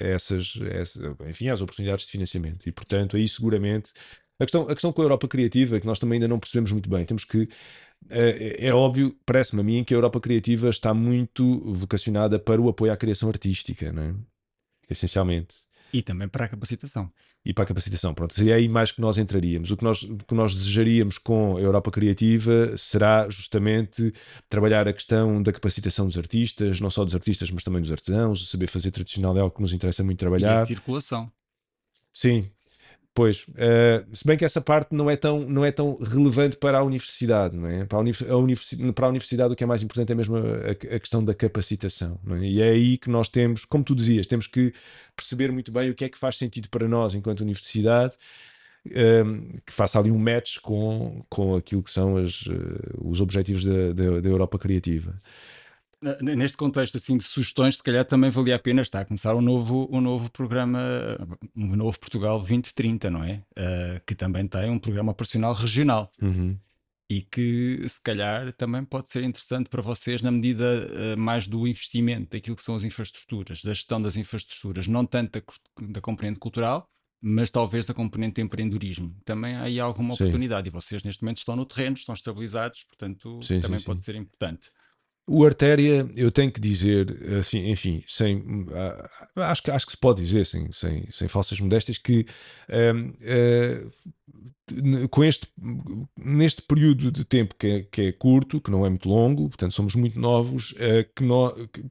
a 0.00 0.06
essas, 0.06 0.56
a 0.62 0.76
essas, 0.76 1.02
enfim, 1.28 1.48
às 1.48 1.60
oportunidades 1.60 2.04
de 2.04 2.12
financiamento. 2.12 2.68
E, 2.68 2.70
portanto, 2.70 3.16
aí 3.16 3.28
seguramente 3.28 3.90
a 4.38 4.44
questão, 4.44 4.62
a 4.62 4.74
questão 4.74 4.92
com 4.92 5.02
a 5.02 5.04
Europa 5.04 5.26
Criativa, 5.26 5.80
que 5.80 5.86
nós 5.86 5.98
também 5.98 6.16
ainda 6.16 6.28
não 6.28 6.38
percebemos 6.38 6.70
muito 6.72 6.88
bem, 6.88 7.04
temos 7.04 7.24
que 7.24 7.48
é, 8.08 8.68
é 8.68 8.74
óbvio, 8.74 9.16
parece-me 9.26 9.60
a 9.60 9.64
mim, 9.64 9.84
que 9.84 9.94
a 9.94 9.96
Europa 9.96 10.20
Criativa 10.20 10.68
está 10.68 10.94
muito 10.94 11.60
vocacionada 11.72 12.38
para 12.38 12.60
o 12.60 12.68
apoio 12.68 12.92
à 12.92 12.96
criação 12.96 13.28
artística, 13.28 13.92
não 13.92 14.02
é? 14.02 14.14
essencialmente. 14.88 15.54
E 15.92 16.02
também 16.02 16.28
para 16.28 16.44
a 16.44 16.48
capacitação. 16.48 17.10
E 17.44 17.52
para 17.52 17.64
a 17.64 17.66
capacitação, 17.66 18.14
pronto. 18.14 18.34
Seria 18.34 18.54
aí 18.54 18.68
mais 18.68 18.92
que 18.92 19.00
nós 19.00 19.18
entraríamos. 19.18 19.70
O 19.70 19.76
que 19.76 19.82
nós, 19.82 20.02
o 20.02 20.18
que 20.18 20.34
nós 20.34 20.54
desejaríamos 20.54 21.18
com 21.18 21.56
a 21.56 21.60
Europa 21.60 21.90
Criativa 21.90 22.76
será 22.76 23.28
justamente 23.28 24.12
trabalhar 24.48 24.86
a 24.86 24.92
questão 24.92 25.42
da 25.42 25.52
capacitação 25.52 26.06
dos 26.06 26.16
artistas, 26.16 26.80
não 26.80 26.90
só 26.90 27.04
dos 27.04 27.14
artistas, 27.14 27.50
mas 27.50 27.64
também 27.64 27.80
dos 27.80 27.90
artesãos. 27.90 28.42
O 28.42 28.46
saber 28.46 28.68
fazer 28.68 28.92
tradicional 28.92 29.36
é 29.36 29.40
algo 29.40 29.54
que 29.54 29.62
nos 29.62 29.72
interessa 29.72 30.04
muito 30.04 30.18
trabalhar. 30.18 30.58
E 30.58 30.62
a 30.62 30.66
circulação. 30.66 31.32
Sim, 32.12 32.50
Pois, 33.20 33.44
uh, 33.48 34.16
se 34.16 34.26
bem 34.26 34.34
que 34.34 34.46
essa 34.46 34.62
parte 34.62 34.94
não 34.94 35.10
é, 35.10 35.14
tão, 35.14 35.40
não 35.40 35.62
é 35.62 35.70
tão 35.70 35.98
relevante 35.98 36.56
para 36.56 36.78
a 36.78 36.82
universidade, 36.82 37.54
não 37.54 37.68
é? 37.68 37.84
Para 37.84 37.98
a, 37.98 38.00
univers, 38.00 38.30
a 38.30 38.36
universidade, 38.38 38.92
para 38.94 39.04
a 39.04 39.08
universidade 39.10 39.52
o 39.52 39.56
que 39.56 39.62
é 39.62 39.66
mais 39.66 39.82
importante 39.82 40.10
é 40.10 40.14
mesmo 40.14 40.38
a, 40.38 40.70
a 40.70 40.98
questão 40.98 41.22
da 41.22 41.34
capacitação, 41.34 42.18
é? 42.30 42.38
E 42.46 42.62
é 42.62 42.70
aí 42.70 42.96
que 42.96 43.10
nós 43.10 43.28
temos, 43.28 43.66
como 43.66 43.84
tu 43.84 43.94
dizias, 43.94 44.26
temos 44.26 44.46
que 44.46 44.72
perceber 45.14 45.52
muito 45.52 45.70
bem 45.70 45.90
o 45.90 45.94
que 45.94 46.06
é 46.06 46.08
que 46.08 46.16
faz 46.16 46.36
sentido 46.36 46.70
para 46.70 46.88
nós 46.88 47.12
enquanto 47.12 47.40
universidade, 47.40 48.16
um, 48.86 48.90
ehm, 48.90 49.58
que 49.66 49.72
faça 49.74 49.98
ali 49.98 50.10
um 50.10 50.18
match 50.18 50.58
com, 50.60 51.20
com 51.28 51.56
aquilo 51.56 51.82
que 51.82 51.90
são 51.90 52.16
as, 52.16 52.46
uh, 52.46 53.04
os 53.04 53.20
objetivos 53.20 53.66
da, 53.66 53.92
da, 53.92 54.20
da 54.22 54.28
Europa 54.30 54.58
Criativa 54.58 55.20
neste 56.20 56.56
contexto 56.56 56.96
assim 56.96 57.16
de 57.16 57.24
sugestões, 57.24 57.76
se 57.76 57.82
calhar 57.82 58.04
também 58.04 58.30
valia 58.30 58.56
a 58.56 58.58
pena 58.58 58.80
estar 58.80 59.00
a 59.00 59.04
começar 59.04 59.34
um 59.34 59.42
novo, 59.42 59.88
um 59.92 60.00
novo 60.00 60.30
programa, 60.30 60.80
um 61.54 61.76
novo 61.76 61.98
Portugal 61.98 62.38
2030, 62.38 63.10
não 63.10 63.22
é? 63.22 63.42
Uh, 63.52 64.00
que 64.06 64.14
também 64.14 64.46
tem 64.48 64.70
um 64.70 64.78
programa 64.78 65.12
operacional 65.12 65.52
regional. 65.52 66.10
Uhum. 66.20 66.56
E 67.08 67.22
que 67.22 67.84
se 67.88 68.00
calhar 68.00 68.52
também 68.52 68.84
pode 68.84 69.10
ser 69.10 69.24
interessante 69.24 69.68
para 69.68 69.82
vocês 69.82 70.22
na 70.22 70.30
medida 70.30 70.64
uh, 70.64 71.18
mais 71.18 71.46
do 71.46 71.66
investimento, 71.66 72.30
daquilo 72.30 72.56
que 72.56 72.62
são 72.62 72.76
as 72.76 72.84
infraestruturas, 72.84 73.62
da 73.62 73.72
gestão 73.72 74.00
das 74.00 74.16
infraestruturas, 74.16 74.86
não 74.86 75.04
tanto 75.04 75.32
da, 75.32 75.86
da 75.88 76.00
componente 76.00 76.38
cultural, 76.38 76.88
mas 77.20 77.50
talvez 77.50 77.84
da 77.84 77.92
componente 77.92 78.36
de 78.36 78.42
empreendedorismo. 78.42 79.14
Também 79.24 79.54
há 79.54 79.62
aí 79.62 79.78
alguma 79.78 80.14
sim. 80.14 80.22
oportunidade 80.22 80.68
e 80.68 80.70
vocês 80.70 81.02
neste 81.02 81.22
momento 81.22 81.38
estão 81.38 81.56
no 81.56 81.66
terreno, 81.66 81.96
estão 81.96 82.14
estabilizados, 82.14 82.84
portanto 82.84 83.42
sim, 83.42 83.60
também 83.60 83.80
sim, 83.80 83.84
pode 83.84 84.02
ser 84.02 84.14
importante. 84.14 84.70
O 85.32 85.44
Artéria, 85.44 86.10
eu 86.16 86.28
tenho 86.32 86.50
que 86.50 86.60
dizer, 86.60 87.36
assim, 87.38 87.70
enfim, 87.70 88.02
sem, 88.04 88.44
acho, 89.36 89.62
que, 89.62 89.70
acho 89.70 89.86
que 89.86 89.92
se 89.92 89.98
pode 89.98 90.20
dizer, 90.20 90.44
sem, 90.44 90.72
sem, 90.72 91.08
sem 91.08 91.28
falsas 91.28 91.60
modéstias, 91.60 91.98
que 91.98 92.26
uh, 92.68 93.16
eh, 93.20 93.84
com 95.08 95.22
este, 95.22 95.46
neste 96.18 96.62
período 96.62 97.12
de 97.12 97.24
tempo 97.24 97.54
que 97.56 97.66
é, 97.68 97.82
que 97.82 98.02
é, 98.02 98.12
curto, 98.12 98.60
que 98.60 98.72
não 98.72 98.84
é 98.84 98.88
muito 98.88 99.08
longo, 99.08 99.48
portanto 99.48 99.72
somos 99.72 99.94
muito 99.94 100.18
novos, 100.18 100.72
uh, 100.72 101.08
que, 101.14 101.22
nós, 101.22 101.54
que 101.72 101.84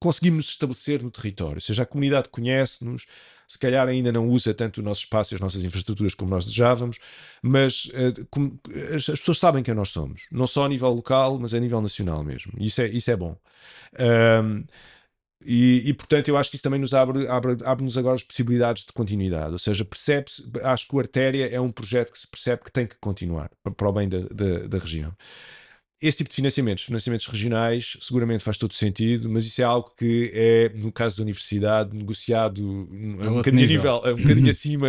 conseguimos 0.00 0.48
estabelecer 0.48 1.00
no 1.00 1.12
território, 1.12 1.58
ou 1.58 1.60
seja, 1.60 1.84
a 1.84 1.86
comunidade 1.86 2.28
conhece-nos, 2.28 3.06
se 3.54 3.58
calhar 3.58 3.88
ainda 3.88 4.12
não 4.12 4.28
usa 4.28 4.52
tanto 4.52 4.80
o 4.80 4.82
nosso 4.82 5.00
espaço 5.00 5.32
e 5.32 5.36
as 5.36 5.40
nossas 5.40 5.64
infraestruturas 5.64 6.14
como 6.14 6.30
nós 6.30 6.44
desejávamos, 6.44 6.98
mas 7.42 7.86
uh, 7.86 8.26
como, 8.30 8.60
as, 8.94 9.08
as, 9.08 9.18
pessoas 9.18 9.38
sabem 9.38 9.62
quem 9.62 9.74
nós 9.74 9.90
somos, 9.90 10.26
não 10.30 10.46
só 10.46 10.64
a 10.64 10.68
nível 10.68 10.90
local, 10.90 11.38
mas 11.38 11.54
a 11.54 11.60
nível 11.60 11.80
nacional 11.80 12.22
mesmo. 12.22 12.52
Isso 12.58 12.82
é, 12.82 12.88
isso 12.88 13.10
é 13.10 13.16
bom. 13.16 13.36
Um, 13.98 14.64
e, 15.44 15.90
e, 15.90 15.94
portanto, 15.94 16.28
eu 16.28 16.36
acho 16.36 16.50
que 16.50 16.56
isso 16.56 16.62
também 16.62 16.80
nos 16.80 16.94
abre, 16.94 17.28
abre, 17.28 17.58
abre-nos 17.64 17.98
agora 17.98 18.14
as 18.14 18.22
possibilidades 18.22 18.84
de 18.84 18.92
continuidade. 18.92 19.52
Ou 19.52 19.58
seja, 19.58 19.84
percebe-se, 19.84 20.42
acho 20.62 20.88
que 20.88 20.96
o 20.96 20.98
Artéria 20.98 21.48
é 21.48 21.60
um 21.60 21.70
projeto 21.70 22.12
que 22.12 22.18
se 22.18 22.26
percebe 22.28 22.64
que 22.64 22.72
tem 22.72 22.86
que 22.86 22.96
continuar 22.96 23.50
para, 23.62 23.72
para 23.72 23.88
o 23.88 23.92
bem 23.92 24.08
da, 24.08 24.20
da, 24.20 24.66
da 24.66 24.78
região 24.78 25.14
esse 26.00 26.18
tipo 26.18 26.30
de 26.30 26.36
financiamentos, 26.36 26.84
financiamentos 26.84 27.26
regionais, 27.26 27.96
seguramente 28.00 28.44
faz 28.44 28.56
todo 28.56 28.74
sentido, 28.74 29.28
mas 29.30 29.46
isso 29.46 29.62
é 29.62 29.64
algo 29.64 29.90
que 29.96 30.30
é, 30.34 30.68
no 30.74 30.92
caso 30.92 31.16
da 31.16 31.22
universidade, 31.22 31.96
negociado 31.96 32.62
é 33.20 33.28
um 33.28 33.34
bocadinho, 33.34 33.66
nível. 33.66 33.96
Nível, 33.96 34.14
um 34.14 34.22
bocadinho 34.22 34.50
acima 34.50 34.88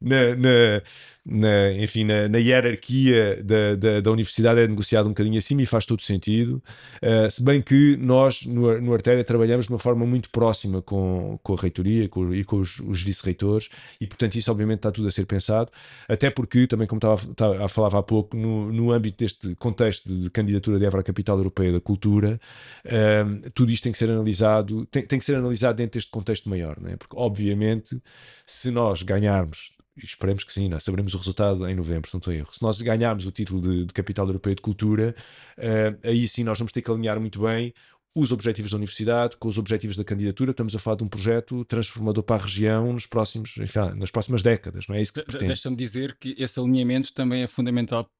na, 0.00 0.34
na, 0.34 0.82
na, 1.24 1.72
enfim, 1.72 2.04
na, 2.04 2.28
na 2.28 2.38
hierarquia 2.38 3.40
da, 3.42 3.76
da, 3.76 4.00
da, 4.00 4.10
universidade 4.10 4.60
é 4.60 4.66
negociado 4.66 5.06
um 5.06 5.10
bocadinho 5.10 5.38
acima 5.38 5.62
e 5.62 5.66
faz 5.66 5.86
todo 5.86 6.02
sentido. 6.02 6.62
Uh, 7.00 7.30
se 7.30 7.42
bem 7.44 7.62
que 7.62 7.96
nós, 7.96 8.44
no, 8.44 8.80
no 8.80 8.92
Artéria, 8.92 9.22
trabalhamos 9.22 9.66
de 9.66 9.72
uma 9.72 9.78
forma 9.78 10.04
muito 10.04 10.30
próxima 10.30 10.82
com, 10.82 11.38
com 11.42 11.54
a 11.54 11.56
reitoria 11.56 12.08
com, 12.08 12.34
e 12.34 12.44
com 12.44 12.56
os, 12.56 12.80
os 12.80 13.02
vice-reitores, 13.02 13.68
e 14.00 14.06
portanto 14.06 14.34
isso 14.34 14.50
obviamente 14.50 14.78
está 14.78 14.90
tudo 14.90 15.06
a 15.06 15.10
ser 15.12 15.24
pensado, 15.24 15.70
até 16.08 16.28
porque, 16.28 16.66
também 16.66 16.88
como 16.88 16.98
estava, 16.98 17.30
estava 17.30 17.64
a 17.64 17.68
falar 17.68 17.96
há 17.96 18.02
pouco, 18.02 18.36
no, 18.36 18.72
no 18.72 18.90
âmbito 18.90 19.18
deste 19.18 19.54
contexto 19.54 20.12
de 20.12 20.28
candidatura 20.30 20.78
de 20.78 20.84
Évora 20.86 21.02
à 21.02 21.04
Capital 21.04 21.38
Europeia 21.38 21.72
da 21.72 21.80
Cultura, 21.80 22.40
uh, 22.86 23.50
tudo 23.50 23.70
isto 23.70 23.84
tem 23.84 23.92
que 23.92 23.98
ser 23.98 24.10
analisado, 24.10 24.86
tem, 24.86 25.06
tem 25.06 25.18
que 25.20 25.24
ser 25.24 25.36
analisado 25.36 25.76
dentro 25.76 25.98
deste 25.98 26.10
contexto 26.10 26.48
maior, 26.48 26.80
não 26.80 26.90
é? 26.90 26.96
porque 26.96 27.14
obviamente 27.16 28.02
se 28.44 28.70
nós 28.72 29.02
ganharmos 29.02 29.72
esperemos 29.96 30.44
que 30.44 30.52
sim, 30.52 30.68
nós 30.68 30.82
saberemos 30.84 31.14
o 31.14 31.18
resultado 31.18 31.68
em 31.68 31.74
novembro, 31.74 32.08
se 32.08 32.14
não 32.14 32.18
estou 32.18 32.32
a 32.32 32.36
erro. 32.36 32.48
Se 32.52 32.62
nós 32.62 32.80
ganharmos 32.80 33.26
o 33.26 33.30
título 33.30 33.60
de, 33.60 33.86
de 33.86 33.92
Capital 33.92 34.26
Europeia 34.26 34.54
de 34.54 34.62
Cultura, 34.62 35.14
uh, 35.58 36.08
aí 36.08 36.26
sim 36.26 36.44
nós 36.44 36.58
vamos 36.58 36.72
ter 36.72 36.82
que 36.82 36.90
alinhar 36.90 37.18
muito 37.20 37.42
bem 37.42 37.74
os 38.14 38.30
objetivos 38.30 38.70
da 38.70 38.76
universidade 38.76 39.36
com 39.38 39.48
os 39.48 39.56
objetivos 39.56 39.96
da 39.96 40.04
candidatura. 40.04 40.50
Estamos 40.50 40.74
a 40.74 40.78
falar 40.78 40.96
de 40.96 41.04
um 41.04 41.08
projeto 41.08 41.64
transformador 41.64 42.22
para 42.22 42.36
a 42.36 42.44
região 42.44 42.92
nos 42.92 43.06
próximos, 43.06 43.56
enfim, 43.58 43.78
nas 43.96 44.10
próximas 44.10 44.42
décadas, 44.42 44.86
não 44.86 44.96
é 44.96 45.02
isso 45.02 45.12
que 45.12 45.20
se 45.20 45.24
pretende. 45.26 45.48
Deixa-me 45.48 45.76
dizer 45.76 46.16
que 46.18 46.34
esse 46.38 46.58
alinhamento 46.60 47.12
também 47.12 47.42
é 47.42 47.46
fundamental 47.46 48.10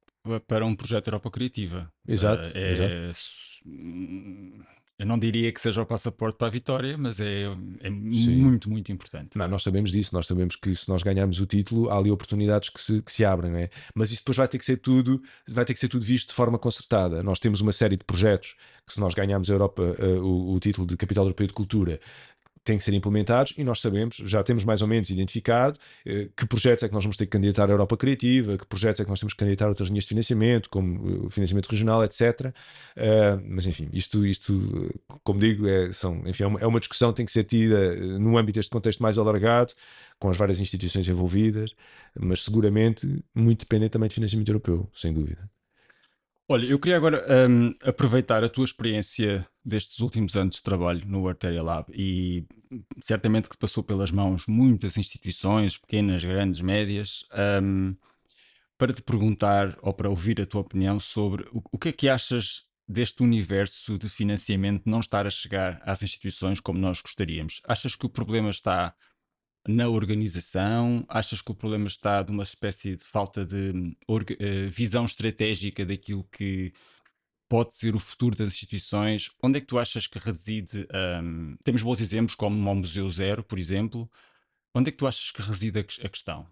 para 0.47 0.65
um 0.65 0.75
projeto 0.75 1.09
Europa 1.09 1.31
Criativa. 1.31 1.93
Exato, 2.07 2.49
uh, 2.49 2.53
é, 2.55 2.71
exato 2.71 2.93
eu 5.03 5.07
não 5.07 5.19
diria 5.19 5.51
que 5.51 5.61
seja 5.61 5.83
o 5.83 5.87
passaporte 5.87 6.39
para 6.39 6.47
a 6.47 6.51
vitória, 6.51 6.97
mas 6.97 7.19
é, 7.19 7.47
é 7.81 7.91
muito, 7.91 8.71
muito 8.71 8.93
importante. 8.93 9.37
Não, 9.37 9.49
nós 9.49 9.65
sabemos 9.65 9.91
disso, 9.91 10.15
nós 10.15 10.29
sabemos 10.29 10.55
que 10.55 10.73
se 10.77 10.89
nós 10.89 11.03
ganharmos 11.03 11.41
o 11.41 11.47
título, 11.47 11.91
há 11.91 11.99
ali 11.99 12.09
oportunidades 12.09 12.69
que 12.69 12.81
se, 12.81 13.03
que 13.03 13.11
se 13.11 13.25
abrem, 13.25 13.51
não 13.51 13.59
é? 13.59 13.69
Mas 13.97 14.13
isso 14.13 14.23
depois 14.23 14.37
vai 14.37 14.47
ter 14.47 14.59
que 14.59 14.65
ser 14.65 14.77
tudo, 14.77 15.21
vai 15.49 15.65
ter 15.65 15.75
que 15.75 15.81
ser 15.81 15.89
tudo 15.89 16.05
visto 16.05 16.29
de 16.29 16.35
forma 16.35 16.57
concertada. 16.57 17.21
Nós 17.21 17.41
temos 17.41 17.61
uma 17.61 17.73
série 17.73 17.97
de 17.97 18.05
projetos 18.05 18.55
que 18.87 18.93
se 18.93 19.01
nós 19.01 19.13
ganharmos 19.13 19.51
a 19.51 19.55
Europa, 19.55 19.83
uh, 19.83 20.25
o, 20.25 20.55
o, 20.55 20.61
título 20.61 20.87
de 20.87 20.97
Capital 20.97 21.25
Europeu 21.25 21.49
de 21.49 21.53
Cultura, 21.53 22.01
têm 22.65 22.79
que 22.79 22.85
ser 22.85 22.95
implementados 22.95 23.55
e 23.57 23.65
nós 23.65 23.81
sabemos, 23.81 24.17
já 24.17 24.43
temos 24.43 24.65
mais 24.65 24.83
ou 24.83 24.89
menos 24.89 25.11
identificado 25.11 25.79
eh, 26.07 26.29
que 26.37 26.47
projetos 26.47 26.85
é 26.85 26.89
que 26.89 26.95
nós 26.95 27.03
vamos 27.03 27.17
ter 27.17 27.27
que 27.27 27.33
candidatar 27.33 27.69
à 27.69 27.73
Europa 27.73 27.97
Criativa, 27.97 28.57
que 28.57 28.67
projetos 28.67 29.01
é 29.01 29.05
que 29.05 29.11
nós 29.11 29.19
temos 29.19 29.33
que 29.33 29.39
candidatar 29.39 29.67
a 29.67 29.69
outras 29.71 29.89
linhas 29.89 30.05
de 30.05 30.09
financiamento, 30.09 30.71
como 30.71 31.09
eh, 31.09 31.27
o 31.27 31.31
financiamento 31.31 31.67
regional, 31.69 32.05
etc. 32.05 32.53
Eh, 32.97 33.39
mas 33.45 33.67
enfim, 33.67 33.89
isto, 33.93 34.25
isto 34.27 34.91
como 35.25 35.41
digo, 35.41 35.67
é, 35.67 35.93
são, 35.93 36.23
enfim, 36.27 36.45
é, 36.45 36.47
uma, 36.47 36.61
é 36.61 36.67
uma 36.67 36.81
discussão 36.81 37.11
que 37.11 37.17
tem 37.17 37.27
que 37.27 37.33
ser 37.33 37.45
tida 37.45 37.97
no 38.19 38.39
âmbito 38.39 38.59
deste 38.59 38.71
contexto 38.71 39.03
mais 39.03 39.19
alargado, 39.19 39.73
com 40.19 40.31
as 40.31 40.37
várias 40.37 40.61
instituições 40.61 41.09
envolvidas, 41.09 41.75
mas 42.19 42.45
seguramente 42.45 43.07
muito 43.35 43.61
dependente 43.61 43.93
também 43.93 44.09
de 44.09 44.15
financiamento 44.15 44.49
europeu, 44.49 44.89
sem 44.95 45.13
dúvida. 45.13 45.51
Olha, 46.49 46.67
eu 46.67 46.79
queria 46.79 46.97
agora 46.97 47.25
hum, 47.49 47.75
aproveitar 47.83 48.43
a 48.45 48.49
tua 48.49 48.65
experiência 48.65 49.47
destes 49.65 50.01
últimos 50.01 50.37
anos 50.37 50.57
de 50.57 50.63
trabalho 50.63 51.07
no 51.07 51.29
Arteria 51.29 51.63
Lab 51.63 51.87
e 51.95 52.45
certamente 53.01 53.49
que 53.49 53.57
passou 53.57 53.83
pelas 53.83 54.11
mãos 54.11 54.47
muitas 54.47 54.97
instituições, 54.97 55.79
pequenas, 55.79 56.23
grandes, 56.23 56.61
médias, 56.61 57.25
hum, 57.63 57.97
para 58.77 58.93
te 58.93 59.03
perguntar 59.03 59.79
ou 59.81 59.95
para 59.95 60.11
ouvir 60.11 60.41
a 60.41 60.47
tua 60.47 60.61
opinião 60.61 60.99
sobre 60.99 61.45
o, 61.53 61.63
o 61.73 61.79
que 61.79 61.89
é 61.91 61.93
que 61.93 62.09
achas 62.09 62.65
deste 62.89 63.23
universo 63.23 63.97
de 63.97 64.09
financiamento 64.09 64.83
não 64.85 65.01
estar 65.01 65.27
a 65.27 65.31
chegar 65.31 65.81
às 65.85 66.03
instituições 66.03 66.61
como 66.61 66.79
nós 66.79 67.01
gostaríamos. 67.01 67.63
Achas 67.67 67.95
que 67.95 68.05
o 68.05 68.11
problema 68.11 68.51
está 68.51 68.95
na 69.69 69.89
organização? 69.89 71.05
Achas 71.09 71.41
que 71.43 71.51
o 71.51 71.55
problema 71.55 71.87
está 71.87 72.23
de 72.23 72.31
uma 72.31 72.43
espécie 72.43 72.97
de 72.97 73.05
falta 73.05 73.45
de 73.45 73.71
hum, 73.75 73.95
orga- 74.09 74.37
eh, 74.39 74.67
visão 74.69 75.05
estratégica 75.05 75.85
daquilo 75.87 76.25
que 76.25 76.73
pode 77.49 77.75
ser 77.75 77.95
o 77.95 77.99
futuro 77.99 78.37
das 78.37 78.49
instituições? 78.53 79.31
Onde 79.43 79.59
é 79.59 79.61
que 79.61 79.67
tu 79.67 79.79
achas 79.79 80.07
que 80.07 80.19
reside? 80.19 80.87
hum, 81.23 81.57
temos 81.65 81.83
bons 81.83 82.01
exemplos, 82.01 82.35
como 82.35 82.71
o 82.71 82.75
Museu 82.75 83.09
Zero, 83.11 83.43
por 83.45 83.59
exemplo. 83.59 84.11
Onde 84.75 84.89
é 84.89 84.93
que 84.93 84.99
tu 84.99 85.07
achas 85.07 85.31
que 85.31 85.43
reside 85.43 85.79
a, 85.81 85.85
ques- 85.85 86.01
a 86.05 86.09
questão? 86.09 86.47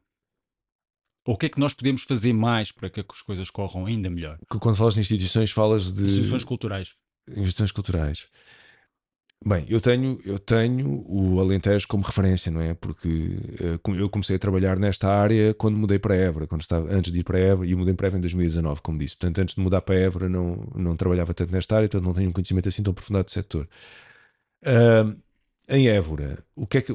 Ou 1.27 1.35
o 1.35 1.39
que 1.39 1.47
é 1.47 1.49
que 1.49 1.61
nós 1.61 1.75
podemos 1.75 2.03
fazer 2.03 2.33
mais 2.33 2.73
para 2.73 2.89
que 2.91 3.01
as 3.01 3.23
coisas 3.23 3.51
corram 3.51 3.87
ainda 3.87 4.09
melhor? 4.11 4.39
Quando 4.61 4.77
falas 4.77 4.95
de 4.95 5.01
instituições, 5.01 5.51
falas 5.51 5.93
de 5.93 6.05
Instituições 6.05 6.45
culturais. 6.45 6.95
instituições 7.29 7.73
culturais. 7.73 8.27
Bem, 9.43 9.65
eu 9.71 9.81
tenho, 9.81 10.19
eu 10.23 10.39
tenho 10.39 11.03
o 11.09 11.41
Alentejo 11.41 11.89
como 11.89 12.05
referência, 12.05 12.53
não 12.53 12.61
é? 12.61 12.75
Porque 12.75 13.09
com- 13.83 13.95
eu 13.97 14.11
comecei 14.11 14.37
a 14.37 14.39
trabalhar 14.39 14.79
nesta 14.79 15.09
área 15.09 15.55
quando 15.55 15.79
mudei 15.79 15.99
para 15.99 16.15
Évora, 16.15 16.47
quando 16.47 16.61
estava, 16.61 16.93
antes 16.93 17.11
de 17.11 17.21
ir 17.21 17.25
para 17.25 17.39
Évora, 17.39 17.67
e 17.67 17.75
mudei 17.75 17.95
para 17.95 18.09
Évora 18.09 18.19
em 18.19 18.21
2019, 18.21 18.83
como 18.83 18.99
disse. 18.99 19.17
Portanto, 19.17 19.39
antes 19.41 19.55
de 19.55 19.61
mudar 19.63 19.81
para 19.81 19.95
Évora, 19.99 20.29
não, 20.29 20.57
não 20.75 20.95
trabalhava 20.95 21.33
tanto 21.33 21.53
nesta 21.53 21.75
área, 21.77 21.89
portanto, 21.89 22.07
não 22.07 22.13
tenho 22.15 22.29
um 22.29 22.33
conhecimento 22.33 22.69
assim 22.69 22.83
tão 22.83 22.91
aprofundado 22.93 23.25
do 23.25 23.31
setor. 23.31 23.67
Ahm, 24.65 25.17
em 25.69 25.89
Évora, 25.89 26.45
o 26.57 26.67
que 26.67 26.79
é 26.79 26.83
que. 26.83 26.93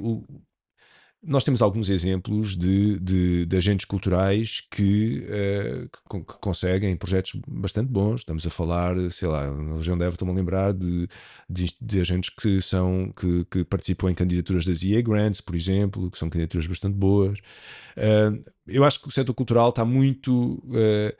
Nós 1.25 1.43
temos 1.43 1.61
alguns 1.61 1.89
exemplos 1.89 2.55
de, 2.55 2.99
de- 2.99 3.45
de 3.45 3.57
agentes 3.57 3.85
culturais 3.85 4.61
que, 4.71 5.25
eh, 5.27 5.87
que 6.09 6.19
que 6.19 6.39
conseguem 6.39 6.95
projetos 6.95 7.33
bastante 7.47 7.91
bons. 7.91 8.21
Estamos 8.21 8.45
a 8.45 8.49
falar, 8.49 8.95
sei 9.11 9.27
lá, 9.27 9.49
na 9.51 9.77
região 9.77 9.97
de 9.97 10.03
Évora, 10.03 10.15
estou-me 10.15 10.31
a 10.33 10.35
lembrar 10.35 10.73
de, 10.73 11.07
de, 11.49 11.75
de 11.81 11.99
agentes 11.99 12.29
que, 12.29 12.61
são, 12.61 13.11
que, 13.15 13.45
que 13.45 13.63
participam 13.63 14.09
em 14.11 14.15
candidaturas 14.15 14.65
das 14.65 14.83
EA 14.83 15.01
Grants, 15.01 15.41
por 15.41 15.55
exemplo, 15.55 16.11
que 16.11 16.17
são 16.17 16.29
candidaturas 16.29 16.67
bastante 16.67 16.95
boas. 16.95 17.39
Eh, 17.95 18.31
eu 18.67 18.83
acho 18.83 19.01
que 19.01 19.07
o 19.07 19.11
setor 19.11 19.33
cultural 19.33 19.69
está 19.69 19.85
muito. 19.85 20.61
eh, 20.73 21.15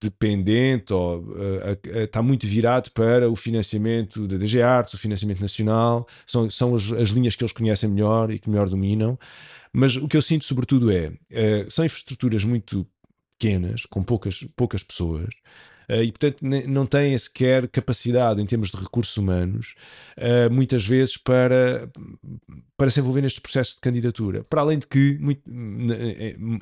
dependente 0.00 0.92
ou 0.92 1.24
eh, 1.38 2.04
está 2.04 2.22
muito 2.22 2.46
virado 2.46 2.90
para 2.92 3.30
o 3.30 3.36
financiamento 3.36 4.26
da 4.26 4.36
DG 4.36 4.62
Artes, 4.62 4.94
o 4.94 4.98
financiamento 4.98 5.40
nacional, 5.40 6.06
são, 6.26 6.50
são 6.50 6.74
as, 6.74 6.90
as 6.92 7.10
linhas 7.10 7.36
que 7.36 7.44
eles 7.44 7.52
conhecem 7.52 7.88
melhor 7.88 8.30
e 8.30 8.38
que 8.38 8.48
melhor 8.48 8.68
dominam. 8.68 9.18
Mas 9.72 9.96
o 9.96 10.08
que 10.08 10.16
eu 10.16 10.22
sinto, 10.22 10.44
sobretudo, 10.44 10.90
é 10.90 11.12
eh, 11.30 11.66
são 11.68 11.84
infraestruturas 11.84 12.44
muito 12.44 12.86
pequenas, 13.38 13.86
com 13.86 14.02
poucas, 14.02 14.44
poucas 14.56 14.82
pessoas, 14.82 15.30
eh, 15.88 16.04
e 16.04 16.12
portanto 16.12 16.38
não 16.42 16.86
têm 16.86 17.18
sequer 17.18 17.66
capacidade 17.68 18.40
em 18.40 18.46
termos 18.46 18.70
de 18.70 18.76
recursos 18.76 19.16
humanos, 19.16 19.74
eh, 20.16 20.48
muitas 20.48 20.86
vezes 20.86 21.16
para, 21.16 21.90
para 22.76 22.90
se 22.90 23.00
envolver 23.00 23.22
nestes 23.22 23.40
processos 23.40 23.74
de 23.74 23.80
candidatura. 23.80 24.44
Para 24.44 24.60
além 24.60 24.78
de 24.78 24.86
que, 24.86 25.18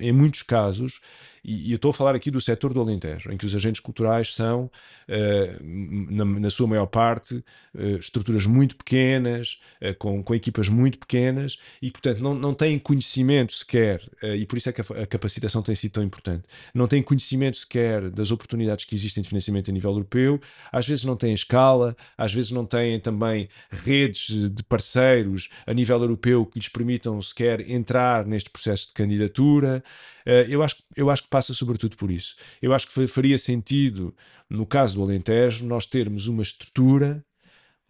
em 0.01 0.13
muitos 0.13 0.43
casos, 0.43 1.01
e, 1.49 1.69
e 1.69 1.73
eu 1.73 1.77
estou 1.77 1.91
a 1.91 1.95
falar 1.95 2.15
aqui 2.15 2.31
do 2.31 2.41
setor 2.43 2.75
do 2.75 2.81
Alentejo, 2.81 3.33
em 3.33 3.39
que 3.39 3.47
os 3.47 3.55
agentes 3.55 3.81
culturais 3.81 4.35
são, 4.35 4.71
eh, 5.09 5.57
na, 5.63 6.25
na 6.25 6.51
sua 6.51 6.67
maior 6.67 6.87
parte, 6.87 7.43
eh, 7.75 7.93
estruturas 7.93 8.45
muito 8.45 8.77
pequenas, 8.77 9.59
eh, 9.81 9.95
com, 9.95 10.23
com 10.23 10.35
equipas 10.35 10.69
muito 10.69 10.99
pequenas, 10.99 11.59
e 11.81 11.91
portanto 11.91 12.19
não, 12.19 12.35
não 12.35 12.53
têm 12.53 12.79
conhecimento 12.79 13.55
sequer, 13.55 14.03
e 14.23 14.45
por 14.45 14.59
isso 14.59 14.69
é 14.69 14.73
que 14.73 14.83
a, 14.83 14.85
a 15.03 15.07
capacitação 15.07 15.63
tem 15.63 15.75
sido 15.75 15.93
tão 15.93 16.03
importante, 16.03 16.45
não 16.75 16.87
têm 16.87 17.03
conhecimento 17.03 17.57
sequer 17.57 18.11
das 18.11 18.31
oportunidades 18.31 18.85
que 18.85 18.95
existem 18.95 19.23
de 19.23 19.29
financiamento 19.31 19.71
a 19.71 19.73
nível 19.73 19.93
europeu, 19.93 20.39
às 20.71 20.87
vezes 20.87 21.05
não 21.05 21.17
têm 21.17 21.33
escala, 21.33 21.97
às 22.17 22.35
vezes 22.35 22.51
não 22.51 22.67
têm 22.67 23.01
também 23.01 23.49
redes 23.71 24.51
de 24.51 24.63
parceiros 24.63 25.49
a 25.67 25.73
nível 25.73 26.01
europeu 26.03 26.45
que 26.45 26.59
lhes 26.59 26.69
permitam 26.69 27.21
sequer 27.23 27.71
entrar 27.71 28.27
neste 28.27 28.51
processo 28.51 28.89
de 28.89 28.93
candidatura. 28.93 29.83
Eh, 30.29 30.47
eu, 30.51 30.63
acho, 30.63 30.77
eu 30.97 31.11
acho 31.11 31.23
que 31.25 31.31
passa 31.31 31.55
sobretudo 31.55 31.97
por 31.97 32.11
isso. 32.11 32.37
Eu 32.63 32.75
acho 32.75 32.87
que 32.89 32.93
fa- 32.93 33.09
faria 33.09 33.39
sentido, 33.39 34.15
no 34.51 34.67
caso 34.67 34.97
do 34.97 35.03
Alentejo, 35.03 35.67
nós 35.67 35.87
termos 35.87 36.29
uma 36.29 36.43
estrutura 36.43 37.25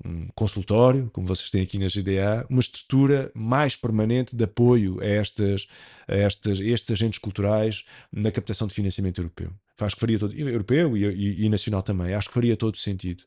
um 0.05 0.29
consultório, 0.35 1.11
como 1.13 1.27
vocês 1.27 1.51
têm 1.51 1.63
aqui 1.63 1.79
na 1.79 1.89
GDA, 1.89 2.47
uma 2.49 2.61
estrutura 2.61 3.33
mais 3.35 3.75
permanente 3.75 4.37
de 4.37 4.45
apoio 4.45 5.01
a, 5.01 5.05
estas, 5.07 5.67
a, 6.07 6.15
estas, 6.15 6.61
estes 6.61 6.91
agentes 6.93 7.19
culturais 7.19 7.85
na 8.13 8.31
captação 8.31 8.69
de 8.69 8.75
financiamento 8.75 9.19
europeu. 9.21 9.51
Acho 9.81 9.97
que 9.97 10.01
faria 10.01 10.19
todo, 10.19 10.35
europeu 10.35 10.97
e, 10.97 11.05
e- 11.05 11.45
e 11.45 11.49
nacional 11.49 11.83
também, 11.83 12.15
acho 12.15 12.29
que 12.29 12.35
faria 12.35 12.57
todo 12.57 12.77
sentido. 12.77 13.25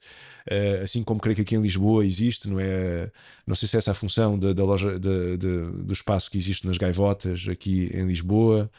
Eh, 0.50 0.82
assim 0.84 1.04
como 1.04 1.20
creio 1.20 1.36
que 1.36 1.42
aqui 1.42 1.56
em 1.56 1.62
Lisboa 1.62 2.06
existe, 2.06 2.50
não 2.50 2.60
é? 2.60 3.12
Não 3.46 3.56
sei 3.56 3.68
se 3.68 3.76
é 3.78 3.80
essa 3.80 3.92
a 3.92 3.94
função 3.94 4.38
da, 4.40 4.54
loja, 4.64 4.98
do 5.00 5.94
espaço 5.94 6.30
que 6.32 6.38
existe 6.38 6.66
nas 6.68 6.78
gaivotas 6.78 7.48
aqui 7.50 7.90
em 7.94 8.06
Lisboa. 8.08 8.72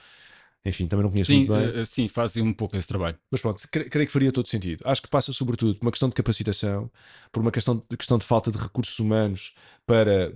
Enfim, 0.64 0.86
também 0.86 1.02
não 1.04 1.10
conheço 1.10 1.28
Sim, 1.28 1.34
muito 1.34 1.52
bem. 1.52 1.76
eh, 1.80 1.84
sim, 1.84 2.08
fazem 2.08 2.42
um 2.42 2.52
pouco 2.54 2.76
esse 2.76 2.86
trabalho. 2.86 3.18
Mas 3.30 3.40
pronto, 3.40 3.60
cre- 3.70 3.88
creio 3.90 4.06
que 4.06 4.12
faria 4.12 4.32
todo 4.32 4.48
sentido. 4.48 4.82
Acho 4.86 5.02
que 5.02 5.08
passa 5.08 5.32
sobretudo 5.32 5.74
por 5.76 5.84
uma 5.86 5.90
questão 5.90 6.08
de 6.08 6.14
capacitação, 6.14 6.90
por 7.32 7.40
uma 7.40 7.50
questão 7.50 7.76
de, 7.90 7.96
questão 7.96 8.16
de 8.18 8.24
falta 8.24 8.50
de 8.50 8.58
recursos 8.58 8.98
humanos 8.98 9.54
para, 9.86 10.32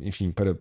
enfim, 0.00 0.32
para, 0.32 0.58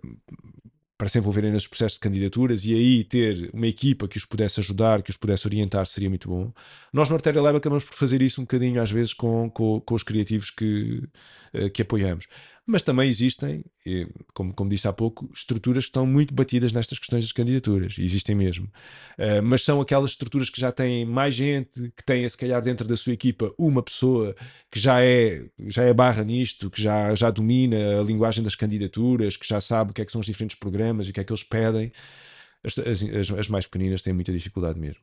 para 0.98 1.10
se 1.10 1.20
envolverem 1.20 1.52
nesses 1.52 1.68
processos 1.68 1.94
de 1.98 2.00
candidaturas 2.00 2.66
e 2.66 2.74
aí 2.74 3.04
ter 3.04 3.52
uma 3.54 3.68
equipa 3.68 4.08
que 4.08 4.18
os 4.18 4.26
pudesse 4.26 4.60
ajudar, 4.60 5.04
que 5.04 5.12
os 5.12 5.18
pudesse 5.18 5.46
orientar, 5.46 5.86
seria 5.86 6.10
muito 6.10 6.28
bom. 6.28 6.52
Nós 6.92 7.08
no 7.10 7.16
Artéria 7.16 7.40
Lab 7.42 7.56
acabamos 7.58 7.84
por 7.84 7.94
fazer 7.96 8.20
isso 8.22 8.42
um 8.42 8.46
bocadinho 8.46 8.82
às 8.82 8.90
vezes 8.90 9.14
com, 9.14 9.50
com, 9.52 9.80
com 9.82 9.94
os 9.96 10.02
criativos 10.02 10.50
que, 10.50 11.04
eh, 11.54 11.70
que 11.70 11.84
apoiamos. 11.84 12.28
Mas 12.70 12.82
também 12.82 13.10
existem, 13.10 13.64
como, 14.34 14.54
como 14.54 14.70
disse 14.70 14.90
há 14.90 14.94
pouco, 14.94 15.30
estruturas 15.34 15.86
que 15.86 15.90
estão 15.90 16.06
muito 16.06 16.34
batidas 16.34 16.74
nestas 16.74 17.00
questões 17.00 17.24
das 17.24 17.32
candidaturas. 17.32 17.96
Existem 17.98 18.36
mesmo. 18.36 18.66
Uh, 19.18 19.42
mas 19.42 19.64
são 19.64 19.80
aquelas 19.80 20.12
estruturas 20.12 20.50
que 20.50 20.60
já 20.60 20.70
têm 20.70 21.06
mais 21.06 21.34
gente, 21.34 21.90
que 21.96 22.04
têm, 22.04 22.28
se 22.28 22.38
calhar, 22.38 22.62
dentro 22.62 22.86
da 22.86 22.98
sua 22.98 23.14
equipa, 23.14 23.54
uma 23.58 23.82
pessoa 23.82 24.36
que 24.70 24.82
já 24.82 25.02
é, 25.02 25.46
já 25.68 25.84
é 25.84 25.94
barra 25.94 26.26
nisto, 26.26 26.70
que 26.70 26.82
já, 26.82 27.16
já 27.16 27.32
domina 27.32 28.02
a 28.02 28.04
linguagem 28.04 28.44
das 28.44 28.54
candidaturas, 28.56 29.38
que 29.38 29.48
já 29.48 29.62
sabe 29.62 29.92
o 29.92 29.94
que 29.94 30.02
é 30.02 30.06
que 30.06 30.12
são 30.12 30.20
os 30.20 30.28
diferentes 30.28 30.58
programas 30.60 31.08
e 31.08 31.12
o 31.12 31.14
que 31.14 31.22
é 31.22 31.24
que 31.24 31.32
eles 31.32 31.44
pedem. 31.44 31.90
As, 32.64 32.78
as, 32.80 33.04
as- 33.04 33.32
as 33.32 33.48
mais 33.50 33.66
pequeninas 33.66 34.02
têm 34.02 34.14
muita 34.14 34.32
dificuldade 34.34 34.80
mesmo. 34.80 35.02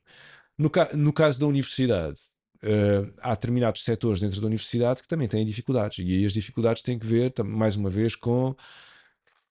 No, 0.58 0.70
ca- 0.70 0.90
no 0.94 1.12
caso 1.12 1.40
da 1.40 1.46
universidade, 1.46 2.18
uh, 2.64 3.12
há 3.20 3.30
determinados 3.34 3.84
setores 3.84 4.20
dentro 4.20 4.40
da 4.40 4.46
universidade 4.46 5.02
que 5.02 5.08
também 5.08 5.28
têm 5.28 5.44
dificuldades. 5.46 5.98
E 5.98 6.12
aí 6.18 6.24
as 6.24 6.32
dificuldades 6.32 6.82
têm 6.82 6.98
que 6.98 7.06
ver, 7.06 7.32
mais 7.44 7.76
uma 7.76 7.90
vez, 7.90 8.16
com 8.16 8.54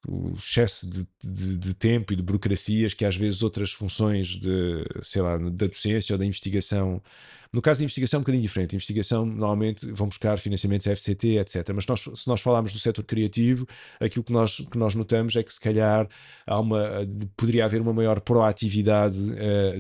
o 0.08 0.34
excesso 0.36 0.90
de, 0.90 1.08
de- 1.24 1.58
de 1.58 1.74
tempo 1.74 2.12
e 2.12 2.16
de 2.16 2.22
burocracias 2.22 2.94
que 2.94 3.06
às 3.06 3.16
vezes 3.16 3.42
outras 3.42 3.72
funções 3.72 4.28
de, 4.28 4.84
sei 5.02 5.22
lá, 5.22 5.38
da 5.38 5.68
docência 5.68 6.14
ou 6.14 6.20
da 6.20 6.26
investigação. 6.26 7.02
No 7.54 7.62
caso 7.62 7.80
da 7.80 7.84
investigação 7.84 8.18
é 8.18 8.20
um 8.20 8.24
bocadinho 8.24 8.42
diferente. 8.42 8.74
A 8.74 8.78
investigação 8.78 9.26
normalmente 9.26 9.86
vão 9.92 10.08
buscar 10.08 10.40
financiamentos 10.40 10.88
FCT, 10.88 11.38
etc. 11.38 11.70
Mas 11.74 11.86
nós, 11.86 12.02
se 12.16 12.28
nós 12.28 12.42
falarmos 12.42 12.74
do 12.74 12.80
setor 12.80 13.04
criativo, 13.04 13.68
aquilo 14.00 14.24
que 14.24 14.34
nós, 14.34 14.58
que 14.58 14.78
nós 14.78 14.96
notamos 14.96 15.36
é 15.36 15.44
que 15.44 15.54
se 15.54 15.60
calhar 15.60 16.08
há 16.48 16.60
uma, 16.60 17.08
poderia 17.38 17.66
haver 17.66 17.80
uma 17.82 17.94
maior 17.94 18.20
proatividade 18.22 19.18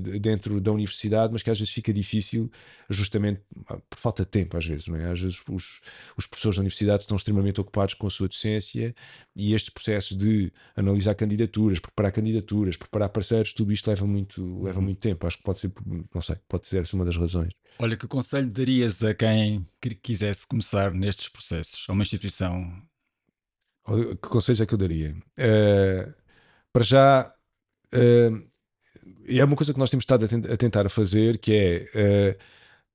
de- 0.01 0.19
dentro 0.19 0.61
da 0.61 0.71
universidade, 0.71 1.33
mas 1.33 1.41
que 1.43 1.49
às 1.49 1.59
vezes 1.59 1.73
fica 1.73 1.91
difícil 1.93 2.49
justamente 2.89 3.41
ah, 3.67 3.77
por 3.89 3.97
falta 3.97 4.23
de 4.23 4.29
tempo, 4.29 4.57
às 4.57 4.65
vezes, 4.65 4.87
não 4.87 4.95
é? 4.95 5.11
Às 5.11 5.21
vezes 5.21 5.41
os, 5.49 5.81
os 6.17 6.27
professores 6.27 6.57
da 6.57 6.61
universidade 6.61 7.03
estão 7.03 7.17
extremamente 7.17 7.59
ocupados 7.59 7.93
com 7.93 8.07
a 8.07 8.09
sua 8.09 8.27
docência 8.27 8.93
e 9.35 9.53
estes 9.53 9.69
processos 9.73 10.15
de 10.17 10.51
analisar 10.75 11.15
candidaturas, 11.15 11.79
preparar 11.79 12.11
candidaturas, 12.11 12.77
preparar 12.77 13.09
parceiros, 13.09 13.53
tudo 13.53 13.71
isto 13.71 13.87
leva 13.89 14.05
muito, 14.05 14.61
leva 14.63 14.81
muito 14.81 14.99
tempo. 14.99 15.25
Acho 15.27 15.37
que 15.37 15.43
pode 15.43 15.59
ser, 15.59 15.71
não 16.13 16.21
sei, 16.21 16.35
pode 16.47 16.67
ser 16.67 16.81
essa 16.81 16.95
uma 16.95 17.05
das 17.05 17.17
razões. 17.17 17.53
Olha, 17.77 17.97
que 17.97 18.07
conselho 18.07 18.49
darias 18.49 19.03
a 19.03 19.13
quem 19.13 19.67
que- 19.81 19.93
quisesse 19.95 20.45
começar 20.47 20.91
nestes 20.93 21.29
processos? 21.29 21.85
A 21.89 21.93
uma 21.93 22.03
instituição? 22.03 22.81
Que 23.85 24.29
conselhos 24.29 24.61
é 24.61 24.65
que 24.65 24.73
eu 24.73 24.77
daria? 24.77 25.15
Eh, 25.37 26.13
para 26.73 26.83
já, 26.83 27.35
eh, 27.93 28.29
é 29.27 29.43
uma 29.43 29.55
coisa 29.55 29.73
que 29.73 29.79
nós 29.79 29.89
temos 29.89 30.03
estado 30.03 30.25
a, 30.25 30.53
a 30.53 30.57
tentar 30.57 30.89
fazer, 30.89 31.37
que 31.39 31.53
é 31.53 31.89
eh, 32.31 32.37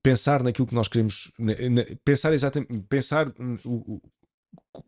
pensar 0.02 0.42
naquilo 0.42 0.66
que 0.68 0.74
nós 0.74 0.88
queremos, 0.88 1.32
pensar 2.04 2.32
exatamente, 2.34 2.82
pensar 2.88 3.28
o- 3.64 4.02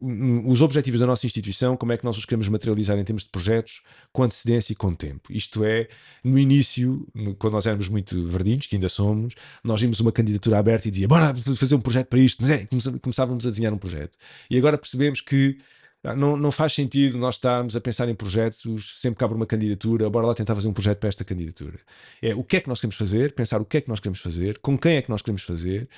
os 0.01 0.61
objetivos 0.61 1.01
da 1.01 1.07
nossa 1.07 1.27
instituição, 1.27 1.77
como 1.77 1.93
é 1.93 1.97
que 1.97 2.05
nós 2.05 2.17
os 2.17 2.25
queremos 2.25 2.49
materializar 2.49 2.99
em 2.99 3.05
termos 3.05 3.25
de 3.25 3.31
projetos, 3.31 3.83
com 4.13 4.23
antecedência 4.23 4.73
e 4.73 4.77
com 4.77 4.95
tempo. 4.95 5.33
Isto 5.33 5.65
é, 5.65 5.89
no 6.23 6.39
início, 6.39 7.07
quando 7.39 7.55
nós 7.55 7.67
éramos 7.67 7.89
muito 7.89 8.27
verdinhos, 8.29 8.67
que 8.67 8.77
ainda 8.77 8.89
somos, 8.89 9.35
nós 9.65 9.81
vimos 9.81 10.01
uma 10.01 10.13
candidatura 10.13 10.59
aberta 10.59 10.89
e 10.89 10.91
dizia, 10.91 11.09
bora 11.09 11.35
fazer 11.35 11.75
um 11.75 11.81
projeto 11.81 12.09
para 12.09 12.19
isto, 12.19 12.45
é? 12.47 12.67
começávamos 13.01 13.47
a 13.47 13.51
desenhar 13.51 13.73
um 13.73 13.79
projeto. 13.79 14.17
E 14.49 14.57
agora 14.57 14.79
percebemos 14.79 15.21
que 15.21 15.59
não, 16.03 16.37
não 16.37 16.51
faz 16.51 16.73
sentido 16.73 17.19
nós 17.19 17.35
estarmos 17.35 17.77
a 17.77 17.81
pensar 17.81 18.09
em 18.09 18.15
projetos 18.15 18.99
sempre 19.01 19.25
abre 19.25 19.37
uma 19.37 19.47
candidatura, 19.47 20.09
bora 20.09 20.27
lá 20.27 20.35
tentar 20.35 20.55
fazer 20.55 20.69
um 20.69 20.73
projeto 20.73 20.99
para 20.99 21.09
esta 21.09 21.25
candidatura. 21.25 21.79
É 22.23 22.35
o 22.35 22.43
que 22.43 22.57
é 22.57 22.61
que 22.61 22.69
nós 22.69 22.81
queremos 22.81 22.97
fazer, 22.97 23.35
pensar 23.35 23.61
o 23.61 23.65
que 23.65 23.77
é 23.77 23.81
que 23.81 23.89
nós 23.89 24.01
queremos 24.01 24.21
fazer, 24.21 24.59
com 24.59 24.79
quem 24.79 24.97
é 24.97 25.03
que 25.03 25.11
nós 25.11 25.21
queremos 25.21 25.43
fazer, 25.43 25.89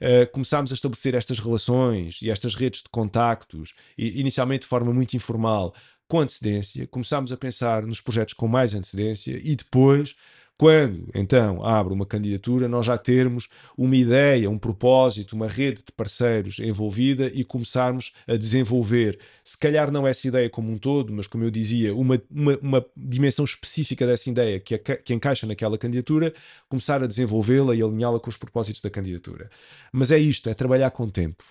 uh, 0.00 0.30
começámos 0.30 0.70
a 0.70 0.74
estabelecer 0.74 1.14
estas 1.14 1.40
relações 1.40 2.20
e 2.22 2.30
estas 2.30 2.54
redes 2.54 2.82
de 2.82 2.88
contactos, 2.88 3.74
e, 3.96 4.20
inicialmente 4.20 4.62
de 4.62 4.68
forma 4.68 4.92
muito 4.92 5.14
informal, 5.16 5.74
com 6.06 6.20
antecedência, 6.20 6.86
começámos 6.86 7.32
a 7.32 7.36
pensar 7.36 7.82
nos 7.82 8.00
projetos 8.00 8.34
com 8.34 8.48
mais 8.48 8.74
antecedência 8.74 9.38
e 9.42 9.54
depois 9.54 10.14
quando 10.58 11.08
então 11.14 11.64
abre 11.64 11.94
uma 11.94 12.04
candidatura, 12.04 12.66
nós 12.66 12.84
já 12.84 12.98
termos 12.98 13.48
uma 13.76 13.94
ideia, 13.94 14.50
um 14.50 14.58
propósito, 14.58 15.36
uma 15.36 15.46
rede 15.46 15.84
de 15.86 15.92
parceiros 15.92 16.58
envolvida 16.58 17.30
e 17.32 17.44
começarmos 17.44 18.12
a 18.26 18.34
desenvolver, 18.36 19.20
se 19.44 19.56
calhar 19.56 19.92
não 19.92 20.04
essa 20.04 20.26
ideia 20.26 20.50
como 20.50 20.72
um 20.72 20.76
todo, 20.76 21.12
mas 21.12 21.28
como 21.28 21.44
eu 21.44 21.50
dizia, 21.50 21.94
uma, 21.94 22.20
uma, 22.28 22.58
uma 22.60 22.86
dimensão 22.96 23.44
específica 23.44 24.04
dessa 24.04 24.28
ideia 24.28 24.58
que, 24.58 24.76
que 24.76 25.14
encaixa 25.14 25.46
naquela 25.46 25.78
candidatura, 25.78 26.34
começar 26.68 27.04
a 27.04 27.06
desenvolvê-la 27.06 27.76
e 27.76 27.80
alinhá-la 27.80 28.18
com 28.18 28.28
os 28.28 28.36
propósitos 28.36 28.82
da 28.82 28.90
candidatura. 28.90 29.48
Mas 29.92 30.10
é 30.10 30.18
isto, 30.18 30.50
é 30.50 30.54
trabalhar 30.54 30.90
com 30.90 31.08
tempo. 31.08 31.44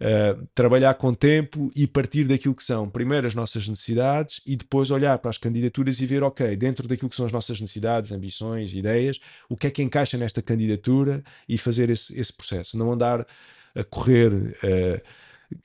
Uh, 0.00 0.48
trabalhar 0.54 0.94
com 0.94 1.12
tempo 1.12 1.70
e 1.76 1.86
partir 1.86 2.24
daquilo 2.24 2.54
que 2.54 2.64
são 2.64 2.88
primeiro 2.88 3.26
as 3.26 3.34
nossas 3.34 3.68
necessidades 3.68 4.40
e 4.46 4.56
depois 4.56 4.90
olhar 4.90 5.18
para 5.18 5.28
as 5.28 5.36
candidaturas 5.36 6.00
e 6.00 6.06
ver, 6.06 6.22
ok, 6.22 6.56
dentro 6.56 6.88
daquilo 6.88 7.10
que 7.10 7.16
são 7.16 7.26
as 7.26 7.32
nossas 7.32 7.60
necessidades, 7.60 8.10
ambições, 8.10 8.72
ideias, 8.72 9.20
o 9.46 9.58
que 9.58 9.66
é 9.66 9.70
que 9.70 9.82
encaixa 9.82 10.16
nesta 10.16 10.40
candidatura 10.40 11.22
e 11.46 11.58
fazer 11.58 11.90
esse, 11.90 12.18
esse 12.18 12.32
processo. 12.32 12.78
Não 12.78 12.90
andar 12.90 13.26
a 13.74 13.84
correr. 13.84 14.32
Uh, 14.32 15.00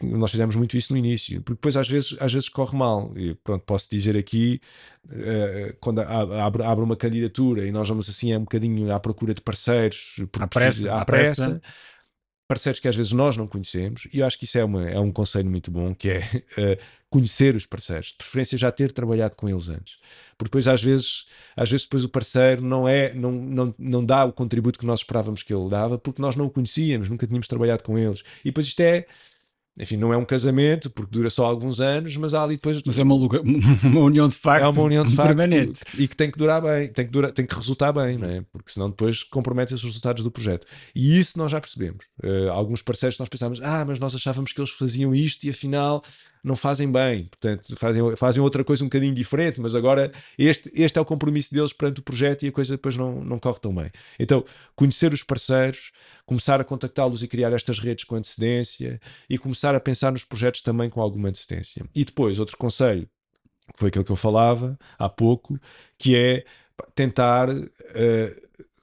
nós 0.02 0.32
fizemos 0.32 0.56
muito 0.56 0.76
isso 0.76 0.92
no 0.92 0.98
início, 0.98 1.42
porque 1.42 1.58
depois 1.58 1.78
às 1.78 1.88
vezes, 1.88 2.18
às 2.20 2.34
vezes 2.34 2.50
corre 2.50 2.78
mal. 2.78 3.14
E 3.16 3.36
pronto, 3.36 3.64
posso 3.64 3.88
dizer 3.90 4.18
aqui, 4.18 4.60
uh, 5.06 5.76
quando 5.80 6.00
abre, 6.02 6.64
abre, 6.64 6.84
uma 6.84 6.98
candidatura 6.98 7.66
e 7.66 7.72
nós 7.72 7.88
vamos 7.88 8.10
assim 8.10 8.34
é 8.34 8.38
um 8.38 8.42
bocadinho 8.42 8.92
à 8.92 9.00
procura 9.00 9.34
de 9.34 9.42
parceiros, 9.42 10.16
à 10.40 10.48
pressa, 10.48 10.94
à 10.94 11.06
pressa, 11.06 11.06
pressa 11.06 11.62
parceiros 12.48 12.80
que 12.80 12.88
às 12.88 12.96
vezes 12.96 13.12
nós 13.12 13.36
não 13.38 13.48
conhecemos, 13.48 14.08
e 14.14 14.20
eu 14.20 14.26
acho 14.26 14.38
que 14.38 14.46
isso 14.46 14.58
é, 14.58 14.64
uma, 14.64 14.90
é 14.90 15.00
um 15.00 15.12
conselho 15.12 15.50
muito 15.50 15.72
bom, 15.72 15.94
que 15.96 16.10
é 16.10 16.20
uh, 16.20 16.84
conhecer 17.10 17.56
os 17.56 17.66
parceiros, 17.66 18.08
de 18.08 18.16
preferência 18.18 18.58
já 18.58 18.72
ter 18.72 18.92
trabalhado 18.92 19.36
com 19.36 19.48
eles 19.48 19.70
antes. 19.70 19.98
Porque 20.38 20.50
depois, 20.50 20.68
às 20.68 20.84
vezes, 20.84 21.26
às 21.56 21.70
vezes 21.70 21.86
depois 21.86 22.04
o 22.04 22.10
parceiro 22.10 22.62
não, 22.62 22.88
é, 22.88 23.14
não, 23.14 23.32
não, 23.32 23.76
não 23.78 24.06
dá 24.06 24.26
o 24.26 24.34
contributo 24.34 24.78
que 24.78 24.86
nós 24.86 25.00
esperávamos 25.00 25.42
que 25.42 25.54
ele 25.54 25.70
dava, 25.70 25.98
porque 25.98 26.22
nós 26.22 26.36
não 26.36 26.46
o 26.46 26.50
conhecíamos, 26.50 27.10
nunca 27.10 27.26
tínhamos 27.26 27.48
trabalhado 27.48 27.84
com 27.84 27.98
eles. 27.98 28.22
E 28.42 28.50
depois 28.50 28.66
isto 28.68 28.82
é 28.82 29.08
enfim, 29.78 29.98
não 29.98 30.14
é 30.14 30.18
um 30.18 30.24
casamento, 30.24 30.90
porque 30.90 31.12
dura 31.12 31.30
só 31.30 31.46
alguns 31.46 31.82
anos, 31.82 32.16
mas 32.16 32.34
há 32.34 32.44
ali 32.44 32.56
depois. 32.56 32.82
Mas 32.86 32.98
é 32.98 33.04
uma, 33.04 33.16
uma 33.84 34.02
união 34.02 34.30
de 34.30 34.36
facto. 34.36 34.64
É 34.64 34.68
uma 34.68 34.82
união 34.82 35.04
de 35.04 35.14
facto 35.16 35.28
permanente. 35.28 35.82
E 35.98 36.08
que 36.08 36.16
tem 36.16 36.32
que 36.32 36.38
durar 36.38 36.62
bem, 36.62 36.88
tem 36.88 37.06
que, 37.06 37.12
durar, 37.12 37.32
tem 37.32 37.46
que 37.46 37.54
resultar 37.54 37.92
bem, 37.92 38.18
não 38.18 38.30
é? 38.30 38.42
Porque 38.54 38.72
senão 38.72 38.90
depois 38.90 39.24
comprometem 39.24 39.76
os 39.76 39.84
resultados 39.84 40.24
do 40.24 40.32
projeto. 40.32 40.66
E 40.96 41.20
isso 41.20 41.38
nós 41.38 41.52
já 41.52 41.60
percebemos. 41.60 42.06
Uh, 42.24 42.50
alguns 42.52 42.82
parceiros 42.82 43.20
nós 43.20 43.28
pensávamos, 43.28 43.62
ah, 43.62 43.84
mas 43.86 44.00
nós 44.00 44.16
achávamos 44.16 44.54
que 44.54 44.62
eles 44.62 44.72
faziam 44.72 45.14
isto 45.14 45.46
e 45.46 45.50
afinal 45.50 46.04
não 46.46 46.56
fazem 46.56 46.92
bem, 46.92 47.26
portanto, 47.26 47.76
fazem, 47.76 48.16
fazem 48.16 48.42
outra 48.42 48.64
coisa 48.64 48.84
um 48.84 48.88
bocadinho 48.88 49.16
diferente, 49.16 49.60
mas 49.60 49.74
agora 49.74 50.12
este, 50.38 50.72
este 50.76 51.00
é 51.00 51.02
o 51.02 51.06
compromisso 51.06 51.52
deles 51.52 51.74
perante 51.74 52.02
o 52.02 52.04
projeto 52.04 52.44
e 52.44 52.50
a 52.50 52.52
coisa 52.52 52.76
depois 52.76 52.96
não, 52.96 53.20
não 53.24 53.40
corre 53.40 53.60
tão 53.60 53.74
bem. 53.74 53.92
Então, 54.20 54.46
conhecer 54.76 55.12
os 55.12 55.24
parceiros, 55.24 55.92
começar 56.24 56.62
a 56.62 56.64
contactá-los 56.64 57.24
e 57.24 57.28
criar 57.28 57.52
estas 57.52 57.80
redes 57.80 58.04
com 58.04 58.16
antecedência 58.16 59.02
e 59.28 59.40
começar 59.40 59.74
a 59.74 59.80
pensar 59.80 60.12
nos 60.12 60.24
projetos 60.24 60.62
também 60.62 60.88
com 60.88 61.02
alguma 61.02 61.30
antecedência. 61.30 61.84
E 61.96 62.06
depois, 62.06 62.38
outro 62.38 62.56
conselho, 62.58 63.10
que 63.74 63.80
foi 63.80 63.90
aquilo 63.90 64.06
que 64.06 64.12
eu 64.12 64.16
falava 64.16 64.78
há 65.00 65.10
pouco, 65.10 65.60
que 65.98 66.16
é 66.16 66.46
tentar 66.94 67.50
uh, 67.50 67.66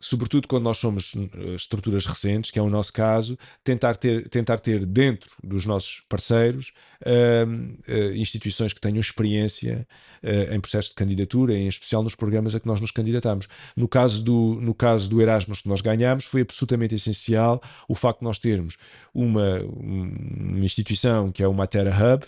sobretudo 0.03 0.48
quando 0.48 0.64
nós 0.64 0.78
somos 0.78 1.14
eh, 1.14 1.55
estruturas 1.55 2.05
recentes, 2.05 2.50
que 2.50 2.59
é 2.59 2.62
o 2.62 2.68
nosso 2.68 2.92
caso, 2.92 3.38
tentar 3.62 3.94
ter, 3.94 4.28
tentar 4.28 4.59
ter 4.59 4.84
dentro 4.84 5.30
dos 5.42 5.64
nossos 5.64 6.03
parceiros 6.09 6.72
uh, 7.03 7.48
uh, 7.88 8.16
instituições 8.16 8.72
que 8.72 8.80
tenham 8.80 8.98
experiência 8.98 9.86
uh, 10.24 10.53
em 10.53 10.61
processos 10.61 10.90
de 10.90 10.96
candidatura, 10.96 11.55
em 11.55 11.68
especial 11.68 12.03
nos 12.03 12.16
programas 12.16 12.53
a 12.53 12.61
que 12.61 12.66
nós 12.66 12.80
nos 12.80 12.90
candidatamos. 12.90 13.46
No 13.76 13.86
caso 13.86 14.22
do, 14.24 14.59
no 14.61 14.74
caso 14.74 15.09
do 15.09 15.22
Erasmus 15.22 15.62
que 15.62 15.68
nós 15.68 15.80
ganhamos, 15.80 16.24
foi 16.24 16.40
absolutamente 16.40 16.96
essencial 16.96 17.62
o 17.88 17.94
facto 17.94 18.18
de 18.18 18.24
nós 18.24 18.40
termos 18.40 18.76
uma, 19.14 19.61
uma 19.61 20.64
instituição 20.64 21.30
que 21.30 21.44
é 21.44 21.46
o 21.46 21.55
Matera 21.55 21.94
Hub, 21.94 22.26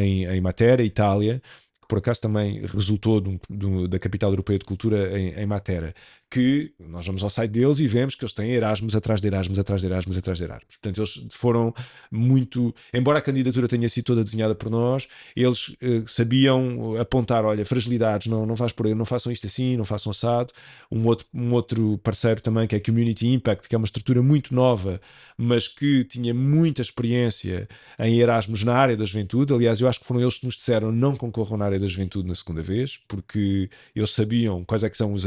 em, 0.00 0.24
em 0.24 0.40
Matera, 0.40 0.82
Itália, 0.82 1.40
por 1.88 1.98
acaso 1.98 2.20
também 2.20 2.60
resultou 2.66 3.20
de 3.20 3.30
um, 3.30 3.38
de, 3.48 3.88
da 3.88 3.98
Capital 3.98 4.30
Europeia 4.30 4.58
de 4.58 4.64
Cultura 4.66 5.18
em, 5.18 5.30
em 5.30 5.46
Matera, 5.46 5.94
que 6.30 6.72
nós 6.78 7.06
vamos 7.06 7.22
ao 7.22 7.30
site 7.30 7.50
deles 7.50 7.80
e 7.80 7.86
vemos 7.86 8.14
que 8.14 8.22
eles 8.22 8.34
têm 8.34 8.50
Erasmus 8.50 8.94
atrás 8.94 9.20
de 9.20 9.26
Erasmus, 9.26 9.58
atrás 9.58 9.80
de 9.80 9.86
Erasmus, 9.86 10.16
atrás 10.18 10.38
de 10.38 10.44
Erasmus. 10.44 10.76
Portanto, 10.76 10.98
eles 10.98 11.26
foram 11.30 11.74
muito. 12.10 12.74
Embora 12.92 13.18
a 13.18 13.22
candidatura 13.22 13.66
tenha 13.66 13.88
sido 13.88 14.04
toda 14.04 14.22
desenhada 14.22 14.54
por 14.54 14.70
nós, 14.70 15.08
eles 15.34 15.74
eh, 15.80 16.02
sabiam 16.06 17.00
apontar: 17.00 17.44
olha, 17.44 17.64
fragilidades, 17.64 18.26
não, 18.26 18.44
não 18.44 18.56
faz 18.56 18.72
por 18.72 18.86
aí, 18.86 18.94
não 18.94 19.06
façam 19.06 19.32
isto 19.32 19.46
assim, 19.46 19.76
não 19.76 19.86
façam 19.86 20.10
assado. 20.10 20.52
Um 20.90 21.06
outro, 21.06 21.26
um 21.32 21.52
outro 21.52 21.98
parceiro 21.98 22.42
também, 22.42 22.66
que 22.66 22.74
é 22.74 22.78
a 22.78 22.84
Community 22.84 23.26
Impact, 23.26 23.66
que 23.66 23.74
é 23.74 23.78
uma 23.78 23.86
estrutura 23.86 24.22
muito 24.22 24.54
nova, 24.54 25.00
mas 25.36 25.66
que 25.66 26.04
tinha 26.04 26.34
muita 26.34 26.82
experiência 26.82 27.66
em 27.98 28.20
Erasmus 28.20 28.62
na 28.64 28.74
área 28.74 28.96
da 28.96 29.04
juventude. 29.04 29.54
Aliás, 29.54 29.80
eu 29.80 29.88
acho 29.88 30.00
que 30.00 30.06
foram 30.06 30.20
eles 30.20 30.36
que 30.36 30.44
nos 30.44 30.56
disseram: 30.56 30.92
não 30.92 31.16
concorram 31.16 31.56
na 31.56 31.64
área 31.64 31.77
da 31.78 31.86
juventude 31.86 32.28
na 32.28 32.34
segunda 32.34 32.62
vez, 32.62 32.98
porque 33.08 33.70
eles 33.94 34.10
sabiam 34.10 34.64
quais 34.64 34.84
é 34.84 34.90
que 34.90 34.96
são 34.96 35.12
os. 35.12 35.24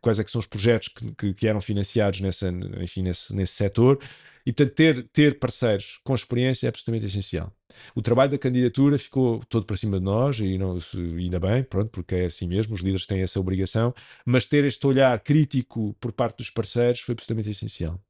Quais 0.00 0.18
é 0.18 0.24
que 0.24 0.30
são 0.30 0.38
os 0.38 0.46
projetos 0.46 0.88
que, 0.88 1.12
que, 1.12 1.34
que 1.34 1.46
eram 1.46 1.60
financiados 1.60 2.20
nessa, 2.20 2.50
enfim, 2.80 3.02
nesse, 3.02 3.34
nesse 3.34 3.54
setor. 3.54 3.98
E, 4.46 4.52
portanto, 4.52 4.74
ter, 4.74 5.08
ter 5.08 5.38
parceiros 5.38 6.00
com 6.04 6.14
experiência 6.14 6.66
é 6.66 6.68
absolutamente 6.68 7.06
essencial. 7.06 7.52
O 7.94 8.02
trabalho 8.02 8.30
da 8.30 8.38
candidatura 8.38 8.98
ficou 8.98 9.42
todo 9.48 9.64
para 9.64 9.76
cima 9.76 9.98
de 9.98 10.04
nós, 10.04 10.38
e 10.38 10.58
não, 10.58 10.78
ainda 10.94 11.40
bem, 11.40 11.64
pronto, 11.64 11.90
porque 11.90 12.14
é 12.14 12.24
assim 12.26 12.46
mesmo, 12.46 12.74
os 12.74 12.80
líderes 12.80 13.06
têm 13.06 13.22
essa 13.22 13.40
obrigação, 13.40 13.94
mas 14.24 14.44
ter 14.44 14.64
este 14.64 14.86
olhar 14.86 15.18
crítico 15.20 15.94
por 15.98 16.12
parte 16.12 16.38
dos 16.38 16.50
parceiros 16.50 17.00
foi 17.00 17.14
absolutamente 17.14 17.50
essencial. 17.50 18.00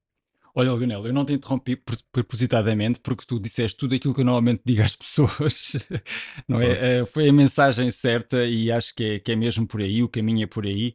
Olha, 0.57 0.71
Lionel, 0.71 1.05
eu 1.07 1.13
não 1.13 1.25
te 1.25 1.33
interrompi 1.33 1.77
propositadamente 2.13 3.01
porque 3.01 3.25
tu 3.27 3.41
disseste 3.41 3.77
tudo 3.77 3.97
aquilo 3.97 4.15
que 4.15 4.21
eu 4.21 4.25
normalmente 4.25 4.63
digo 4.65 4.83
às 4.83 4.95
pessoas, 4.97 5.73
não 6.47 6.61
é? 6.61 7.03
Uh, 7.03 7.07
foi 7.07 7.29
a 7.29 7.33
mensagem 7.33 7.91
certa 7.91 8.45
e 8.45 8.71
acho 8.71 8.95
que 8.95 9.05
é, 9.05 9.19
que 9.19 9.33
é 9.33 9.37
mesmo 9.37 9.67
por 9.67 9.81
aí, 9.81 10.03
o 10.03 10.09
caminho 10.09 10.45
é 10.45 10.47
por 10.47 10.65
aí. 10.65 10.95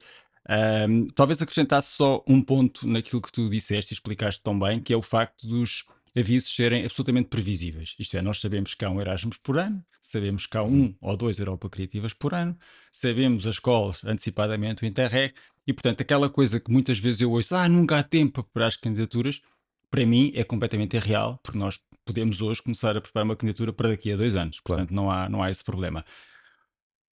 Um, 0.50 1.08
talvez 1.10 1.42
acrescentasse 1.42 1.94
só 1.96 2.24
um 2.26 2.42
ponto 2.42 2.88
naquilo 2.88 3.22
que 3.22 3.32
tu 3.32 3.50
disseste 3.50 3.94
e 3.94 3.96
explicaste 3.96 4.42
tão 4.42 4.58
bem, 4.58 4.82
que 4.82 4.94
é 4.94 4.98
o 4.98 5.02
facto 5.02 5.46
dos 5.46 5.84
avisos 6.18 6.56
serem 6.56 6.86
absolutamente 6.86 7.28
previsíveis. 7.28 7.96
Isto 8.00 8.18
é, 8.18 8.22
nós 8.22 8.40
sabemos 8.40 8.74
que 8.74 8.86
há 8.86 8.90
um 8.90 9.00
Erasmus 9.00 9.38
por 9.38 9.60
ano, 9.60 9.84
sabemos 10.02 10.46
que 10.48 10.58
há 10.58 10.64
um 10.64 10.96
ou 11.02 11.18
dois 11.18 11.38
Europa 11.38 11.70
Criativas 11.70 12.14
por 12.14 12.34
ano, 12.34 12.58
sabemos 12.92 13.46
as 13.46 13.56
escolas 13.56 14.04
antecipadamente, 14.04 14.84
o 14.84 14.86
Interreg, 14.88 15.34
e 15.70 15.74
portanto 15.74 16.02
aquela 16.02 16.28
coisa 16.28 16.60
que 16.60 16.72
muitas 16.72 16.98
vezes 16.98 17.22
eu 17.22 17.32
ouço, 17.32 17.56
ah, 17.56 17.70
nunca 17.70 18.00
há 18.00 18.04
tempo 18.04 18.44
para 18.52 18.66
as 18.66 18.76
candidaturas, 18.76 19.40
para 19.92 20.04
mim 20.04 20.32
é 20.34 20.44
completamente 20.44 20.96
irreal, 20.96 21.40
porque 21.44 21.60
nós 21.60 21.80
podemos 22.04 22.42
hoje 22.42 22.60
começar 22.64 22.98
a 22.98 23.02
preparar 23.02 23.24
uma 23.24 23.36
candidatura 23.36 23.72
para 23.72 23.90
daqui 23.90 24.12
a 24.12 24.18
dois 24.18 24.36
anos, 24.36 24.60
portanto 24.62 24.92
não, 24.92 25.12
há, 25.12 25.30
não 25.30 25.44
há 25.44 25.52
esse 25.52 25.64
problema. 25.64 26.04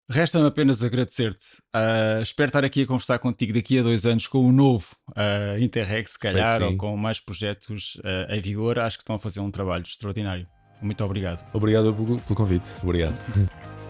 Resta-me 0.10 0.48
apenas 0.48 0.82
agradecer-te. 0.82 1.58
Uh, 1.76 2.22
espero 2.22 2.48
estar 2.48 2.64
aqui 2.64 2.84
a 2.84 2.88
conversar 2.88 3.20
contigo 3.20 3.52
daqui 3.52 3.80
a 3.80 3.84
dois 3.84 4.06
anos 4.06 4.26
com 4.28 4.48
o 4.48 4.52
novo 4.54 4.88
uh, 5.10 5.60
Interreg, 5.60 6.08
se 6.08 6.18
calhar, 6.18 6.62
ou 6.62 6.78
com 6.78 6.96
mais 6.96 7.20
projetos 7.20 7.96
uh, 7.96 8.32
em 8.32 8.40
vigor. 8.40 8.80
Acho 8.80 8.98
que 8.98 9.02
estão 9.02 9.16
a 9.16 9.20
fazer 9.20 9.40
um 9.40 9.50
trabalho 9.50 9.84
extraordinário. 9.84 10.48
Muito 10.80 11.04
obrigado. 11.04 11.44
Obrigado 11.52 11.92
pelo, 11.92 12.20
pelo 12.20 12.36
convite. 12.36 12.70
Obrigado. 12.84 13.18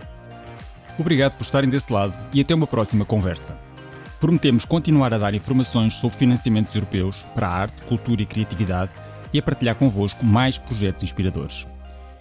Obrigado 0.97 1.33
por 1.33 1.43
estarem 1.43 1.69
desse 1.69 1.91
lado 1.91 2.15
e 2.33 2.39
até 2.39 2.55
uma 2.55 2.65
próxima 2.65 3.03
conversa. 3.03 3.74
Prometemos 4.19 4.65
continuar 4.65 5.13
a 5.13 5.17
dar 5.17 5.33
informações 5.33 5.93
sobre 5.93 6.17
financiamentos 6.17 6.73
europeus 6.73 7.17
para 7.33 7.47
a 7.47 7.53
arte, 7.53 7.81
cultura 7.83 8.21
e 8.21 8.25
criatividade 8.25 8.91
e 9.33 9.39
a 9.39 9.43
partilhar 9.43 9.75
convosco 9.75 10.25
mais 10.25 10.57
projetos 10.57 11.03
inspiradores. 11.03 11.67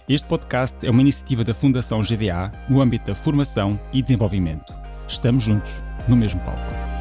Este 0.07 0.27
podcast 0.27 0.77
é 0.85 0.91
uma 0.91 1.01
iniciativa 1.01 1.43
da 1.43 1.53
Fundação 1.53 2.01
GDA 2.01 2.51
no 2.69 2.81
âmbito 2.81 3.07
da 3.07 3.15
formação 3.15 3.79
e 3.91 4.01
desenvolvimento. 4.01 4.73
Estamos 5.07 5.43
juntos, 5.43 5.71
no 6.07 6.15
mesmo 6.15 6.39
palco. 6.41 6.94